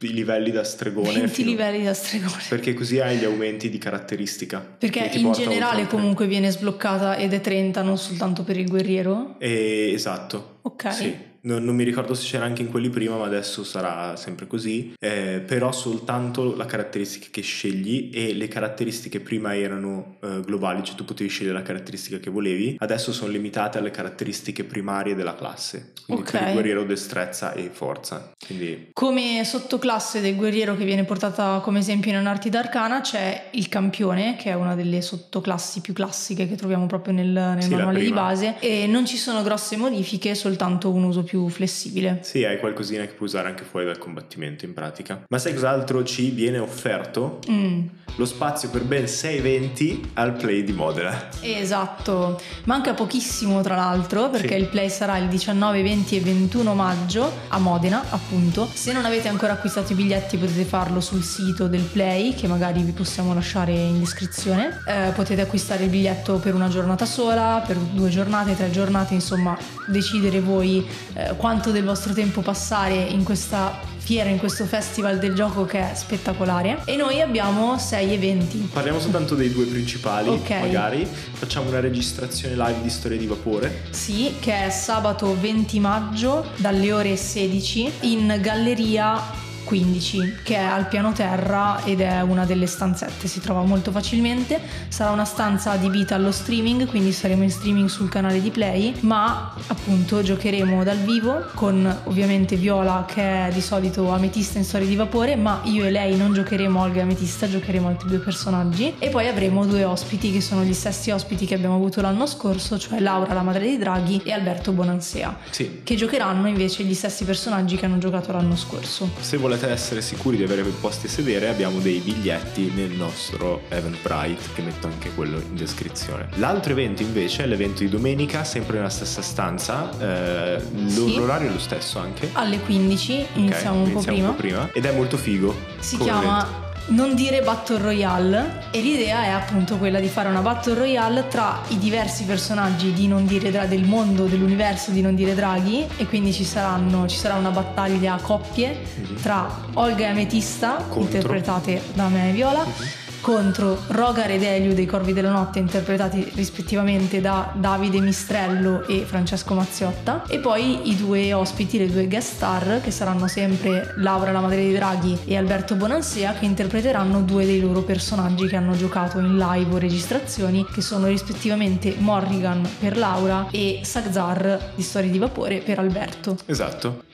i 0.00 0.12
livelli 0.12 0.50
da 0.50 0.64
stregone. 0.64 1.12
20 1.12 1.28
fino- 1.28 1.50
livelli 1.50 1.82
da 1.84 1.94
stregone. 1.94 2.42
Perché 2.48 2.74
così 2.74 3.00
hai 3.00 3.16
gli 3.18 3.24
aumenti 3.24 3.70
di 3.70 3.78
caratteristica. 3.78 4.58
Perché 4.78 5.10
in 5.14 5.32
generale 5.32 5.86
comunque 5.86 6.26
viene 6.26 6.50
sbloccata 6.50 7.16
ed 7.16 7.32
è 7.32 7.40
30, 7.40 7.82
non 7.82 7.96
soltanto 7.98 8.42
per 8.44 8.56
il 8.58 8.68
guerriero. 8.68 9.36
Eh, 9.38 9.90
esatto. 9.94 10.58
Ok. 10.62 10.92
Sì. 10.92 11.16
Non, 11.44 11.62
non 11.62 11.74
mi 11.74 11.84
ricordo 11.84 12.14
se 12.14 12.26
c'era 12.26 12.44
anche 12.44 12.62
in 12.62 12.70
quelli 12.70 12.88
prima, 12.88 13.16
ma 13.16 13.26
adesso 13.26 13.64
sarà 13.64 14.16
sempre 14.16 14.46
così. 14.46 14.94
Eh, 14.98 15.42
però 15.46 15.72
soltanto 15.72 16.56
la 16.56 16.64
caratteristica 16.64 17.26
che 17.30 17.42
scegli 17.42 18.10
e 18.14 18.32
le 18.32 18.48
caratteristiche 18.48 19.20
prima 19.20 19.54
erano 19.54 20.16
eh, 20.22 20.40
globali, 20.42 20.82
cioè 20.82 20.94
tu 20.94 21.04
potevi 21.04 21.28
scegliere 21.28 21.54
la 21.54 21.62
caratteristica 21.62 22.18
che 22.18 22.30
volevi, 22.30 22.76
adesso 22.78 23.12
sono 23.12 23.30
limitate 23.30 23.76
alle 23.78 23.90
caratteristiche 23.90 24.64
primarie 24.64 25.14
della 25.14 25.34
classe. 25.34 25.92
Quindi 26.06 26.22
Ok. 26.24 26.30
per 26.32 26.42
il 26.46 26.52
guerriero 26.52 26.84
destrezza 26.84 27.52
e 27.52 27.68
forza. 27.72 28.32
Quindi 28.46 28.88
Come 28.92 29.42
sottoclasse 29.44 30.20
del 30.20 30.36
guerriero 30.36 30.76
che 30.76 30.84
viene 30.84 31.04
portata 31.04 31.60
come 31.62 31.78
esempio 31.78 32.10
in 32.10 32.16
Anarti 32.16 32.48
d'Arcana 32.50 33.00
c'è 33.02 33.48
il 33.52 33.68
campione, 33.68 34.36
che 34.36 34.50
è 34.50 34.54
una 34.54 34.74
delle 34.74 35.02
sottoclassi 35.02 35.80
più 35.82 35.92
classiche 35.92 36.48
che 36.48 36.56
troviamo 36.56 36.86
proprio 36.86 37.12
nel, 37.14 37.26
nel 37.28 37.62
Sì, 37.62 37.70
manuale 37.74 38.00
di 38.00 38.10
base 38.12 38.56
e 38.60 38.86
non 38.86 39.04
ci 39.06 39.16
sono 39.18 39.42
grosse 39.42 39.76
modifiche, 39.76 40.34
soltanto 40.34 40.90
un 40.90 41.04
uso 41.04 41.22
più 41.22 41.33
flessibile. 41.48 42.20
sì, 42.22 42.44
hai 42.44 42.58
qualcosina 42.58 43.04
che 43.04 43.12
puoi 43.12 43.28
usare 43.28 43.48
anche 43.48 43.64
fuori 43.64 43.86
dal 43.86 43.98
combattimento 43.98 44.64
in 44.64 44.72
pratica. 44.72 45.24
Ma 45.28 45.38
sai 45.38 45.52
cos'altro 45.54 46.02
ci 46.04 46.30
viene 46.30 46.58
offerto? 46.58 47.38
Mm, 47.50 47.86
Lo 48.16 48.26
spazio 48.26 48.70
per 48.70 48.82
ben 48.84 49.08
6 49.08 49.38
eventi 49.38 50.10
al 50.14 50.34
play 50.34 50.62
di 50.62 50.72
Modena. 50.72 51.28
esatto, 51.40 52.40
manca 52.64 52.94
pochissimo 52.94 53.60
tra 53.62 53.74
l'altro 53.74 54.30
perché 54.30 54.54
Sì. 54.54 54.60
il 54.60 54.68
play 54.68 54.88
sarà 54.88 55.16
il 55.18 55.26
19, 55.28 55.82
20 55.82 56.16
e 56.16 56.20
21 56.20 56.74
maggio 56.74 57.30
a 57.48 57.58
Modena 57.58 58.04
appunto. 58.10 58.68
Se 58.72 58.92
non 58.92 59.04
avete 59.04 59.26
ancora 59.28 59.54
acquistato 59.54 59.92
i 59.92 59.94
biglietti 59.96 60.36
potete 60.36 60.62
farlo 60.64 61.00
sul 61.00 61.22
sito 61.24 61.66
del 61.66 61.82
play 61.82 62.34
che 62.34 62.46
magari 62.46 62.82
vi 62.82 62.92
possiamo 62.92 63.34
lasciare 63.34 63.72
in 63.72 63.98
descrizione. 63.98 64.80
Eh, 64.86 65.10
potete 65.14 65.40
acquistare 65.40 65.84
il 65.84 65.90
biglietto 65.90 66.36
per 66.38 66.54
una 66.54 66.68
giornata 66.68 67.04
sola, 67.06 67.62
per 67.66 67.76
due 67.76 68.08
giornate, 68.10 68.54
tre 68.56 68.70
giornate, 68.70 69.14
insomma 69.14 69.56
decidere 69.88 70.40
voi 70.40 70.86
eh, 71.14 71.23
quanto 71.36 71.70
del 71.70 71.84
vostro 71.84 72.12
tempo 72.12 72.40
passare 72.40 72.94
in 72.94 73.22
questa 73.24 73.92
fiera, 73.96 74.28
in 74.28 74.38
questo 74.38 74.66
festival 74.66 75.18
del 75.18 75.34
gioco 75.34 75.64
che 75.64 75.90
è 75.90 75.94
spettacolare. 75.94 76.82
E 76.84 76.94
noi 76.96 77.20
abbiamo 77.22 77.78
sei 77.78 78.12
eventi. 78.12 78.58
Parliamo 78.70 79.00
soltanto 79.00 79.34
dei 79.34 79.50
due 79.50 79.64
principali, 79.64 80.28
Ok. 80.28 80.50
magari. 80.60 81.06
Facciamo 81.06 81.70
una 81.70 81.80
registrazione 81.80 82.54
live 82.54 82.82
di 82.82 82.90
Storia 82.90 83.16
di 83.16 83.26
Vapore. 83.26 83.84
Sì, 83.90 84.34
che 84.40 84.66
è 84.66 84.70
sabato 84.70 85.34
20 85.40 85.80
maggio 85.80 86.44
dalle 86.56 86.92
ore 86.92 87.16
16 87.16 87.92
in 88.00 88.38
Galleria 88.42 89.42
15, 89.64 90.36
che 90.44 90.56
è 90.56 90.62
al 90.62 90.86
piano 90.88 91.12
terra 91.12 91.82
ed 91.84 92.00
è 92.00 92.20
una 92.20 92.44
delle 92.44 92.66
stanzette, 92.66 93.26
si 93.26 93.40
trova 93.40 93.62
molto 93.62 93.90
facilmente. 93.90 94.60
Sarà 94.88 95.10
una 95.10 95.24
stanza 95.24 95.72
adibita 95.72 96.14
allo 96.14 96.30
streaming, 96.30 96.86
quindi 96.86 97.12
saremo 97.12 97.42
in 97.42 97.50
streaming 97.50 97.88
sul 97.88 98.08
canale 98.08 98.40
di 98.40 98.50
Play, 98.50 98.94
ma 99.00 99.52
appunto 99.66 100.22
giocheremo 100.22 100.84
dal 100.84 100.98
vivo 100.98 101.46
con 101.54 102.00
ovviamente 102.04 102.56
Viola 102.56 103.04
che 103.06 103.46
è 103.48 103.50
di 103.52 103.60
solito 103.60 104.10
ametista 104.10 104.58
in 104.58 104.64
storia 104.64 104.86
di 104.86 104.96
vapore, 104.96 105.36
ma 105.36 105.60
io 105.64 105.84
e 105.84 105.90
lei 105.90 106.16
non 106.16 106.32
giocheremo 106.32 106.80
Olga 106.80 107.02
ametista, 107.02 107.48
giocheremo 107.48 107.88
altri 107.88 108.08
due 108.08 108.18
personaggi 108.18 108.94
e 108.98 109.08
poi 109.08 109.26
avremo 109.28 109.64
due 109.66 109.84
ospiti 109.84 110.30
che 110.30 110.40
sono 110.40 110.62
gli 110.62 110.74
stessi 110.74 111.10
ospiti 111.10 111.46
che 111.46 111.54
abbiamo 111.54 111.76
avuto 111.76 112.00
l'anno 112.00 112.26
scorso, 112.26 112.78
cioè 112.78 113.00
Laura 113.00 113.32
la 113.34 113.42
madre 113.42 113.60
dei 113.64 113.78
draghi 113.78 114.20
e 114.24 114.32
Alberto 114.32 114.72
Bonansea, 114.72 115.36
Sì. 115.50 115.80
che 115.82 115.94
giocheranno 115.94 116.48
invece 116.48 116.82
gli 116.84 116.94
stessi 116.94 117.24
personaggi 117.24 117.76
che 117.76 117.86
hanno 117.86 117.98
giocato 117.98 118.32
l'anno 118.32 118.56
scorso. 118.56 119.08
Se 119.20 119.36
volete 119.36 119.53
essere 119.62 120.00
sicuri 120.02 120.36
di 120.36 120.42
avere 120.42 120.62
posti 120.62 121.06
a 121.06 121.08
sedere, 121.08 121.48
abbiamo 121.48 121.78
dei 121.78 121.98
biglietti 122.00 122.72
nel 122.74 122.90
nostro 122.90 123.62
Eventbrite, 123.68 124.42
che 124.54 124.62
metto 124.62 124.86
anche 124.86 125.10
quello 125.14 125.38
in 125.38 125.54
descrizione. 125.54 126.28
L'altro 126.34 126.72
evento 126.72 127.02
invece 127.02 127.44
è 127.44 127.46
l'evento 127.46 127.80
di 127.80 127.88
domenica, 127.88 128.44
sempre 128.44 128.76
nella 128.76 128.90
stessa 128.90 129.22
stanza. 129.22 129.90
eh, 129.98 130.60
Sì. 130.86 131.14
L'orario 131.14 131.48
è 131.48 131.52
lo 131.52 131.58
stesso 131.58 131.98
anche. 131.98 132.30
Alle 132.32 132.58
15 132.60 133.26
iniziamo, 133.34 133.78
un, 133.78 133.84
po 133.84 133.90
iniziamo 133.90 134.32
prima. 134.34 134.70
Ed 134.72 134.84
è 134.84 134.92
molto 134.92 135.16
figo. 135.16 135.54
Si 135.78 135.96
chiama 135.98 136.40
evento. 136.46 136.63
Non 136.86 137.14
dire 137.14 137.40
Battle 137.40 137.78
Royale 137.78 138.64
e 138.70 138.80
l'idea 138.82 139.22
è 139.24 139.28
appunto 139.30 139.78
quella 139.78 139.98
di 140.00 140.08
fare 140.08 140.28
una 140.28 140.40
Battle 140.40 140.74
Royale 140.74 141.28
tra 141.28 141.62
i 141.68 141.78
diversi 141.78 142.24
personaggi 142.24 142.92
di 142.92 143.08
Non 143.08 143.24
dire 143.24 143.50
Dra- 143.50 143.64
del 143.64 143.84
mondo, 143.84 144.24
dell'universo 144.26 144.90
di 144.90 145.00
Non 145.00 145.14
dire 145.14 145.34
Draghi 145.34 145.86
e 145.96 146.06
quindi 146.06 146.30
ci, 146.32 146.44
saranno, 146.44 147.08
ci 147.08 147.16
sarà 147.16 147.36
una 147.36 147.50
battaglia 147.50 148.12
a 148.14 148.20
coppie 148.20 148.82
tra 149.22 149.48
Olga 149.74 150.04
e 150.04 150.08
Ametista, 150.08 150.74
Contro. 150.88 151.00
interpretate 151.00 151.82
da 151.94 152.08
me 152.08 152.28
e 152.28 152.32
Viola. 152.32 153.02
Contro 153.24 153.80
Rogar 153.86 154.30
ed 154.30 154.42
Elio 154.42 154.74
dei 154.74 154.84
Corvi 154.84 155.14
della 155.14 155.30
Notte, 155.30 155.58
interpretati 155.58 156.30
rispettivamente 156.34 157.22
da 157.22 157.54
Davide 157.54 157.98
Mistrello 158.00 158.86
e 158.86 159.06
Francesco 159.06 159.54
Mazziotta, 159.54 160.24
e 160.28 160.40
poi 160.40 160.90
i 160.90 160.94
due 160.94 161.32
ospiti, 161.32 161.78
le 161.78 161.90
due 161.90 162.06
guest 162.06 162.34
star, 162.34 162.82
che 162.82 162.90
saranno 162.90 163.26
sempre 163.26 163.94
Laura 163.96 164.30
la 164.30 164.40
Madre 164.40 164.56
dei 164.56 164.74
Draghi 164.74 165.20
e 165.24 165.38
Alberto 165.38 165.74
Bonansea, 165.74 166.34
che 166.34 166.44
interpreteranno 166.44 167.22
due 167.22 167.46
dei 167.46 167.60
loro 167.60 167.80
personaggi 167.80 168.46
che 168.46 168.56
hanno 168.56 168.76
giocato 168.76 169.18
in 169.18 169.38
live 169.38 169.74
o 169.74 169.78
registrazioni, 169.78 170.66
che 170.70 170.82
sono 170.82 171.06
rispettivamente 171.06 171.94
Morrigan 171.96 172.68
per 172.78 172.98
Laura 172.98 173.46
e 173.50 173.80
Sagzar 173.84 174.72
di 174.74 174.82
Storie 174.82 175.10
di 175.10 175.16
Vapore 175.16 175.60
per 175.60 175.78
Alberto. 175.78 176.36
Esatto. 176.44 177.04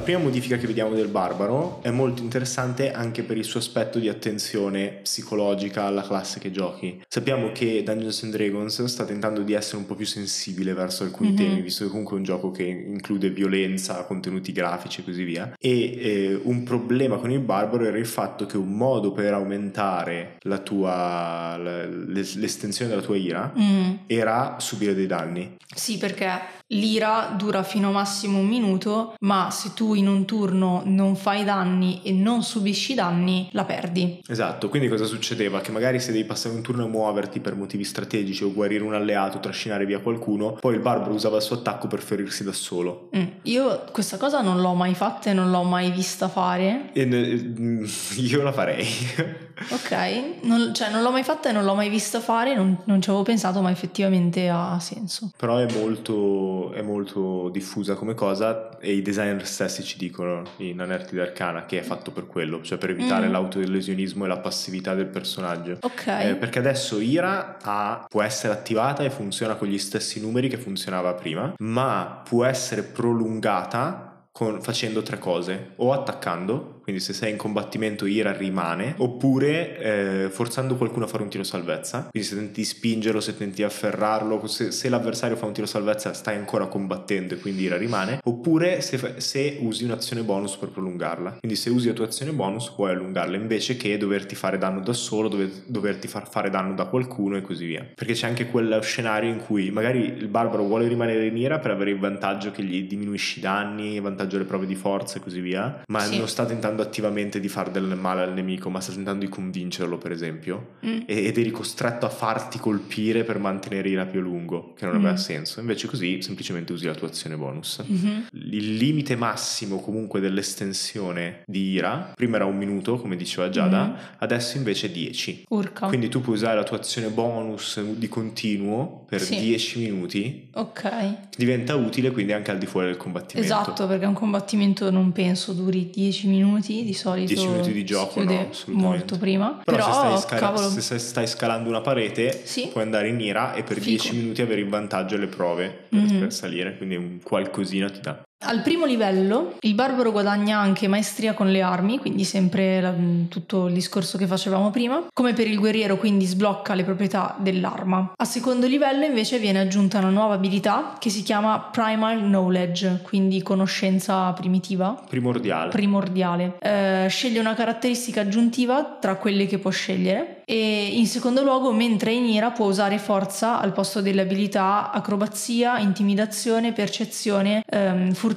La 0.00 0.06
prima 0.06 0.20
modifica 0.20 0.56
che 0.56 0.66
vediamo 0.66 0.94
del 0.94 1.08
barbaro 1.08 1.80
è 1.82 1.90
molto 1.90 2.22
interessante 2.22 2.90
anche 2.90 3.22
per 3.22 3.36
il 3.36 3.44
suo 3.44 3.60
aspetto 3.60 3.98
di 3.98 4.08
attenzione 4.08 5.00
psicologica 5.02 5.84
alla 5.84 6.00
classe 6.00 6.40
che 6.40 6.50
giochi. 6.50 7.02
Sappiamo 7.06 7.52
che 7.52 7.82
Dungeons 7.84 8.22
and 8.22 8.32
Dragons 8.32 8.82
sta 8.84 9.04
tentando 9.04 9.42
di 9.42 9.52
essere 9.52 9.76
un 9.76 9.84
po' 9.84 9.94
più 9.94 10.06
sensibile 10.06 10.72
verso 10.72 11.04
alcuni 11.04 11.32
Mhm. 11.32 11.36
temi, 11.36 11.60
visto 11.60 11.84
che 11.84 11.90
comunque 11.90 12.14
è 12.14 12.18
un 12.18 12.24
gioco 12.24 12.50
che 12.50 12.62
include 12.62 13.28
violenza, 13.28 14.02
contenuti 14.04 14.52
grafici 14.52 15.02
e 15.02 15.04
così 15.04 15.22
via. 15.22 15.52
E 15.60 15.80
eh, 16.00 16.40
un 16.44 16.62
problema 16.62 17.18
con 17.18 17.30
il 17.30 17.40
barbaro 17.40 17.84
era 17.84 17.98
il 17.98 18.06
fatto 18.06 18.46
che 18.46 18.56
un 18.56 18.72
modo 18.74 19.12
per 19.12 19.34
aumentare 19.34 20.38
la 20.44 20.58
tua, 20.60 21.58
la- 21.58 21.84
l'es- 21.84 22.36
l'estensione 22.36 22.90
della 22.90 23.02
tua 23.02 23.18
ira 23.18 23.52
Mm. 23.54 23.92
era 24.06 24.56
subire 24.60 24.94
dei 24.94 25.06
danni. 25.06 25.56
Sì, 25.74 25.98
perché 25.98 26.58
l'ira 26.72 27.34
dura 27.36 27.62
fino 27.62 27.88
a 27.88 27.92
massimo 27.92 28.38
un 28.38 28.46
minuto, 28.46 29.14
ma 29.20 29.50
se 29.50 29.72
tu 29.74 29.94
in 29.94 30.08
un 30.08 30.24
turno 30.24 30.82
non 30.84 31.16
fai 31.16 31.44
danni 31.44 32.00
e 32.02 32.12
non 32.12 32.42
subisci 32.42 32.94
danni, 32.94 33.48
la 33.52 33.64
perdi. 33.64 34.20
Esatto, 34.26 34.68
quindi 34.68 34.88
cosa 34.88 35.04
succedeva? 35.04 35.60
Che 35.60 35.72
magari 35.72 36.00
se 36.00 36.12
devi 36.12 36.24
passare 36.24 36.54
un 36.54 36.62
turno 36.62 36.84
a 36.84 36.88
muoverti 36.88 37.40
per 37.40 37.54
motivi 37.54 37.84
strategici 37.84 38.44
o 38.44 38.52
guarire 38.52 38.84
un 38.84 38.94
alleato, 38.94 39.40
trascinare 39.40 39.86
via 39.86 40.00
qualcuno, 40.00 40.52
poi 40.52 40.74
il 40.74 40.80
barbaro 40.80 41.12
usava 41.12 41.36
il 41.36 41.42
suo 41.42 41.56
attacco 41.56 41.86
per 41.86 42.00
ferirsi 42.00 42.44
da 42.44 42.52
solo. 42.52 43.08
Mm. 43.16 43.26
Io 43.42 43.84
questa 43.90 44.16
cosa 44.16 44.40
non 44.40 44.60
l'ho 44.60 44.74
mai 44.74 44.94
fatta 44.94 45.30
e 45.30 45.32
non 45.32 45.50
l'ho 45.50 45.62
mai 45.62 45.90
vista 45.90 46.28
fare. 46.28 46.90
E 46.92 47.04
ne- 47.04 47.34
mm, 47.34 47.84
io 48.18 48.42
la 48.42 48.52
farei. 48.52 48.86
Ok, 49.68 50.40
non, 50.44 50.72
cioè 50.72 50.90
non 50.90 51.02
l'ho 51.02 51.10
mai 51.10 51.22
fatta 51.22 51.50
e 51.50 51.52
non 51.52 51.64
l'ho 51.64 51.74
mai 51.74 51.90
vista 51.90 52.18
fare, 52.18 52.54
non, 52.54 52.78
non 52.84 53.02
ci 53.02 53.10
avevo 53.10 53.24
pensato, 53.24 53.60
ma 53.60 53.70
effettivamente 53.70 54.48
ha 54.48 54.78
senso. 54.80 55.32
Però 55.36 55.58
è 55.58 55.70
molto 55.74 56.59
molto, 56.60 56.72
è 56.72 56.82
molto 56.82 57.48
diffusa 57.50 57.94
come 57.94 58.14
cosa 58.14 58.78
e 58.78 58.92
i 58.92 59.02
designer 59.02 59.46
stessi 59.46 59.82
ci 59.82 59.96
dicono 59.98 60.42
in 60.58 60.80
Anerti 60.80 61.14
d'Arcana 61.16 61.64
che 61.66 61.78
è 61.78 61.82
fatto 61.82 62.10
per 62.10 62.26
quello, 62.26 62.62
cioè 62.62 62.78
per 62.78 62.90
evitare 62.90 63.28
Mm. 63.28 63.32
l'autolesionismo 63.32 64.24
e 64.24 64.28
la 64.28 64.38
passività 64.38 64.94
del 64.94 65.06
personaggio. 65.06 65.78
Ok. 65.80 66.06
Eh, 66.06 66.36
perché 66.36 66.58
adesso 66.58 66.98
Ira 67.00 67.56
ha- 67.62 68.04
può 68.08 68.22
essere 68.22 68.52
attivata 68.52 69.02
e 69.02 69.10
funziona 69.10 69.54
con 69.54 69.68
gli 69.68 69.78
stessi 69.78 70.20
numeri 70.20 70.48
che 70.48 70.56
funzionava 70.58 71.14
prima, 71.14 71.54
ma 71.58 72.22
può 72.28 72.44
essere 72.44 72.82
prolungata 72.82 74.26
con- 74.32 74.60
facendo 74.62 75.02
tre 75.02 75.18
cose: 75.18 75.72
o 75.76 75.92
attaccando, 75.92 76.79
quindi 76.90 77.00
se 77.00 77.12
sei 77.12 77.30
in 77.30 77.36
combattimento 77.36 78.04
Ira 78.06 78.32
rimane, 78.32 78.94
oppure 78.98 79.78
eh, 79.78 80.28
forzando 80.30 80.74
qualcuno 80.76 81.04
a 81.04 81.08
fare 81.08 81.22
un 81.22 81.28
tiro 81.28 81.44
salvezza. 81.44 82.08
Quindi 82.10 82.28
se 82.28 82.34
tenti 82.36 82.52
di 82.60 82.64
spingerlo, 82.64 83.20
se 83.20 83.36
tenti 83.36 83.56
di 83.56 83.62
afferrarlo, 83.62 84.44
se, 84.46 84.70
se 84.72 84.88
l'avversario 84.88 85.36
fa 85.36 85.46
un 85.46 85.52
tiro 85.52 85.66
salvezza 85.66 86.12
stai 86.12 86.36
ancora 86.36 86.66
combattendo 86.66 87.34
e 87.34 87.38
quindi 87.38 87.62
Ira 87.62 87.76
rimane, 87.76 88.20
oppure 88.24 88.80
se, 88.80 89.14
se 89.20 89.58
usi 89.60 89.84
un'azione 89.84 90.22
bonus 90.22 90.56
per 90.56 90.70
prolungarla. 90.70 91.36
Quindi 91.38 91.56
se 91.56 91.70
usi 91.70 91.86
la 91.88 91.94
tua 91.94 92.06
azione 92.06 92.32
bonus 92.32 92.70
puoi 92.70 92.90
allungarla 92.90 93.36
invece 93.36 93.76
che 93.76 93.96
doverti 93.96 94.34
fare 94.34 94.58
danno 94.58 94.80
da 94.80 94.92
solo, 94.92 95.28
dover- 95.28 95.62
doverti 95.66 96.08
far 96.08 96.28
fare 96.28 96.50
danno 96.50 96.74
da 96.74 96.86
qualcuno 96.86 97.36
e 97.36 97.42
così 97.42 97.66
via. 97.66 97.86
Perché 97.94 98.14
c'è 98.14 98.26
anche 98.26 98.46
quello 98.46 98.80
scenario 98.80 99.30
in 99.30 99.38
cui 99.38 99.70
magari 99.70 100.04
il 100.04 100.26
barbaro 100.28 100.64
vuole 100.64 100.88
rimanere 100.88 101.26
in 101.26 101.36
ira 101.36 101.58
per 101.58 101.70
avere 101.70 101.90
il 101.90 101.98
vantaggio 101.98 102.50
che 102.50 102.62
gli 102.62 102.82
diminuisci 102.86 103.38
i 103.38 103.42
danni, 103.42 104.00
vantaggio 104.00 104.36
alle 104.36 104.44
prove 104.44 104.66
di 104.66 104.74
forza 104.74 105.18
e 105.18 105.20
così 105.20 105.40
via, 105.40 105.82
ma 105.88 106.00
Sì. 106.00 106.18
non 106.18 106.28
sta 106.28 106.44
tentando 106.46 106.79
attivamente 106.82 107.40
di 107.40 107.48
fare 107.48 107.70
del 107.70 107.84
male 107.96 108.22
al 108.22 108.32
nemico, 108.32 108.70
ma 108.70 108.80
sta 108.80 108.92
tentando 108.92 109.24
di 109.24 109.30
convincerlo, 109.30 109.98
per 109.98 110.12
esempio, 110.12 110.76
Mm. 110.86 111.00
ed 111.06 111.36
eri 111.38 111.50
costretto 111.50 112.06
a 112.06 112.08
farti 112.10 112.58
colpire 112.58 113.24
per 113.24 113.38
mantenere 113.38 113.88
ira 113.88 114.06
più 114.06 114.20
a 114.20 114.22
lungo, 114.22 114.72
che 114.76 114.86
non 114.86 114.94
aveva 114.96 115.12
Mm. 115.12 115.16
senso. 115.16 115.60
Invece 115.60 115.86
così 115.86 116.22
semplicemente 116.22 116.72
usi 116.72 116.86
la 116.86 116.94
tua 116.94 117.08
azione 117.08 117.36
bonus. 117.36 117.82
Mhm. 117.86 118.26
Il 118.32 118.76
limite 118.76 119.16
massimo 119.16 119.80
comunque 119.80 120.20
dell'estensione 120.20 121.42
di 121.46 121.70
ira, 121.70 122.12
prima 122.14 122.36
era 122.36 122.44
un 122.44 122.56
minuto, 122.56 122.96
come 122.98 123.16
diceva 123.16 123.48
Giada, 123.50 123.84
Mhm. 123.84 123.96
adesso 124.18 124.56
invece 124.56 124.86
è 124.86 124.90
10. 124.90 125.44
Urca. 125.48 125.86
Quindi 125.86 126.08
tu 126.08 126.20
puoi 126.20 126.36
usare 126.36 126.56
la 126.56 126.62
tua 126.64 126.76
azione 126.78 127.08
bonus 127.08 127.80
di 127.80 128.08
continuo 128.08 129.04
per 129.08 129.20
Sì. 129.20 129.38
10 129.38 129.78
minuti, 129.80 130.48
Ok. 130.54 130.90
diventa 131.36 131.74
utile 131.74 132.10
quindi 132.10 132.32
anche 132.32 132.50
al 132.50 132.58
di 132.58 132.66
fuori 132.66 132.86
del 132.88 132.96
combattimento. 132.96 133.52
Esatto, 133.52 133.86
perché 133.86 134.04
un 134.06 134.14
combattimento 134.14 134.90
non 134.90 135.12
penso 135.12 135.52
duri 135.52 135.90
10 135.92 136.28
minuti, 136.28 136.59
di 136.60 136.92
solito 136.94 137.32
10 137.34 137.46
minuti 137.48 137.72
di 137.72 137.84
gioco, 137.84 138.22
no, 138.22 138.48
molto 138.66 139.18
prima. 139.18 139.60
Però, 139.64 139.76
Però, 139.76 140.16
se, 140.16 140.22
stai 140.22 140.38
cavolo, 140.38 140.68
se 140.68 140.98
stai- 140.98 141.26
scalando 141.26 141.68
una 141.68 141.80
parete 141.80 142.42
Sì. 142.44 142.68
puoi 142.72 142.84
andare 142.84 143.08
in 143.08 143.20
ira 143.20 143.54
e 143.54 143.62
per 143.62 143.78
Figo. 143.78 144.02
10 144.02 144.16
minuti 144.16 144.42
avere 144.42 144.60
il 144.60 144.68
vantaggio 144.68 145.14
alle 145.16 145.26
prove 145.26 145.86
Mhm. 145.90 146.18
per 146.18 146.32
salire, 146.32 146.76
quindi 146.76 146.96
un 146.96 147.18
qualcosina 147.22 147.88
ti 147.90 148.00
dà. 148.00 148.22
Al 148.42 148.62
primo 148.62 148.86
livello 148.86 149.56
il 149.60 149.74
barbaro 149.74 150.12
guadagna 150.12 150.58
anche 150.58 150.88
maestria 150.88 151.34
con 151.34 151.50
le 151.50 151.60
armi, 151.60 151.98
quindi 151.98 152.24
sempre 152.24 152.80
la- 152.80 152.94
tutto 153.28 153.66
il 153.66 153.74
discorso 153.74 154.16
che 154.16 154.26
facevamo 154.26 154.70
prima. 154.70 155.08
Come 155.12 155.34
per 155.34 155.46
il 155.46 155.58
guerriero, 155.58 155.98
quindi 155.98 156.24
sblocca 156.24 156.72
le 156.72 156.84
proprietà 156.84 157.36
dell'arma. 157.38 158.14
A 158.16 158.24
secondo 158.24 158.66
livello 158.66 159.04
invece 159.04 159.38
viene 159.38 159.60
aggiunta 159.60 159.98
una 159.98 160.08
nuova 160.08 160.34
abilità 160.34 160.96
che 160.98 161.10
si 161.10 161.22
chiama 161.22 161.68
Primal 161.70 162.18
Knowledge, 162.20 163.00
quindi 163.02 163.42
conoscenza 163.42 164.32
primitiva. 164.32 164.98
Primordiale. 165.06 165.68
primordiale. 165.70 166.56
Eh, 166.60 167.08
sceglie 167.10 167.40
una 167.40 167.52
caratteristica 167.54 168.22
aggiuntiva 168.22 168.96
tra 168.98 169.16
quelle 169.16 169.44
che 169.44 169.58
può 169.58 169.70
scegliere 169.70 170.42
e 170.46 170.86
in 170.94 171.06
secondo 171.06 171.42
luogo, 171.42 171.72
mentre 171.72 172.10
è 172.10 172.14
in 172.14 172.24
ira, 172.24 172.50
può 172.50 172.66
usare 172.66 172.96
forza 172.98 173.60
al 173.60 173.72
posto 173.72 174.00
delle 174.00 174.22
abilità 174.22 174.90
acrobazia, 174.90 175.78
intimidazione, 175.78 176.72
percezione, 176.72 177.62
ehm, 177.68 178.12
furtività 178.12 178.28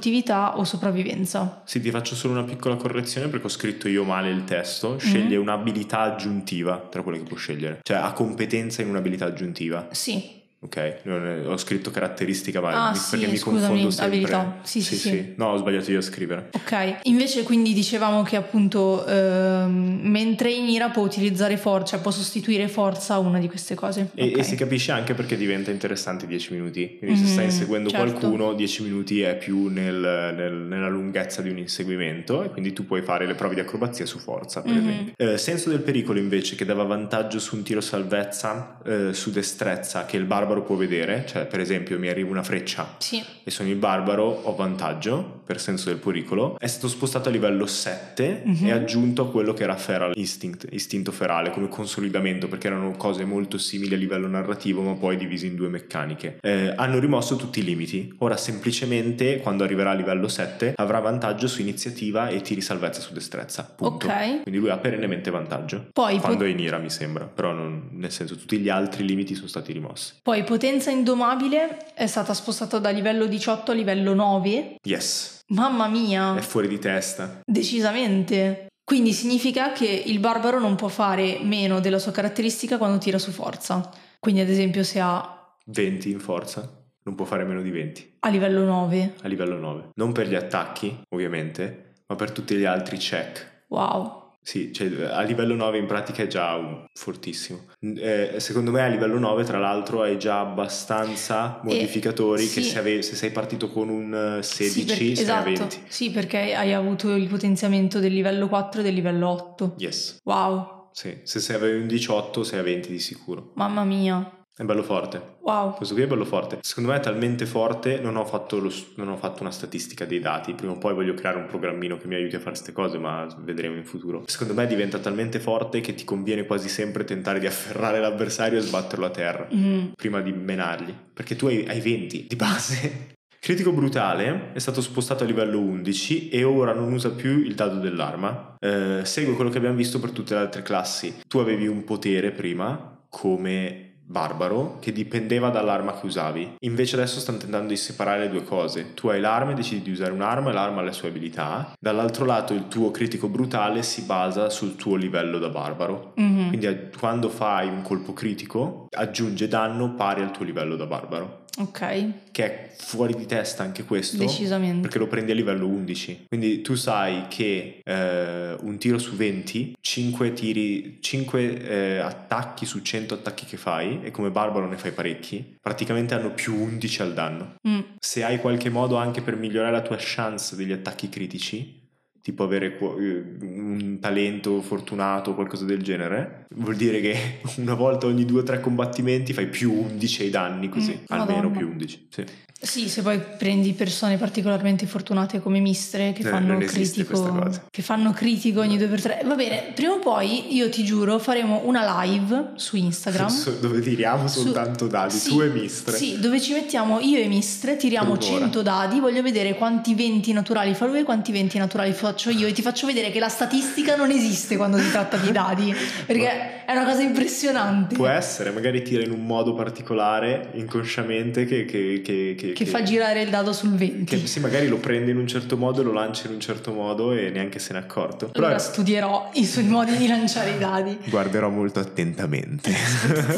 o 0.58 0.64
sopravvivenza. 0.64 1.62
Sì, 1.66 1.80
ti 1.82 1.89
faccio 1.91 2.16
solo 2.16 2.34
una 2.34 2.44
piccola 2.44 2.76
correzione 2.76 3.28
perché 3.28 3.46
ho 3.46 3.50
scritto 3.50 3.88
io 3.88 4.04
male 4.04 4.30
il 4.30 4.44
testo. 4.44 4.98
Sceglie 4.98 5.36
Mhm. 5.36 5.41
un'abilità 5.41 6.00
aggiuntiva 6.02 6.78
tra 6.89 7.02
quelle 7.02 7.18
che 7.20 7.24
può 7.26 7.38
scegliere, 7.38 7.80
cioè 7.84 7.98
ha 7.98 8.12
competenza 8.14 8.82
in 8.82 8.89
un'abilità 8.89 9.26
aggiuntiva. 9.26 9.88
Sì, 9.91 10.41
Ok, 10.64 10.99
Non 11.03 11.43
ho 11.47 11.57
scritto 11.57 11.91
caratteristica, 11.91 12.61
ma 12.61 12.89
Ah, 12.89 12.93
sì, 12.93 13.11
perché 13.18 13.28
mi 13.32 13.38
scusami, 13.38 13.59
confondo 13.59 13.89
sempre. 13.89 14.16
abilità. 14.16 14.59
Sì, 14.64 14.82
sì, 14.82 14.95
sì. 14.97 15.34
No, 15.36 15.47
ho 15.49 15.57
sbagliato 15.57 15.91
io 15.91 15.97
a 15.99 16.01
scrivere. 16.01 16.49
ok. 16.53 16.99
Invece 17.03 17.43
quindi 17.43 17.74
dicevamo 17.74 18.24
che 18.24 18.38
appunto 18.38 19.05
ehm, 19.05 19.99
mentre 20.03 20.51
in 20.53 20.70
ira 20.70 20.89
può 20.89 21.03
utilizzare 21.03 21.57
forza, 21.57 21.99
può 21.99 22.11
sostituire 22.11 22.70
forza 22.70 23.16
a 23.16 23.20
una 23.20 23.39
di 23.39 23.47
queste 23.49 23.76
cose. 23.76 24.11
E, 24.16 24.24
Ok. 24.32 24.38
e 24.39 24.43
si 24.43 24.55
capisce 24.55 24.91
anche 24.93 25.14
perché 25.14 25.36
diventa 25.36 25.70
interessante 25.70 26.26
10 26.28 26.53
minuti. 26.53 26.95
Quindi 26.97 27.18
se 27.18 27.24
Mhm, 27.26 27.32
stai 27.32 27.45
inseguendo 27.45 27.89
certo. 27.89 28.05
qualcuno, 28.20 28.53
10 28.53 28.84
minuti 28.84 29.22
è 29.22 29.36
più 29.38 29.68
nel- 29.68 30.34
nel- 30.36 30.53
nella 30.53 30.88
lunghezza 30.88 31.41
di 31.41 31.49
un 31.49 31.57
inseguimento 31.57 32.41
e 32.43 32.49
quindi 32.51 32.72
tu 32.72 32.86
puoi 32.86 33.01
fare 33.01 33.26
le 33.26 33.34
prove 33.36 33.55
di 33.55 33.59
acrobazia 33.59 34.05
su 34.05 34.18
forza, 34.18 34.61
per 34.61 34.72
Mhm. 34.72 34.78
esempio. 34.88 35.14
Eh, 35.18 35.38
senso 35.38 35.70
del 35.70 35.82
pericolo 35.82 36.20
invece 36.20 36.55
che 36.55 36.64
dava 36.64 36.84
vantaggio 36.84 37.38
su 37.39 37.57
un 37.57 37.64
tiro 37.64 37.82
salvezza, 37.82 38.78
eh, 38.86 39.14
su 39.14 39.30
destrezza 39.32 40.05
che 40.05 40.16
il 40.16 40.24
barbaro 40.24 40.53
può 40.62 40.76
vedere, 40.76 41.26
cioè 41.28 41.45
per 41.45 41.60
esempio 41.60 41.97
mi 41.99 42.08
arriva 42.10 42.30
una 42.30 42.43
freccia 42.43 42.95
Sì. 42.99 43.22
e 43.43 43.51
sono 43.51 43.70
il 43.70 43.76
barbaro, 43.76 44.24
ho 44.24 44.56
vantaggio 44.56 45.41
per 45.45 45.60
senso 45.60 45.89
del 45.89 45.97
pericolo, 45.97 46.58
è 46.60 46.68
stato 46.68 46.88
spostato 46.88 47.30
a 47.30 47.32
livello 47.32 47.66
7 47.66 48.41
Mhm. 48.45 48.66
e 48.68 48.72
aggiunto 48.72 49.24
a 49.24 49.30
quello 49.30 49.54
che 49.54 49.64
era 49.64 49.76
feral 49.76 50.12
instinct, 50.16 50.68
istinto 50.72 51.12
ferale 51.12 51.49
come 51.51 51.68
consolidamento 51.68 52.47
perché 52.47 52.68
erano 52.68 52.91
cose 52.91 53.26
molto 53.26 53.58
simili 53.58 53.93
a 53.93 53.97
livello 53.97 54.28
narrativo 54.28 54.82
ma 54.82 54.93
poi 54.93 55.18
divisi 55.18 55.47
in 55.47 55.56
due 55.56 55.68
meccaniche. 55.70 56.38
Eh, 56.41 56.74
hanno 56.76 56.99
rimosso 56.99 57.36
tutti 57.36 57.60
i 57.60 57.64
limiti, 57.64 58.14
ora 58.20 58.38
semplicemente 58.38 59.39
quando 59.39 59.64
arriverà 59.64 59.91
a 59.91 59.93
livello 59.93 60.28
7 60.28 60.74
avrà 60.78 60.99
vantaggio 60.99 61.47
su 61.47 61.62
iniziativa 61.62 62.28
e 62.30 62.41
tiri 62.41 62.62
salvezza 62.62 63.01
su 63.01 63.14
destrezza. 63.14 63.72
Punto. 63.76 64.06
Ok. 64.08 64.41
Quindi 64.43 64.60
lui 64.60 64.70
ha 64.70 64.78
perennemente 64.78 65.30
vantaggio. 65.30 65.88
Poi, 65.93 66.16
po- 66.16 66.22
Quando 66.22 66.45
è 66.45 66.47
in 66.47 66.60
ira 66.60 66.78
mi 66.78 66.89
sembra, 66.89 67.26
però 67.26 67.51
non- 67.51 67.89
nel 67.91 68.12
senso 68.12 68.36
tutti 68.36 68.58
gli 68.58 68.70
altri 68.70 69.04
limiti 69.06 69.36
sono 69.36 69.47
stati 69.47 69.72
rimossi. 69.74 70.14
Poi 70.22 70.43
potenza 70.44 70.89
indomabile 70.91 71.94
è 71.94 72.08
stata 72.08 72.34
spostata 72.34 72.80
da 72.80 72.89
livello 72.89 73.26
18 73.26 73.72
a 73.72 73.74
livello 73.74 74.14
9. 74.14 74.76
Yes, 74.84 75.41
Mamma 75.48 75.88
mia, 75.88 76.36
è 76.36 76.41
fuori 76.41 76.68
di 76.68 76.80
testa. 76.80 77.41
decisamente. 77.46 78.68
Quindi 78.84 79.14
significa 79.14 79.72
che 79.72 79.86
il 79.86 80.20
barbaro 80.20 80.60
non 80.60 80.76
può 80.76 80.88
fare 80.89 81.39
meno 81.41 81.80
della 81.80 82.00
sua 82.00 82.12
caratteristica 82.12 82.78
quando 82.78 82.98
tira 82.98 83.18
su 83.18 83.32
forza. 83.32 83.89
Quindi 84.20 84.41
ad 84.41 84.50
esempio 84.50 84.84
se 84.84 85.00
ha 85.00 85.56
20 85.66 86.12
in 86.12 86.20
forza, 86.20 86.70
non 87.04 87.16
può 87.16 87.26
fare 87.26 87.44
meno 87.46 87.62
di 87.62 87.72
20 87.72 88.18
a 88.20 88.30
livello 88.30 88.64
9. 88.64 89.14
a 89.22 89.28
livello 89.28 89.58
9. 89.58 89.89
Non 89.96 90.12
per 90.12 90.28
gli 90.28 90.36
attacchi, 90.36 90.98
ovviamente, 91.10 91.94
ma 92.08 92.16
per 92.16 92.32
tutti 92.32 92.56
gli 92.56 92.66
altri 92.66 92.98
check. 92.98 93.66
Wow. 93.70 94.22
Sì, 94.46 94.74
cioè, 94.74 95.06
a 95.10 95.22
livello 95.22 95.56
9 95.56 95.78
in 95.78 95.86
pratica 95.86 96.22
è 96.24 96.28
già 96.28 96.54
un- 96.56 96.86
fortissimo. 96.94 97.62
Eh, 97.80 98.36
secondo 98.38 98.72
me 98.72 98.82
a 98.82 98.88
livello 98.88 99.18
9, 99.18 99.44
tra 99.46 99.58
l'altro, 99.58 100.02
hai 100.02 100.20
già 100.20 100.41
abbastanza 100.41 101.62
modificatori 101.64 102.44
che 102.44 102.62
sì. 102.62 102.64
se, 102.64 102.80
ave- 102.80 103.02
se 103.02 103.16
sei 103.16 103.32
partito 103.32 103.70
con 103.70 103.88
un 103.89 104.38
eh, 104.39 104.44
16 104.44 104.80
Sì, 104.80 104.86
per- 104.86 104.96
sei 104.98 105.08
a 105.08 105.22
esatto. 105.22 105.44
20. 105.44 105.84
Sì, 105.88 106.12
perché 106.12 106.54
hai 106.56 106.74
avuto 106.74 107.16
il 107.16 107.28
potenziamento 107.28 108.00
del 108.00 108.14
livello 108.14 108.48
4 108.50 108.82
e 108.82 108.84
del 108.84 108.94
livello 108.94 109.30
8. 109.30 109.76
Yes. 109.78 110.20
Wow. 110.26 110.89
Sì, 110.91 111.20
se 111.24 111.39
sei 111.39 111.56
avevi 111.56 111.80
un 111.82 111.88
18 111.88 112.44
sei 112.44 112.60
a 112.60 112.64
20 112.64 112.91
di 112.91 113.00
sicuro. 113.00 113.52
Mamma 113.56 113.84
mia. 113.84 114.30
È 114.56 114.64
bello 114.64 114.84
forte. 114.84 115.38
Wow. 115.41 115.74
Questo 115.74 115.95
qui 115.95 116.04
è 116.04 116.08
bello 116.08 116.26
forte. 116.26 116.60
Secondo 116.62 116.91
me 116.91 116.97
è 116.97 116.99
talmente 116.99 117.47
forte, 117.47 117.99
non 117.99 118.16
ho, 118.18 118.24
fatto 118.24 118.60
lo 118.60 118.72
non 118.97 119.08
ho 119.10 119.18
fatto 119.18 119.41
una 119.41 119.49
statistica 119.49 120.06
dei 120.06 120.20
dati. 120.20 120.54
Prima 120.54 120.74
o 120.74 120.78
poi 120.78 120.93
voglio 120.93 121.16
creare 121.16 121.38
un 121.38 121.47
programmino 121.47 121.97
che 121.97 122.06
mi 122.06 122.14
aiuti 122.14 122.36
a 122.36 122.39
fare 122.39 122.51
queste 122.51 122.72
cose, 122.72 122.99
ma 122.99 123.28
vedremo 123.39 123.76
in 123.78 123.84
futuro. 123.84 124.24
Secondo 124.28 124.54
me 124.54 124.68
diventa 124.68 124.99
talmente 124.99 125.39
forte 125.39 125.82
che 125.82 125.95
ti 125.95 126.04
conviene 126.04 126.45
quasi 126.45 126.70
sempre 126.70 127.04
tentare 127.04 127.39
di 127.39 127.47
afferrare 127.47 127.99
l'avversario 127.99 128.60
e 128.60 128.62
sbatterlo 128.62 129.06
a 129.06 129.10
terra 129.10 129.47
Mm. 129.51 129.93
prima 129.95 130.22
di 130.22 130.32
menargli. 130.32 130.93
Perché 131.14 131.36
tu 131.36 131.47
hai, 131.47 131.66
hai 131.68 131.80
20 131.80 132.28
di 132.30 132.36
base. 132.36 133.12
Critico 133.43 133.72
brutale 133.72 134.51
è 134.54 134.60
stato 134.60 134.82
spostato 134.82 135.24
a 135.24 135.28
livello 135.28 135.60
11 135.60 136.30
e 136.30 136.43
ora 136.43 136.74
non 136.74 136.93
usa 136.93 137.10
più 137.10 137.39
il 137.39 137.56
dado 137.56 137.80
dell'arma. 137.80 138.56
Eh, 138.60 139.01
segue 139.04 139.34
quello 139.34 139.49
che 139.49 139.58
abbiamo 139.58 139.76
visto 139.76 139.99
per 139.99 140.12
tutte 140.12 140.36
le 140.36 140.41
altre 140.41 140.62
classi. 140.62 141.22
Tu 141.28 141.39
avevi 141.39 141.68
un 141.68 141.84
potere 141.84 142.32
prima 142.32 143.04
come 143.10 143.93
barbaro 144.14 144.78
che 144.80 144.91
dipendeva 144.91 145.49
dall'arma 145.49 145.99
che 145.99 146.05
usavi. 146.05 146.57
Invece 146.59 146.95
adesso 146.95 147.20
stanno 147.20 147.39
tentando 147.39 147.70
di 147.70 147.76
separare 147.76 148.20
le 148.22 148.30
due 148.30 148.43
cose. 148.43 148.93
Tu 148.93 149.07
hai 149.09 149.20
l'arma 149.20 149.51
e 149.51 149.55
decidi 149.55 149.82
di 149.82 149.91
usare 149.91 150.11
un'arma 150.11 150.51
e 150.51 150.53
l'arma 150.53 150.82
ha 150.82 150.84
le 150.84 150.91
sue 150.91 151.09
abilità. 151.09 151.74
Dall'altro 151.80 152.26
lato 152.26 152.53
il 152.53 152.68
tuo 152.68 152.91
critico 152.91 153.28
brutale 153.28 153.82
si 153.82 154.03
basa 154.03 154.51
sul 154.51 154.76
tuo 154.76 154.95
livello 154.95 155.39
da 155.39 155.49
barbaro. 155.49 156.14
Mhm. 156.16 156.47
Quindi 156.49 156.68
eh, 156.68 156.89
quando 156.97 157.30
fai 157.30 157.68
un 157.68 157.82
colpo 157.82 158.14
critico 158.14 158.88
aggiunge 158.91 159.47
danno 159.47 159.95
pari 159.95 160.22
al 160.22 160.32
tuo 160.32 160.45
livello 160.45 160.76
da 160.76 160.86
barbaro. 160.86 161.41
Ok, 161.60 162.32
che 162.32 162.43
è 162.45 162.72
fuori 162.76 163.14
di 163.14 163.26
testa 163.28 163.62
anche 163.62 163.84
questo. 163.84 164.18
decisamente. 164.18 164.82
Perché 164.82 164.97
lo 164.97 165.08
prendi 165.08 165.32
a 165.32 165.36
livello 165.36 165.68
11. 165.68 166.26
Quindi 166.28 166.62
tu 166.62 166.74
sai 166.74 167.28
che 167.30 167.82
eh, 167.84 168.56
un 168.60 168.78
tiro 168.80 168.97
su 168.97 169.16
20, 169.16 169.76
5 169.80 170.34
tiri, 170.34 170.97
5 170.99 172.01
attacchi 172.01 172.66
su 172.66 172.82
100 172.82 173.14
attacchi 173.14 173.45
che 173.45 173.58
fai, 173.58 173.99
e 174.04 174.10
come 174.12 174.32
barbaro 174.32 174.68
ne 174.68 174.78
fai 174.78 174.91
parecchi, 174.91 175.58
praticamente 175.62 176.16
hanno 176.16 176.32
più 176.32 176.56
11 176.56 177.01
al 177.04 177.14
danno. 177.14 177.56
Mm, 177.68 177.80
Se 177.99 178.24
hai 178.24 178.39
qualche 178.39 178.70
modo 178.70 178.95
anche 178.95 179.22
per 179.22 179.36
migliorare 179.36 179.72
la 179.72 179.82
tua 179.82 179.97
chance 179.99 180.56
degli 180.56 180.72
attacchi 180.72 181.08
critici, 181.10 181.82
tipo 182.24 182.43
avere 182.43 182.78
eh, 182.80 183.24
un 183.41 183.97
talento 183.99 184.61
fortunato 184.61 185.32
o 185.32 185.36
qualcosa 185.36 185.65
del 185.65 185.84
genere, 185.84 186.47
vuol 186.55 186.78
dire 186.78 187.01
che 187.01 187.41
una 187.59 187.74
volta 187.74 188.07
ogni 188.07 188.24
2 188.24 188.39
o 188.39 188.43
3 188.43 188.61
combattimenti 188.61 189.34
fai 189.34 189.47
più 189.47 189.74
11 189.74 190.24
ai 190.24 190.30
danni 190.30 190.69
così, 190.69 190.93
Mm, 190.93 191.05
almeno 191.09 191.49
Madonna. 191.49 191.57
più 191.57 191.67
11. 191.67 192.07
Sì. 192.09 192.24
Sì, 192.64 192.88
se 192.88 193.01
poi 193.01 193.20
prendi 193.20 193.74
persone 193.74 194.16
particolarmente 194.18 194.86
fortunate 194.86 195.41
come 195.41 195.59
Mistre 195.59 196.14
che 196.14 196.22
Eh, 196.22 196.30
fanno 196.30 196.57
critico 196.59 197.49
che 197.70 197.82
fanno 197.82 198.11
critico 198.14 198.61
ogni 198.61 198.78
due 198.78 198.88
per 198.88 199.01
tre. 199.01 199.22
Va 199.26 199.36
bene, 199.36 199.72
prima 199.76 199.91
o 199.93 199.99
poi 199.99 200.55
io 200.55 200.70
ti 200.70 200.86
giuro 200.86 201.20
faremo 201.20 201.61
una 201.66 202.01
live 202.03 202.51
su 202.55 202.78
Instagram. 202.78 203.28
So- 203.28 203.57
dove 203.59 203.82
tiriamo 203.82 204.30
Su- 204.30 204.43
soltanto 204.43 204.88
dadi, 204.88 205.14
Sì, 205.18 205.30
tu 205.30 205.41
e 205.41 205.47
Mistre. 205.49 205.97
Sì, 205.97 206.20
dove 206.20 206.39
ci 206.39 206.53
mettiamo 206.53 207.01
io 207.01 207.20
e 207.20 207.28
Mistre, 207.28 207.76
tiriamo 207.76 208.14
Per 208.16 208.24
un'ora. 208.30 208.39
100 208.45 208.61
dadi, 208.61 208.99
voglio 209.01 209.22
vedere 209.22 209.55
quanti 209.55 209.93
20 209.93 210.32
naturali 210.32 210.74
fa 210.74 210.86
lui 210.86 210.99
e 210.99 211.03
quanti 211.03 211.34
20 211.34 211.57
naturali 211.57 211.91
faccio 211.91 212.30
io 212.30 212.47
e 212.47 212.53
ti 212.53 212.61
faccio 212.61 212.88
vedere 212.88 213.11
che 213.11 213.20
la 213.20 213.28
statistica 213.30 213.97
non 213.97 214.09
esiste 214.09 214.55
quando 214.55 214.78
si 214.78 214.89
tratta 214.89 215.18
di 215.18 215.32
dadi, 215.34 215.76
perché 216.07 216.64
è 216.64 216.72
una 216.72 216.86
cosa 216.86 217.01
impressionante. 217.01 217.95
Può 217.95 218.07
essere, 218.07 218.51
magari 218.51 218.82
tira 218.84 219.03
in 219.03 219.11
un 219.11 219.26
modo 219.26 219.53
particolare, 219.53 220.51
inconsciamente, 220.53 221.43
che, 221.45 221.66
che, 221.66 222.01
che, 222.01 222.53
che- 222.54 222.66
fa 222.66 222.84
girare 222.84 223.22
il 223.22 223.30
dado 223.30 223.51
sul 223.54 223.72
20. 223.76 224.06
che 224.20 224.28
sì, 224.28 224.39
magari 224.39 224.68
lo 224.68 224.78
prende 224.78 225.12
in 225.12 225.18
un 225.18 225.28
certo 225.28 225.58
modo 225.58 225.82
e 225.82 225.84
lo 225.84 225.91
lancia 225.93 226.28
in 226.28 226.34
un 226.34 226.39
certo 226.39 226.72
modo 226.72 227.12
e 227.14 227.30
neanche 227.30 227.60
se 227.60 227.74
n'è 227.74 227.80
accorto. 227.80 228.28
Però 228.30 228.45
Allora 228.45 228.60
studierò 228.60 229.30
i 229.34 229.45
suoi 229.45 229.66
modi 229.66 229.95
di 229.97 230.08
lanciare 230.08 230.51
i 230.51 230.58
dadi 230.58 230.97
guarderò 231.10 231.49
molto 231.49 231.80
attentamente. 231.80 232.72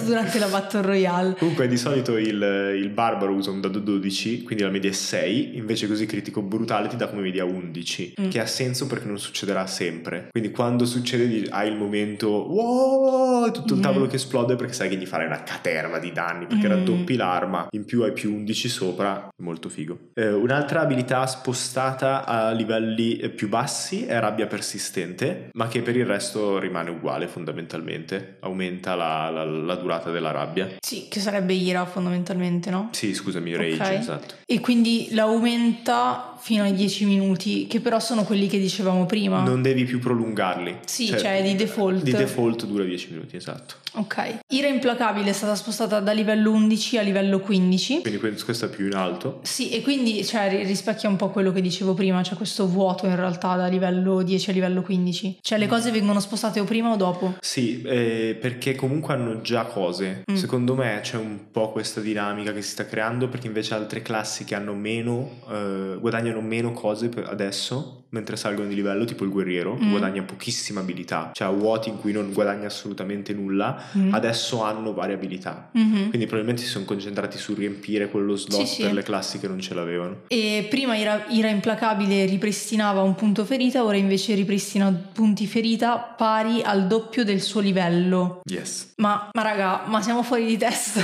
durante 0.05 0.39
la 0.39 0.47
Battle 0.47 0.82
Royale. 0.82 1.36
Comunque 1.38 1.68
di 1.68 1.78
solito 1.78 2.18
il, 2.18 2.74
il 2.82 2.89
barbaro 2.89 3.34
usa 3.34 3.51
un 3.51 3.61
dado 3.61 3.80
12, 3.80 4.43
quindi 4.43 4.63
la 4.63 4.70
media 4.70 4.89
è 4.89 4.93
6, 4.93 5.57
invece 5.57 5.88
così 5.88 6.05
critico 6.05 6.41
brutale 6.41 6.88
ti 6.88 6.95
dà 6.95 7.07
come 7.07 7.22
media 7.22 7.45
11, 7.45 8.13
Mm. 8.20 8.30
che 8.30 8.39
ha 8.39 8.45
senso 8.45 8.88
perché 8.88 9.07
non 9.07 9.20
succederà 9.20 9.66
sempre. 9.68 10.28
Quindi 10.32 10.51
quando 10.51 10.86
succede 10.86 11.47
hai 11.49 11.70
il 11.70 11.76
momento 11.76 12.30
wow, 12.30 13.51
tutto 13.51 13.74
il 13.74 13.80
Mm. 13.80 13.84
tavolo 13.84 14.07
che 14.07 14.16
esplode 14.16 14.55
perché 14.55 14.74
sai 14.74 14.89
che 14.89 14.95
gli 14.95 15.05
farai 15.05 15.26
una 15.28 15.43
caterva 15.43 15.99
di 15.99 16.11
danni, 16.11 16.45
perché 16.45 16.68
Mm. 16.68 16.72
raddoppi 16.72 17.16
l'arma, 17.16 17.68
in 17.72 17.86
più 17.86 18.03
hai 18.03 18.11
più 18.13 18.34
11 18.34 18.68
sopra, 18.70 19.05
molto 19.38 19.70
figo. 19.70 20.10
Eh, 20.14 20.32
un'altra 20.32 20.82
abilità 20.82 21.26
spostata 21.28 22.26
a 22.26 22.51
livelli 22.51 23.18
eh, 23.18 23.30
più 23.30 23.47
bassi 23.49 24.06
è 24.06 24.20
rabbia 24.20 24.47
persistente, 24.47 25.49
ma 25.53 25.68
che 25.68 25.82
per 25.82 25.95
il 25.95 26.06
resto 26.06 26.60
rimane 26.60 26.89
uguale 26.89 27.28
fondamentalmente, 27.28 28.38
aumenta 28.41 28.95
la- 28.95 29.30
la- 29.30 29.43
la 29.45 29.76
durata 29.76 30.12
della 30.12 30.32
rabbia. 30.32 30.70
Sì, 30.80 31.08
che 31.10 31.20
sarebbe 31.20 31.53
ira 31.53 31.86
fondamentalmente, 31.86 32.70
no? 32.70 32.89
Sì, 32.91 33.14
scusami, 33.14 33.56
rage, 33.56 33.74
Ok. 33.84 33.89
esatto. 33.91 34.36
E 34.45 34.60
quindi 34.60 35.08
l'aumenta 35.12 36.34
fino 36.39 36.63
ai 36.63 36.73
10 36.73 37.05
minuti, 37.05 37.67
che 37.67 37.79
però 37.79 37.99
sono 37.99 38.23
quelli 38.23 38.47
che 38.47 38.59
dicevamo 38.59 39.05
prima. 39.05 39.41
Non 39.43 39.61
devi 39.61 39.83
più 39.83 39.99
prolungarli. 39.99 40.79
Sì, 40.86 41.07
cioè, 41.07 41.41
di 41.43 41.55
default. 41.55 42.03
Di 42.03 42.11
default 42.11 42.65
dura 42.65 42.83
10 42.83 43.11
minuti, 43.11 43.36
esatto. 43.36 43.75
Ok. 43.97 44.39
Ira 44.49 44.67
implacabile 44.67 45.29
è 45.29 45.33
stata 45.33 45.55
spostata 45.55 45.99
da 46.01 46.11
livello 46.11 46.51
11 46.51 46.97
a 46.97 47.01
livello 47.01 47.39
15. 47.39 48.01
Quindi 48.01 48.19
que- 48.19 48.33
questo 48.43 48.65
è 48.65 48.69
più 48.69 48.88
in 48.88 48.93
alto. 48.95 49.39
Sì, 49.43 49.69
e 49.69 49.81
quindi 49.81 50.25
cioè, 50.25 50.49
ri- 50.49 50.63
rispecchia 50.65 51.07
un 51.07 51.15
po' 51.15 51.29
quello 51.29 51.51
che 51.53 51.61
dicevo 51.61 51.93
prima, 51.93 52.21
c'è 52.21 52.36
questo 52.36 52.67
vuoto 52.67 53.05
in 53.05 53.15
realtà 53.15 53.55
da 53.55 53.67
livello 53.67 54.21
10 54.21 54.49
a 54.49 54.53
livello 54.53 54.81
15. 54.81 55.38
Cioè 55.41 55.57
le 55.57 55.67
cose 55.67 55.91
vengono 55.91 56.19
spostate 56.19 56.59
o 56.59 56.65
prima 56.65 56.91
o 56.91 56.97
dopo. 56.97 57.36
Sì, 57.39 57.81
eh, 57.83 58.38
perché 58.39 58.75
comunque 58.75 59.13
hanno 59.13 59.41
già 59.41 59.63
cose. 59.63 60.23
Mm. 60.29 60.36
Secondo 60.36 60.75
me 60.75 60.99
c'è 61.01 61.15
un 61.15 61.51
po' 61.51 61.71
questa 61.71 62.01
dinamica 62.01 62.51
che 62.51 62.61
si 62.61 62.71
sta 62.71 62.86
creando 62.86 63.29
perché 63.29 63.47
invece 63.47 63.75
altre 63.75 64.01
classi 64.01 64.43
che 64.43 64.55
hanno 64.55 64.73
meno, 64.73 65.39
eh, 65.49 65.95
guadagnano 65.99 66.34
meno 66.41 66.71
cose 66.71 67.09
per 67.09 67.27
adesso, 67.27 68.05
mentre 68.16 68.38
salgono 68.38 68.70
di 68.70 68.76
livello, 68.76 69.03
tipo 69.03 69.26
il 69.26 69.30
guerriero, 69.30 69.76
Mm. 69.76 69.89
guadagna 69.89 70.22
pochissima 70.24 70.80
abilità, 70.80 71.32
cioè 71.34 71.53
vuoti 71.53 71.89
in 71.89 71.99
cui 71.99 72.13
non 72.13 72.32
guadagna 72.32 72.68
assolutamente 72.68 73.34
nulla, 73.34 73.78
Mm. 73.97 74.13
adesso 74.13 74.63
hanno 74.63 74.93
varie 74.93 75.16
abilità. 75.16 75.70
Mhm. 75.74 76.07
Quindi 76.09 76.26
probabilmente 76.28 76.61
si 76.63 76.70
sono 76.70 76.86
concentrati 76.86 77.38
su 77.38 77.53
riempire 77.53 78.09
quello 78.09 78.36
slot 78.38 78.61
Sì, 78.63 78.66
sì. 78.76 78.82
per 78.84 78.93
le 78.93 79.03
classi 79.03 79.38
che 79.39 79.47
non 79.49 79.59
ce 79.59 79.74
l'avevano. 79.74 80.22
E 80.28 80.66
prima 80.70 80.95
Ira, 80.95 81.26
Ira 81.30 81.49
implacabile 81.49 82.26
ripristinava 82.26 83.01
un 83.01 83.16
punto 83.16 83.43
ferita, 83.43 83.84
ora 83.84 83.97
invece 83.97 84.34
ripristina 84.36 84.89
punti 85.13 85.45
ferita 85.45 85.97
pari 85.97 86.61
al 86.63 86.88
doppio 86.88 87.24
del 87.26 87.41
suo 87.41 87.59
livello. 87.59 88.39
Yes. 88.49 88.93
Ma, 88.97 89.30
ma 89.34 89.41
raga, 89.41 89.84
ma 89.88 90.01
siamo 90.01 90.24
fuori 90.24 90.45
di 90.45 90.57
testa. 90.57 91.01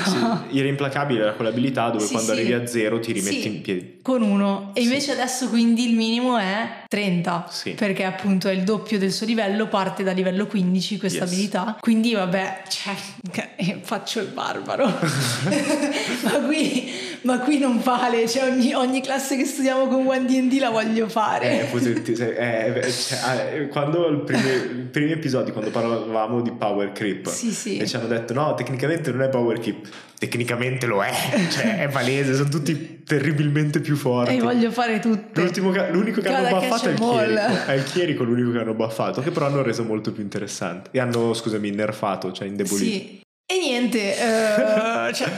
Sì, 0.50 0.58
era 0.60 0.68
implacabile 0.70 1.22
era 1.22 1.34
quell'abilità 1.34 1.90
dove 1.90 2.06
Sì, 2.06 2.14
quando 2.14 2.34
sì. 2.34 2.40
arrivi 2.40 2.54
a 2.54 2.66
zero 2.66 3.00
ti 3.00 3.12
rimetti 3.12 3.42
Sì. 3.42 3.48
in 3.48 3.62
piedi. 3.62 4.00
Con 4.02 4.22
uno. 4.22 4.72
E 4.74 4.80
Sì. 4.82 4.88
invece 4.88 5.12
adesso 5.12 5.50
quindi 5.50 5.88
il 5.90 5.96
minimo 5.96 6.38
è 6.38 6.84
30. 7.02 7.48
Sì. 7.50 7.72
Perché 7.72 8.04
appunto 8.04 8.48
è 8.48 8.52
il 8.52 8.64
doppio 8.64 8.98
del 9.00 9.12
suo 9.12 9.26
livello, 9.26 9.68
parte 9.68 10.04
da 10.04 10.12
livello 10.12 10.46
15 10.46 10.98
questa 11.00 11.24
Yes. 11.24 11.32
abilità. 11.32 11.78
Quindi 11.80 12.14
vabbè, 12.14 12.64
cioè, 12.70 12.94
eh, 13.58 13.80
faccio 13.82 14.20
il 14.20 14.28
barbaro. 14.28 14.86
ma, 16.24 16.32
qui, 16.46 16.92
ma 17.22 17.40
qui 17.40 17.58
non 17.58 17.80
vale, 17.82 18.28
cioè 18.28 18.50
ogni, 18.50 18.74
ogni 18.74 19.02
classe 19.02 19.36
che 19.36 19.46
studiamo 19.46 19.88
con 19.88 20.06
One 20.08 20.26
D&D 20.26 20.60
la 20.60 20.70
voglio 20.70 21.08
fare. 21.10 21.62
Eh, 21.62 21.66
potete- 21.66 22.16
se- 22.16 22.36
eh, 22.76 22.92
cioè, 22.92 23.52
eh, 23.62 23.68
quando 23.68 24.08
il 24.08 24.20
primi, 24.22 24.50
i 24.82 24.88
primi 24.92 25.12
episodi, 25.12 25.52
quando 25.52 25.72
parlavamo 25.72 26.42
di 26.42 26.52
power 26.52 26.92
creep, 26.92 27.28
Sì, 27.28 27.52
sì. 27.52 27.78
e 27.78 27.88
ci 27.88 27.96
hanno 27.96 28.08
detto 28.08 28.34
no, 28.34 28.54
tecnicamente 28.54 29.12
non 29.12 29.22
è 29.24 29.30
power 29.30 29.60
creep, 29.60 29.88
tecnicamente 30.22 30.86
lo 30.86 31.04
è, 31.04 31.12
cioè 31.50 31.80
è 31.80 31.90
palese, 31.90 32.36
sono 32.36 32.48
tutti 32.48 33.02
terribilmente 33.04 33.80
più 33.80 33.96
forti. 33.96 34.36
E 34.36 34.40
voglio 34.40 34.70
fare. 34.70 35.02
L'ultimo 35.34 35.72
ca- 35.72 35.90
l'unico 35.90 36.22
che 36.22 36.30
Guarda 36.30 36.50
hanno 36.50 36.60
che 36.60 36.68
buffato 36.68 36.90
è 36.90 36.92
il 36.92 37.00
chierico. 37.00 37.66
È 37.66 37.74
il 37.74 37.84
chierico 37.84 38.24
l'unico 38.24 38.52
che 38.52 38.60
hanno 38.60 38.76
buffato, 38.76 39.22
che 39.22 39.32
però 39.32 39.48
hanno 39.48 39.64
reso 39.64 39.84
molto 39.84 40.12
più 40.12 40.22
interessante. 40.22 40.92
E 40.94 41.00
hanno, 41.00 41.34
scusami, 41.34 41.72
nerfato, 41.72 42.32
cioè 42.32 42.48
indebolito. 42.48 42.86
Sì. 42.86 43.20
E 43.52 43.58
niente, 43.58 44.16
eh, 44.16 45.14
cioè, 45.14 45.28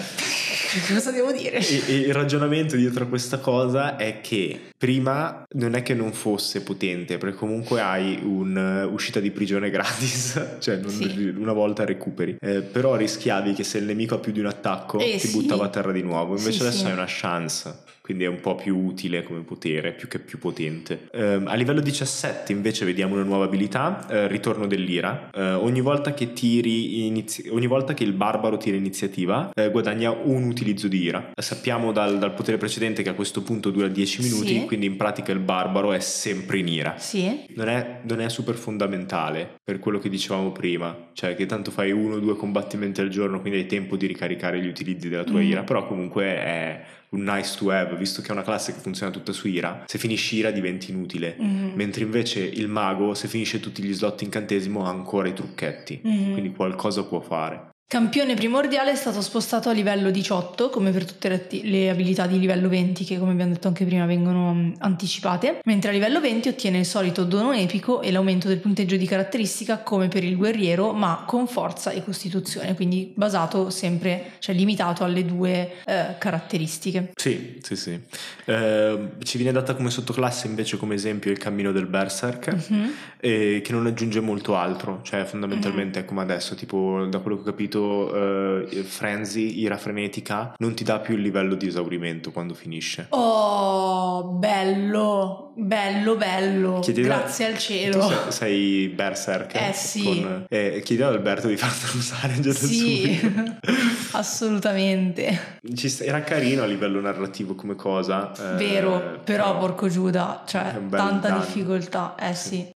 cosa 0.93 1.11
devo 1.11 1.31
dire? 1.31 1.57
E, 1.59 1.81
e 1.87 1.95
il 1.97 2.13
ragionamento 2.13 2.75
dietro 2.75 3.03
a 3.05 3.07
questa 3.07 3.39
cosa 3.39 3.95
è 3.97 4.21
che 4.21 4.59
prima 4.77 5.43
non 5.55 5.75
è 5.75 5.83
che 5.83 5.93
non 5.93 6.11
fosse 6.13 6.61
potente, 6.61 7.17
perché 7.17 7.35
comunque 7.37 7.81
hai 7.81 8.19
un'uscita 8.23 9.19
di 9.19 9.31
prigione 9.31 9.69
gratis, 9.69 10.57
cioè 10.59 10.77
non- 10.77 10.89
Sì. 10.89 11.33
una 11.37 11.53
volta 11.53 11.85
recuperi, 11.85 12.37
Eh, 12.39 12.61
però 12.61 12.95
rischiavi 12.95 13.53
che 13.53 13.63
se 13.63 13.77
il 13.77 13.85
nemico 13.85 14.15
ha 14.15 14.19
più 14.19 14.31
di 14.31 14.39
un 14.39 14.47
attacco 14.47 14.99
Eh, 14.99 15.17
ti 15.17 15.27
sì. 15.27 15.31
buttava 15.39 15.65
a 15.65 15.69
terra 15.69 15.91
di 15.91 16.01
nuovo, 16.01 16.35
invece 16.37 16.59
Sì, 16.59 16.61
adesso 16.67 16.85
hai 16.87 16.93
una 16.93 17.05
chance. 17.07 17.73
Quindi 18.03 18.25
è 18.25 18.27
un 18.27 18.41
po' 18.41 18.55
più 18.55 18.77
utile 18.77 19.23
come 19.23 19.39
potere, 19.43 19.93
più 19.93 20.09
che 20.09 20.19
più 20.19 20.37
potente. 20.37 21.07
Ehm, 21.13 21.47
a 21.47 21.53
livello 21.53 21.79
17 21.79 22.51
invece 22.51 22.83
vediamo 22.83 23.13
una 23.13 23.23
nuova 23.23 23.45
abilità, 23.45 24.05
eh, 24.09 24.27
ritorno 24.27 24.67
dell'ira. 24.67 25.29
Eh, 25.33 25.53
ogni 25.53 25.79
volta 25.79 26.13
che 26.13 26.33
tiri 26.33 27.07
inizi- 27.07 27.47
ogni 27.49 27.65
volta 27.65 27.93
che 27.93 28.03
il 28.03 28.11
barbaro 28.11 28.57
tira 28.57 28.75
iniziativa, 28.75 29.51
eh, 29.55 29.69
guadagna 29.71 30.11
un 30.11 30.43
utilizzo 30.43 30.89
di 30.89 31.01
ira. 31.01 31.31
Sappiamo 31.33 31.93
dal, 31.93 32.19
dal 32.19 32.33
potere 32.33 32.57
precedente 32.57 33.03
che 33.03 33.09
a 33.09 33.13
questo 33.13 33.41
punto 33.41 33.69
dura 33.71 33.87
10 33.87 34.21
minuti, 34.21 34.59
Sì. 34.59 34.65
quindi 34.65 34.85
in 34.85 34.97
pratica 34.97 35.31
il 35.31 35.39
barbaro 35.39 35.93
è 35.93 35.99
sempre 36.01 36.57
in 36.57 36.67
ira. 36.67 36.95
Sì, 36.97 37.45
Non 37.55 37.69
è, 37.69 37.99
non 38.03 38.19
è 38.19 38.27
super 38.27 38.55
fondamentale 38.55 39.49
per 39.63 39.79
quello 39.79 39.99
che 39.99 40.09
dicevamo 40.09 40.51
prima, 40.51 40.93
cioè 41.13 41.35
che 41.35 41.45
tanto 41.45 41.71
fai 41.71 41.93
uno 41.93 42.15
o 42.15 42.19
due 42.19 42.35
combattimenti 42.35 42.99
al 42.99 43.07
giorno, 43.07 43.39
quindi 43.39 43.59
hai 43.59 43.65
tempo 43.65 43.95
di 43.95 44.07
ricaricare 44.07 44.59
gli 44.61 44.67
utilizzi 44.67 45.07
della 45.07 45.23
tua 45.23 45.39
Mm. 45.39 45.43
ira, 45.49 45.63
però 45.63 45.87
comunque 45.87 46.25
è 46.25 46.83
un 47.13 47.23
nice 47.23 47.55
to 47.57 47.69
have, 47.71 47.95
visto 47.95 48.21
che 48.21 48.29
è 48.29 48.31
una 48.31 48.41
classe 48.43 48.73
che 48.73 48.79
funziona 48.79 49.11
tutta 49.11 49.31
su 49.31 49.47
ira, 49.47 49.83
se 49.87 49.97
finisci 49.97 50.35
ira 50.37 50.51
diventi 50.51 50.91
inutile. 50.91 51.35
Mhm. 51.37 51.71
Mentre 51.75 52.03
invece 52.03 52.39
il 52.43 52.67
mago, 52.67 53.13
se 53.13 53.27
finisce 53.27 53.59
tutti 53.59 53.81
gli 53.83 53.93
slot 53.93 54.21
incantesimo, 54.23 54.85
ha 54.85 54.89
ancora 54.89 55.27
i 55.27 55.33
trucchetti, 55.33 56.01
Mhm. 56.03 56.31
quindi 56.31 56.51
qualcosa 56.51 57.03
può 57.03 57.19
fare. 57.21 57.71
Campione 57.93 58.33
primordiale 58.33 58.89
è 58.91 58.95
stato 58.95 59.21
spostato 59.21 59.69
a 59.69 59.71
livello 59.71 60.09
18, 60.09 60.71
come 60.71 60.89
per 60.89 61.05
tutte 61.05 61.29
le, 61.29 61.35
atti- 61.35 61.69
le 61.69 61.91
abilità 61.91 62.25
di 62.25 62.39
livello 62.39 62.67
20 62.67 63.03
che 63.03 63.19
come 63.19 63.33
abbiamo 63.33 63.53
detto 63.53 63.67
anche 63.67 63.85
prima 63.85 64.07
vengono 64.07 64.51
mm, 64.51 64.71
anticipate, 64.79 65.59
mentre 65.65 65.91
a 65.91 65.93
livello 65.93 66.19
20 66.19 66.47
ottiene 66.49 66.79
il 66.79 66.85
solito 66.87 67.23
dono 67.23 67.51
epico 67.53 68.01
e 68.01 68.11
l'aumento 68.11 68.47
del 68.47 68.57
punteggio 68.57 68.95
di 68.95 69.05
caratteristica 69.05 69.77
come 69.77 70.07
per 70.07 70.23
il 70.23 70.35
guerriero, 70.37 70.91
ma 70.93 71.23
con 71.27 71.45
forza 71.45 71.91
e 71.91 72.03
costituzione, 72.03 72.73
quindi 72.73 73.13
basato 73.15 73.69
sempre, 73.69 74.31
cioè 74.39 74.55
limitato 74.55 75.03
alle 75.03 75.23
due 75.23 75.73
eh, 75.85 76.15
caratteristiche. 76.17 77.11
Sì, 77.15 77.59
sì, 77.61 77.75
sì. 77.75 77.99
Eh, 78.45 79.09
ci 79.21 79.37
viene 79.37 79.51
data 79.51 79.75
come 79.75 79.91
sottoclasse 79.91 80.47
invece 80.47 80.77
come 80.77 80.95
esempio 80.95 81.29
il 81.29 81.37
cammino 81.37 81.71
del 81.71 81.85
berserk. 81.85 82.55
Mhm. 82.69 82.91
eh, 83.19 83.61
che 83.63 83.71
non 83.71 83.85
aggiunge 83.85 84.19
molto 84.19 84.55
altro, 84.55 84.99
cioè 85.03 85.23
fondamentalmente 85.25 85.99
è 85.99 86.05
come 86.05 86.21
adesso, 86.21 86.55
tipo 86.55 87.05
da 87.05 87.19
quello 87.19 87.37
che 87.37 87.43
ho 87.43 87.45
capito 87.45 87.72
preferito 87.79 88.67
eh, 88.69 88.83
Frenzy, 88.83 89.59
Ira 89.59 89.77
Frenetica, 89.77 90.53
non 90.59 90.73
ti 90.75 90.83
dà 90.83 90.99
più 90.99 91.15
il 91.15 91.21
livello 91.21 91.55
di 91.55 91.67
esaurimento 91.67 92.31
quando 92.31 92.53
finisce. 92.53 93.07
Oh, 93.09 94.23
bello, 94.33 95.53
bello, 95.55 96.15
bello. 96.15 96.79
Chiedilo- 96.79 97.07
Grazie 97.07 97.45
al 97.47 97.57
cielo. 97.57 98.01
sei, 98.01 98.17
sei 98.31 98.87
Berserk. 98.89 99.55
Eh, 99.55 99.73
sì. 99.73 100.03
Con, 100.03 100.45
eh, 100.49 100.81
chiedi 100.83 101.01
ad 101.01 101.13
Alberto 101.13 101.47
di 101.47 101.57
fartelo 101.57 101.93
usare 101.97 102.39
già 102.39 102.51
Sì, 102.53 103.19
assolutamente. 104.13 105.59
Sta- 105.75 106.03
era 106.03 106.21
carino 106.21 106.63
a 106.63 106.65
livello 106.65 106.99
narrativo 107.01 107.55
come 107.55 107.75
cosa. 107.75 108.31
eh, 108.53 108.55
Vero, 108.57 109.19
però 109.23 109.57
porco 109.57 109.87
Giuda, 109.89 110.43
cioè 110.45 110.73
tanta 110.89 111.29
danno. 111.29 111.39
difficoltà. 111.39 112.15
Eh 112.19 112.33
sì. 112.33 112.69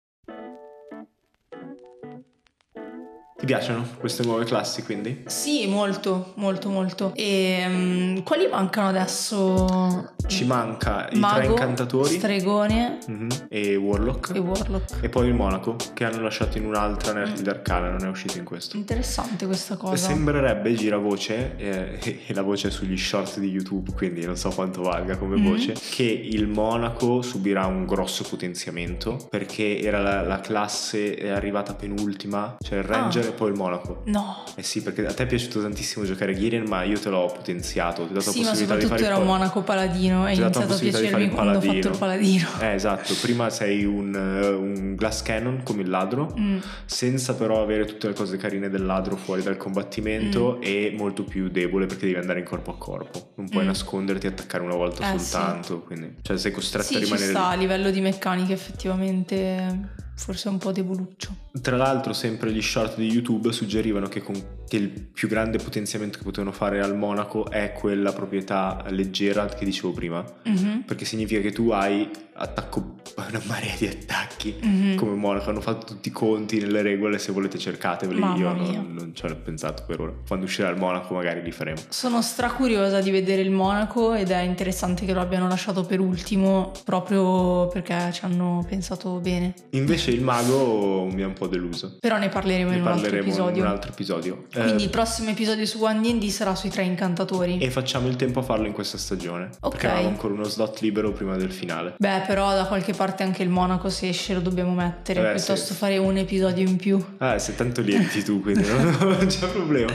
Ti 3.36 3.46
piacciono 3.46 3.84
queste 3.98 4.22
nuove 4.24 4.44
classi 4.44 4.84
quindi? 4.84 5.24
Sì, 5.26 5.66
molto, 5.66 6.34
molto, 6.36 6.68
molto. 6.68 7.12
E 7.16 7.64
mm, 7.66 8.18
quali 8.20 8.46
mancano 8.46 8.88
adesso? 8.88 10.12
Ci 10.26 10.44
manca 10.46 11.08
i 11.10 11.18
Mago, 11.18 11.34
tre 11.40 11.46
incantatori 11.46 12.14
Stregone 12.14 12.98
mhm, 13.06 13.28
e 13.48 13.74
Warlock. 13.74 14.34
e 14.34 14.38
Warlock. 14.38 15.02
E 15.02 15.08
poi 15.08 15.26
il 15.26 15.34
monaco 15.34 15.74
che 15.94 16.04
hanno 16.04 16.22
lasciato 16.22 16.58
in 16.58 16.64
un'altra 16.66 17.12
Nerd 17.12 17.46
Arcana, 17.46 17.90
non 17.90 18.04
è 18.04 18.08
uscito 18.08 18.38
in 18.38 18.44
questo. 18.44 18.76
Interessante 18.76 19.46
questa 19.46 19.76
cosa. 19.76 19.96
Sembrerebbe 19.96 20.72
giravoce, 20.74 21.56
eh, 21.56 21.98
e 22.26 22.32
la 22.34 22.42
voce 22.42 22.68
è 22.68 22.70
sugli 22.70 22.96
short 22.96 23.40
di 23.40 23.48
YouTube, 23.48 23.92
quindi 23.94 24.24
non 24.24 24.36
so 24.36 24.50
quanto 24.50 24.80
valga 24.82 25.16
come 25.18 25.36
Mhm. 25.36 25.44
voce, 25.44 25.74
che 25.90 26.04
il 26.04 26.46
monaco 26.46 27.20
subirà 27.20 27.66
un 27.66 27.84
grosso 27.84 28.22
potenziamento 28.22 29.26
perché 29.28 29.80
era 29.80 30.00
la, 30.00 30.22
la 30.22 30.38
classe 30.40 31.16
è 31.16 31.28
arrivata 31.30 31.74
penultima, 31.74 32.56
cioè 32.60 32.78
il 32.78 32.84
ranger 32.84 33.22
Ah. 33.23 33.23
E 33.28 33.32
poi 33.32 33.50
il 33.50 33.56
monaco. 33.56 34.02
No. 34.04 34.42
Eh 34.56 34.62
sì, 34.62 34.82
perché 34.82 35.06
a 35.06 35.12
te 35.12 35.22
è 35.24 35.26
piaciuto 35.26 35.60
tantissimo 35.62 36.04
giocare 36.04 36.34
Gideon, 36.34 36.64
ma 36.66 36.82
io 36.84 36.98
te 36.98 37.08
l'ho 37.10 37.26
potenziato, 37.34 38.04
ti 38.06 38.10
ho 38.10 38.14
dato 38.14 38.30
Sì, 38.30 38.38
la 38.40 38.44
ma 38.44 38.50
possibilità 38.50 38.74
di 38.76 38.80
soprattutto 38.82 38.88
fare 38.88 39.00
il 39.00 39.06
era 39.06 39.16
un 39.16 39.22
po- 39.22 39.28
monaco 39.32 39.62
paladino 39.62 40.26
e 40.26 40.30
è 40.30 40.34
iniziato 40.34 40.72
a 40.72 40.76
piacermi 40.78 41.28
quando 41.30 41.58
ho 41.58 41.60
fatto 41.60 41.88
il 41.88 41.96
paladino. 41.98 42.48
Eh, 42.60 42.74
esatto, 42.74 43.14
prima 43.20 43.50
sei 43.50 43.84
un, 43.84 44.14
eh, 44.14 44.48
un 44.48 44.94
glass 44.94 45.22
cannon 45.22 45.62
come 45.62 45.82
il 45.82 45.88
ladro, 45.88 46.34
Mm. 46.38 46.58
senza 46.86 47.34
però 47.34 47.62
avere 47.62 47.84
tutte 47.84 48.08
le 48.08 48.14
cose 48.14 48.36
carine 48.36 48.68
del 48.70 48.84
ladro 48.84 49.16
fuori 49.16 49.42
dal 49.42 49.56
combattimento 49.56 50.56
Mm. 50.58 50.62
e 50.62 50.94
molto 50.96 51.24
più 51.24 51.48
debole 51.48 51.86
perché 51.86 52.06
devi 52.06 52.18
andare 52.18 52.40
in 52.40 52.44
corpo 52.44 52.70
a 52.72 52.76
corpo. 52.78 53.32
Non 53.36 53.48
puoi 53.48 53.64
Mm. 53.64 53.68
nasconderti 53.68 54.26
e 54.26 54.28
attaccare 54.30 54.62
una 54.62 54.74
volta 54.74 55.12
Eh, 55.14 55.18
soltanto, 55.18 55.80
quindi 55.80 56.14
cioè 56.22 56.36
sei 56.38 56.52
costretto 56.52 56.84
a 56.86 56.88
Sì, 56.88 56.94
ci 56.98 57.04
rimanere 57.04 57.30
sta, 57.30 57.48
lì. 57.48 57.54
a 57.54 57.56
livello 57.56 57.90
di 57.90 58.00
meccanica 58.00 58.52
effettivamente 58.52 60.02
forse 60.16 60.48
è 60.48 60.52
un 60.52 60.58
po' 60.58 60.72
deboluccio. 60.72 61.34
Tra 61.60 61.76
l'altro, 61.76 62.12
sempre 62.12 62.52
gli 62.52 62.62
short 62.62 62.96
di 62.96 63.06
YouTube 63.10 63.52
suggerivano 63.52 64.08
che, 64.08 64.22
con- 64.22 64.62
che 64.68 64.76
il 64.76 64.88
più 64.88 65.28
grande 65.28 65.58
potenziamento 65.58 66.18
che 66.18 66.24
potevano 66.24 66.52
fare 66.52 66.80
al 66.80 66.96
monaco 66.96 67.48
è 67.50 67.72
quella 67.72 68.12
proprietà 68.12 68.84
leggera 68.90 69.46
che 69.46 69.64
dicevo 69.64 69.92
prima. 69.92 70.24
Mhm, 70.44 70.82
Perché 70.86 71.04
significa 71.04 71.40
che 71.40 71.52
tu 71.52 71.70
hai 71.70 72.08
attacco 72.34 73.02
una 73.28 73.40
marea 73.46 73.74
di 73.78 73.86
attacchi 73.86 74.56
mhm. 74.60 74.96
come 74.96 75.14
monaco. 75.14 75.50
Hanno 75.50 75.60
fatto 75.60 75.86
tutti 75.86 76.08
i 76.08 76.12
conti 76.12 76.58
nelle 76.58 76.82
regole. 76.82 77.18
Se 77.18 77.32
volete, 77.32 77.58
cercateveli. 77.58 78.20
Mamma 78.20 78.36
Io 78.36 78.52
non, 78.52 78.92
non 78.92 79.14
ci 79.14 79.24
ho 79.24 79.36
pensato 79.36 79.84
per 79.86 80.00
ora. 80.00 80.12
Quando 80.26 80.46
uscirà 80.46 80.68
il 80.68 80.78
monaco, 80.78 81.14
magari 81.14 81.42
li 81.42 81.50
faremo. 81.52 81.80
Sono 81.88 82.22
stracuriosa 82.22 83.00
di 83.00 83.10
vedere 83.10 83.42
il 83.42 83.50
monaco 83.50 84.14
ed 84.14 84.30
è 84.30 84.40
interessante 84.40 85.04
che 85.04 85.12
lo 85.12 85.20
abbiano 85.20 85.48
lasciato 85.48 85.84
per 85.84 86.00
ultimo 86.00 86.72
proprio 86.84 87.68
perché 87.68 88.10
ci 88.12 88.24
hanno 88.24 88.64
pensato 88.68 89.18
bene. 89.20 89.54
Invece, 89.70 90.10
il 90.10 90.22
mago 90.22 91.06
mi 91.10 91.22
ha 91.22 91.26
un 91.26 91.32
po' 91.34 91.46
deluso. 91.46 91.96
Però 92.00 92.18
ne 92.18 92.28
parleremo 92.28 92.70
Ne 92.70 92.76
in 92.76 92.82
un 92.82 92.88
altro 92.88 93.02
parleremo 93.02 93.28
episodio. 93.28 93.56
in 93.56 93.66
un 93.66 93.72
altro 93.72 93.90
episodio. 93.90 94.44
Eh, 94.52 94.62
Quindi 94.62 94.82
il 94.84 94.90
prossimo 94.90 95.30
episodio 95.30 95.66
su 95.66 95.82
One 95.82 96.00
D&D 96.00 96.28
sarà 96.28 96.54
sui 96.54 96.70
tre 96.70 96.82
incantatori. 96.84 97.58
e 97.58 97.70
facciamo 97.70 98.08
il 98.08 98.16
tempo 98.16 98.40
a 98.40 98.42
farlo 98.42 98.66
in 98.66 98.72
questa 98.72 98.98
stagione. 98.98 99.50
Ok. 99.60 99.70
Perché 99.72 99.86
avevamo 99.86 100.08
ancora 100.08 100.34
uno 100.34 100.44
slot 100.44 100.80
libero 100.80 101.12
prima 101.12 101.36
del 101.36 101.52
finale. 101.52 101.94
Beh, 101.98 102.23
però 102.26 102.54
da 102.54 102.64
qualche 102.66 102.92
parte 102.92 103.22
anche 103.22 103.42
il 103.42 103.48
monaco 103.48 103.88
se 103.90 104.08
esce 104.08 104.34
lo 104.34 104.40
dobbiamo 104.40 104.72
mettere, 104.74 105.20
Eh, 105.20 105.34
piuttosto 105.34 105.72
sì. 105.72 105.74
fare 105.74 105.98
un 105.98 106.16
episodio 106.16 106.66
in 106.66 106.76
più. 106.76 107.02
Ah, 107.18 107.38
se 107.38 107.54
tanto 107.54 107.80
li 107.80 107.94
editi 107.94 108.22
tu, 108.22 108.40
quindi 108.40 108.66
non, 108.68 108.96
non 109.18 109.26
c'è 109.26 109.46
problema. 109.48 109.92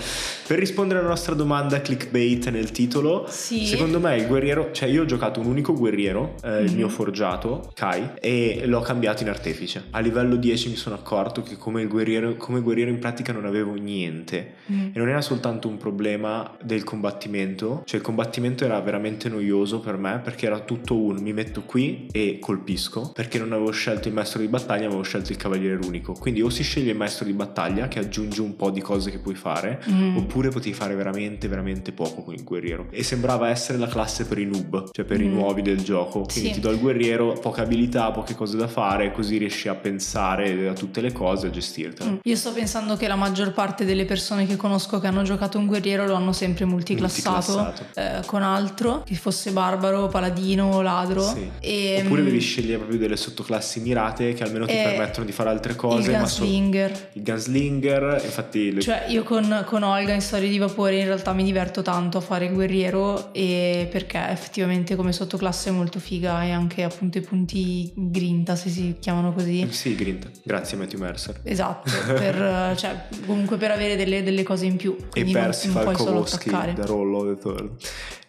Per 0.48 0.58
rispondere 0.58 1.00
alla 1.00 1.10
nostra 1.10 1.36
domanda 1.36 1.82
clickbait 1.82 2.50
nel 2.50 2.72
titolo, 2.72 3.26
Sì. 3.30 3.66
secondo 3.66 4.00
me 4.00 4.16
il 4.18 4.28
guerriero, 4.28 4.72
cioè 4.72 4.90
io 4.90 5.02
ho 5.04 5.06
giocato 5.06 5.40
un 5.40 5.46
unico 5.48 5.74
guerriero, 5.74 6.36
eh, 6.44 6.60
il 6.62 6.72
Mhm. 6.72 6.76
mio 6.76 6.90
forgiato, 6.90 7.72
Kai, 7.76 8.12
e 8.20 8.62
l'ho 8.66 8.82
cambiato 8.82 9.24
in 9.24 9.30
artefice. 9.30 9.86
A 9.92 10.00
livello 10.00 10.36
10 10.36 10.70
mi 10.70 10.76
sono 10.76 10.96
accorto 10.96 11.42
che 11.44 11.56
come, 11.58 11.86
guerriero, 11.86 12.36
come 12.36 12.62
guerriero 12.62 12.90
in 12.90 13.00
pratica 13.00 13.32
non 13.34 13.46
avevo 13.46 13.74
niente. 13.74 14.54
Mm. 14.72 14.80
E 14.88 14.92
non 14.94 15.10
era 15.10 15.22
soltanto 15.22 15.68
un 15.68 15.78
problema 15.78 16.56
del 16.62 16.84
combattimento, 16.84 17.82
cioè 17.86 18.00
il 18.00 18.06
combattimento 18.06 18.66
era 18.66 18.80
veramente 18.80 19.30
noioso 19.30 19.80
per 19.80 19.98
me 19.98 20.20
perché 20.24 20.46
era 20.46 20.60
tutto 20.60 20.96
un 20.96 21.18
mi 21.20 21.34
metto 21.34 21.64
qui 21.64 22.08
e 22.12 22.19
colpisco, 22.40 23.12
perché 23.14 23.38
non 23.40 23.54
avevo 23.54 23.72
scelto 23.72 24.08
il 24.08 24.14
maestro 24.14 24.40
di 24.42 24.48
battaglia, 24.48 24.88
avevo 24.88 25.02
scelto 25.02 25.32
il 25.32 25.38
cavaliere 25.38 25.80
unico. 25.86 26.14
Quindi 26.14 26.42
o 26.42 26.50
si 26.50 26.64
sceglie 26.64 26.92
il 26.92 26.98
maestro 26.98 27.26
di 27.26 27.34
battaglia 27.34 27.88
che 27.88 28.00
aggiunge 28.00 28.42
un 28.42 28.56
po' 28.56 28.70
di 28.70 28.82
cose 28.82 29.10
che 29.12 29.20
puoi 29.20 29.36
fare, 29.36 29.82
Mm. 29.90 30.18
oppure 30.18 30.50
potevi 30.50 30.74
fare 30.76 30.96
veramente 30.96 31.48
veramente 31.48 31.92
poco 31.92 32.22
con 32.24 32.34
il 32.34 32.44
guerriero. 32.44 32.88
E 32.92 33.04
sembrava 33.04 33.50
essere 33.50 33.78
la 33.78 33.88
classe 33.88 34.26
per 34.26 34.38
i 34.40 34.46
noob, 34.46 34.90
cioè 34.92 35.06
per 35.06 35.22
i 35.22 35.28
Mm. 35.28 35.34
nuovi 35.34 35.62
del 35.62 35.82
gioco. 35.82 36.22
Quindi 36.22 36.50
Sì. 36.50 36.56
ti 36.56 36.60
do 36.60 36.72
il 36.72 36.80
guerriero, 36.80 37.34
poche 37.34 37.62
abilità, 37.62 38.12
poche 38.12 38.36
cose 38.36 38.58
da 38.58 38.68
fare, 38.68 39.12
così 39.12 39.38
riesci 39.38 39.68
a 39.68 39.76
pensare 39.76 40.68
a 40.68 40.74
tutte 40.74 41.02
le 41.02 41.12
cose 41.12 41.46
e 41.46 41.50
a 41.50 41.52
gestirtele. 41.52 42.10
Mm. 42.12 42.16
Io 42.24 42.36
sto 42.36 42.52
pensando 42.52 42.96
che 42.98 43.08
la 43.08 43.16
maggior 43.16 43.52
parte 43.54 43.86
delle 43.86 44.06
persone 44.06 44.46
che 44.46 44.56
conosco 44.56 45.00
che 45.00 45.08
hanno 45.08 45.24
giocato 45.24 45.58
un 45.58 45.66
guerriero 45.66 46.06
lo 46.06 46.16
hanno 46.16 46.34
sempre 46.34 46.66
multiclassato, 46.66 47.58
Multiclassato. 47.58 48.00
eh, 48.00 48.26
con 48.26 48.42
altro, 48.42 49.04
che 49.06 49.16
fosse 49.16 49.52
barbaro, 49.52 50.08
paladino, 50.08 50.82
ladro. 50.82 51.22
Sì. 51.22 51.50
E, 51.60 52.04
Oppure 52.10 52.22
mm, 52.22 52.26
devi 52.26 52.40
scegliere 52.40 52.78
proprio 52.78 52.98
delle 52.98 53.16
sottoclassi 53.18 53.80
mirate 53.82 54.34
che 54.34 54.44
almeno 54.44 54.66
ti 54.66 54.74
E 54.74 54.82
permettono 54.84 55.26
di 55.26 55.32
fare 55.32 55.50
altre 55.50 55.72
il 55.74 55.78
cose. 55.78 56.12
so- 56.12 56.18
gunslinger. 56.18 57.10
il 57.14 57.24
gunslinger, 57.24 58.22
infatti, 58.24 58.72
le- 58.74 58.82
Cioè, 58.82 59.06
io 59.10 59.24
con, 59.24 59.64
con 59.68 59.84
Olga 59.84 60.14
in 60.14 60.22
Storie 60.22 60.50
di 60.50 60.58
Vapore 60.58 60.98
in 60.98 61.06
realtà 61.06 61.34
mi 61.34 61.44
diverto 61.44 61.82
tanto 61.82 62.18
a 62.18 62.22
fare 62.22 62.46
il 62.46 62.54
guerriero 62.54 63.34
e 63.34 63.88
perché 63.92 64.18
effettivamente 64.30 64.96
come 64.96 65.12
sottoclasse 65.14 65.70
è 65.70 65.72
molto 65.72 66.00
figa 66.00 66.44
e 66.44 66.52
anche 66.52 66.84
appunto 66.84 67.18
i 67.18 67.22
punti 67.22 67.92
grinta, 67.96 68.56
se 68.56 68.70
si 68.70 68.96
chiamano 69.00 69.34
così. 69.34 69.68
sì, 69.70 69.96
Grint, 69.96 70.30
grazie 70.44 70.78
Matthew 70.78 71.00
Mercer. 71.00 71.40
Esatto, 71.44 71.92
per, 72.14 72.74
cioè, 72.78 73.06
comunque 73.26 73.58
per 73.58 73.72
avere 73.72 73.96
delle, 73.96 74.24
delle 74.24 74.44
cose 74.44 74.66
in 74.66 74.76
più. 74.76 74.96
E 75.14 75.26
solo 75.52 75.74
Falkowski 75.84 76.50
da 76.50 76.86
Rollo 76.86 77.34
the 77.36 77.42
Third. 77.42 77.70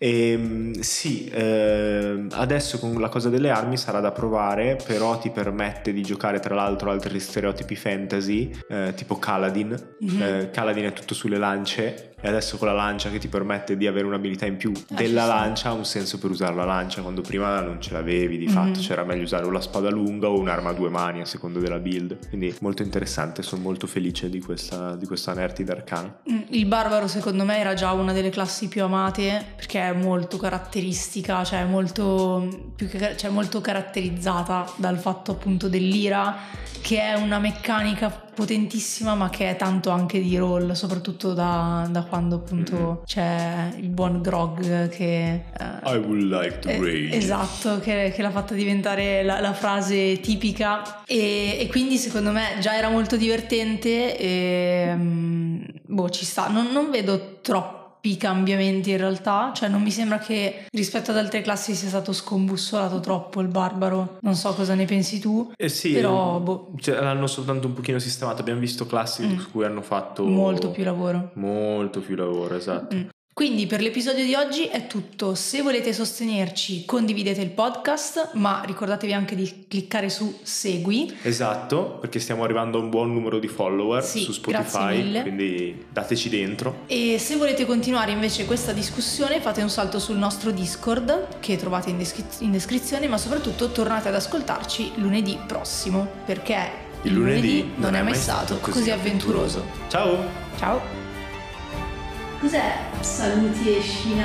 Ehm, 0.03 0.81
sì, 0.81 1.31
ehm, 1.33 2.28
adesso 2.33 2.78
con 2.78 2.99
la 3.01 3.09
cosa 3.09 3.28
delle 3.28 3.51
armi 3.51 3.70
sarà 3.77 4.01
da 4.01 4.12
provare, 4.12 4.77
però 4.85 5.18
ti 5.18 5.31
permette 5.31 5.93
di 5.93 6.03
giocare 6.03 6.41
tra 6.41 6.55
l'altro 6.55 6.91
altri 6.91 7.18
stereotipi 7.21 7.77
fantasy, 7.77 8.51
eh, 8.68 8.93
tipo 8.95 9.18
Kaladin. 9.18 9.95
Mhm. 10.01 10.23
Eh, 10.23 10.51
Kaladin 10.51 10.85
è 10.85 10.93
tutto 10.93 11.14
sulle 11.14 11.39
lance 11.39 12.10
e 12.21 12.29
adesso 12.29 12.57
con 12.59 12.68
la 12.68 12.75
lancia 12.75 13.11
che 13.11 13.18
ti 13.18 13.29
permette 13.29 13.77
di 13.77 13.87
avere 13.87 14.07
un'abilità 14.07 14.47
in 14.47 14.57
più 14.57 14.73
ci 14.75 14.85
della 14.89 15.25
lancia 15.27 15.71
ha 15.71 15.73
un 15.73 15.85
senso 15.85 16.18
per 16.18 16.31
usare 16.31 16.55
la 16.55 16.64
lancia 16.64 17.01
quando 17.03 17.21
prima 17.23 17.61
non 17.61 17.81
ce 17.81 17.93
l'avevi 17.93 18.37
di 18.39 18.47
Mhm. 18.47 18.53
fatto, 18.53 18.81
c'era 18.81 19.05
meglio 19.05 19.23
usare 19.23 19.45
o 19.47 19.51
la 19.51 19.61
spada 19.61 19.91
lunga 19.91 20.29
o 20.29 20.39
un'arma 20.39 20.71
a 20.71 20.73
due 20.73 20.89
mani 20.91 21.21
a 21.21 21.25
seconda 21.25 21.59
della 21.61 21.79
build. 21.79 22.29
Quindi 22.29 22.55
molto 22.61 22.83
interessante, 22.83 23.43
sono 23.43 23.62
molto 23.62 23.87
felice 23.87 24.29
di 24.31 24.41
questa, 24.41 24.97
di 24.97 25.07
questa 25.07 25.33
Nertid 25.35 25.68
Arcana. 25.68 26.18
Mm, 26.31 26.39
Il 26.51 26.66
barbaro 26.66 27.07
secondo 27.09 27.45
me 27.45 27.59
era 27.59 27.75
già 27.75 27.93
una 27.93 28.12
delle 28.12 28.31
classi 28.31 28.68
più 28.68 28.83
amate 28.83 29.45
perché 29.57 29.81
è 29.81 29.93
molto 29.93 30.37
caratteristica, 30.37 31.43
cioè 31.45 31.64
molto, 31.64 32.73
più 32.77 32.89
che- 32.89 33.16
cioè 33.16 33.31
molto 33.31 33.61
caratterizzata 33.61 34.71
dal 34.77 34.99
fatto 34.99 35.33
appunto 35.33 35.68
dell'ira 35.68 36.37
che 36.83 36.99
è 37.01 37.14
una 37.14 37.39
meccanica 37.39 38.29
potentissima 38.35 39.14
ma 39.14 39.31
che 39.31 39.51
è 39.51 39.57
tanto 39.57 39.91
anche 39.91 40.20
di 40.20 40.37
roll, 40.37 40.72
soprattutto 40.72 41.33
da, 41.33 41.87
da 41.91 42.03
quando 42.03 42.37
appunto 42.37 43.03
c'è 43.05 43.72
il 43.76 43.89
buon 43.89 44.22
Grog 44.22 44.89
che... 44.89 45.45
eh, 45.59 45.95
I 45.95 45.97
would 45.97 46.22
like 46.22 46.59
to 46.61 46.68
eh, 46.68 46.78
rage. 46.78 47.16
Esatto, 47.16 47.81
che, 47.81 48.12
che 48.14 48.22
l'ha 48.22 48.31
fatta 48.31 48.55
diventare 48.55 49.22
la, 49.22 49.41
la 49.41 49.53
frase 49.53 50.20
tipica. 50.20 51.05
E, 51.07 51.59
e 51.61 51.66
quindi 51.68 51.97
secondo 51.97 52.31
me 52.31 52.57
già 52.61 52.76
era 52.76 52.89
molto 52.89 53.16
divertente 53.16 54.16
e 54.16 54.93
mm, 54.95 55.62
boh 55.87 56.09
ci 56.11 56.24
sta, 56.24 56.49
non, 56.49 56.68
non 56.72 56.91
vedo 56.91 57.39
troppi 58.01 58.17
cambiamenti 58.17 58.91
in 58.91 58.97
realtà, 58.97 59.53
cioè 59.55 59.69
non 59.69 59.83
mi 59.83 59.91
sembra 59.91 60.19
che 60.19 60.65
rispetto 60.73 61.11
ad 61.11 61.19
altre 61.19 61.43
classi 61.43 61.75
sia 61.75 61.89
stato 61.89 62.13
scombussolato 62.15 62.99
troppo 63.01 63.41
il 63.43 63.49
barbaro, 63.49 64.17
non 64.23 64.35
so 64.35 64.55
cosa 64.55 64.75
ne 64.75 64.87
pensi 64.87 65.19
tu, 65.21 65.53
Eh 65.55 65.69
sì, 65.69 65.93
però 65.93 66.39
boh, 66.39 66.71
cioè, 66.79 66.99
l'hanno 66.99 67.27
soltanto 67.27 67.67
un 67.67 67.75
pochino 67.75 67.99
sistemato. 67.99 68.41
Abbiamo 68.41 68.61
visto 68.61 68.87
classi 68.87 69.27
Mm. 69.27 69.39
su 69.39 69.51
cui 69.51 69.65
hanno 69.67 69.83
fatto 69.83 70.25
molto 70.25 70.71
più 70.71 70.83
lavoro. 70.83 71.31
molto 71.35 72.01
più 72.01 72.17
lavoro, 72.17 72.57
esatto. 72.57 72.97
Mm. 72.97 73.03
Quindi 73.41 73.66
per 73.66 73.80
l'episodio 73.80 74.22
di 74.22 74.34
oggi 74.34 74.66
è 74.66 74.86
tutto. 74.86 75.34
Se 75.34 75.62
volete 75.62 75.95
sostenerci, 75.95 76.84
condividete 76.84 77.41
il 77.41 77.49
podcast, 77.49 78.32
ma 78.34 78.61
ricordatevi 78.66 79.14
anche 79.14 79.34
di 79.34 79.64
cliccare 79.66 80.11
su 80.11 80.41
segui. 80.43 81.16
Esatto, 81.22 81.97
perché 82.03 82.18
stiamo 82.18 82.45
arrivando 82.45 82.76
a 82.76 82.82
un 82.82 82.91
buon 82.91 83.14
numero 83.14 83.38
di 83.38 83.49
follower 83.49 84.05
Sì, 84.05 84.20
su 84.20 84.32
Spotify, 84.32 85.22
quindi 85.22 85.86
dateci 85.91 86.28
dentro. 86.28 86.80
E 86.84 87.16
se 87.18 87.36
volete 87.36 87.64
continuare 87.64 88.12
invece 88.12 88.45
questa 88.45 88.72
discussione, 88.72 89.41
fate 89.41 89.62
un 89.62 89.70
salto 89.70 89.99
sul 89.99 90.18
nostro 90.18 90.51
Discord 90.51 91.38
che 91.41 91.57
trovate 91.57 91.88
in, 91.88 91.97
descri- 91.97 92.26
in 92.41 92.51
descrizione, 92.51 93.09
ma 93.09 93.16
soprattutto 93.16 93.70
tornate 93.70 94.09
ad 94.09 94.16
ascoltarci 94.16 94.93
lunedì 94.97 95.38
prossimo, 95.47 96.07
perché 96.26 96.88
Il 97.05 97.14
lunedì 97.14 97.70
non 97.76 97.95
è 97.95 98.03
mai 98.03 98.14
stato 98.16 98.59
così 98.59 98.91
avventuroso. 98.91 99.64
Ciao! 99.88 100.28
Ciao! 100.59 101.00
Cos'è 102.41 102.72
saluti 103.01 103.76
e 103.76 103.82
scina? 103.82 104.24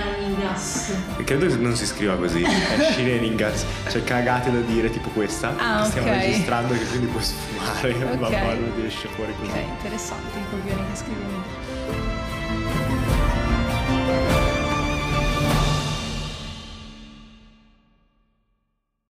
Credo 1.25 1.47
che 1.47 1.55
non 1.57 1.75
si 1.75 1.85
scriva 1.85 2.15
così, 2.15 2.43
eh, 2.47 2.75
è 2.77 2.91
scina. 2.93 3.51
Cioè 3.89 4.05
cagate 4.05 4.51
da 4.51 4.61
dire 4.61 4.89
tipo 4.89 5.09
questa. 5.09 5.53
Ah, 5.57 5.81
che 5.81 5.89
stiamo 5.89 6.07
okay. 6.07 6.21
registrando 6.21 6.73
che 6.75 6.85
quindi 6.85 7.07
puoi 7.07 7.23
sfumare. 7.23 7.93
Okay. 7.93 8.15
Man 8.17 8.31
mano 8.31 8.73
ti 8.73 8.85
esce 8.85 9.09
fuori 9.09 9.33
così. 9.37 9.51
Ok, 9.51 9.57
interessante 9.57 10.37
il 10.37 10.45
coglione 10.49 10.87
che 10.91 10.95
scrivo. 10.95 11.23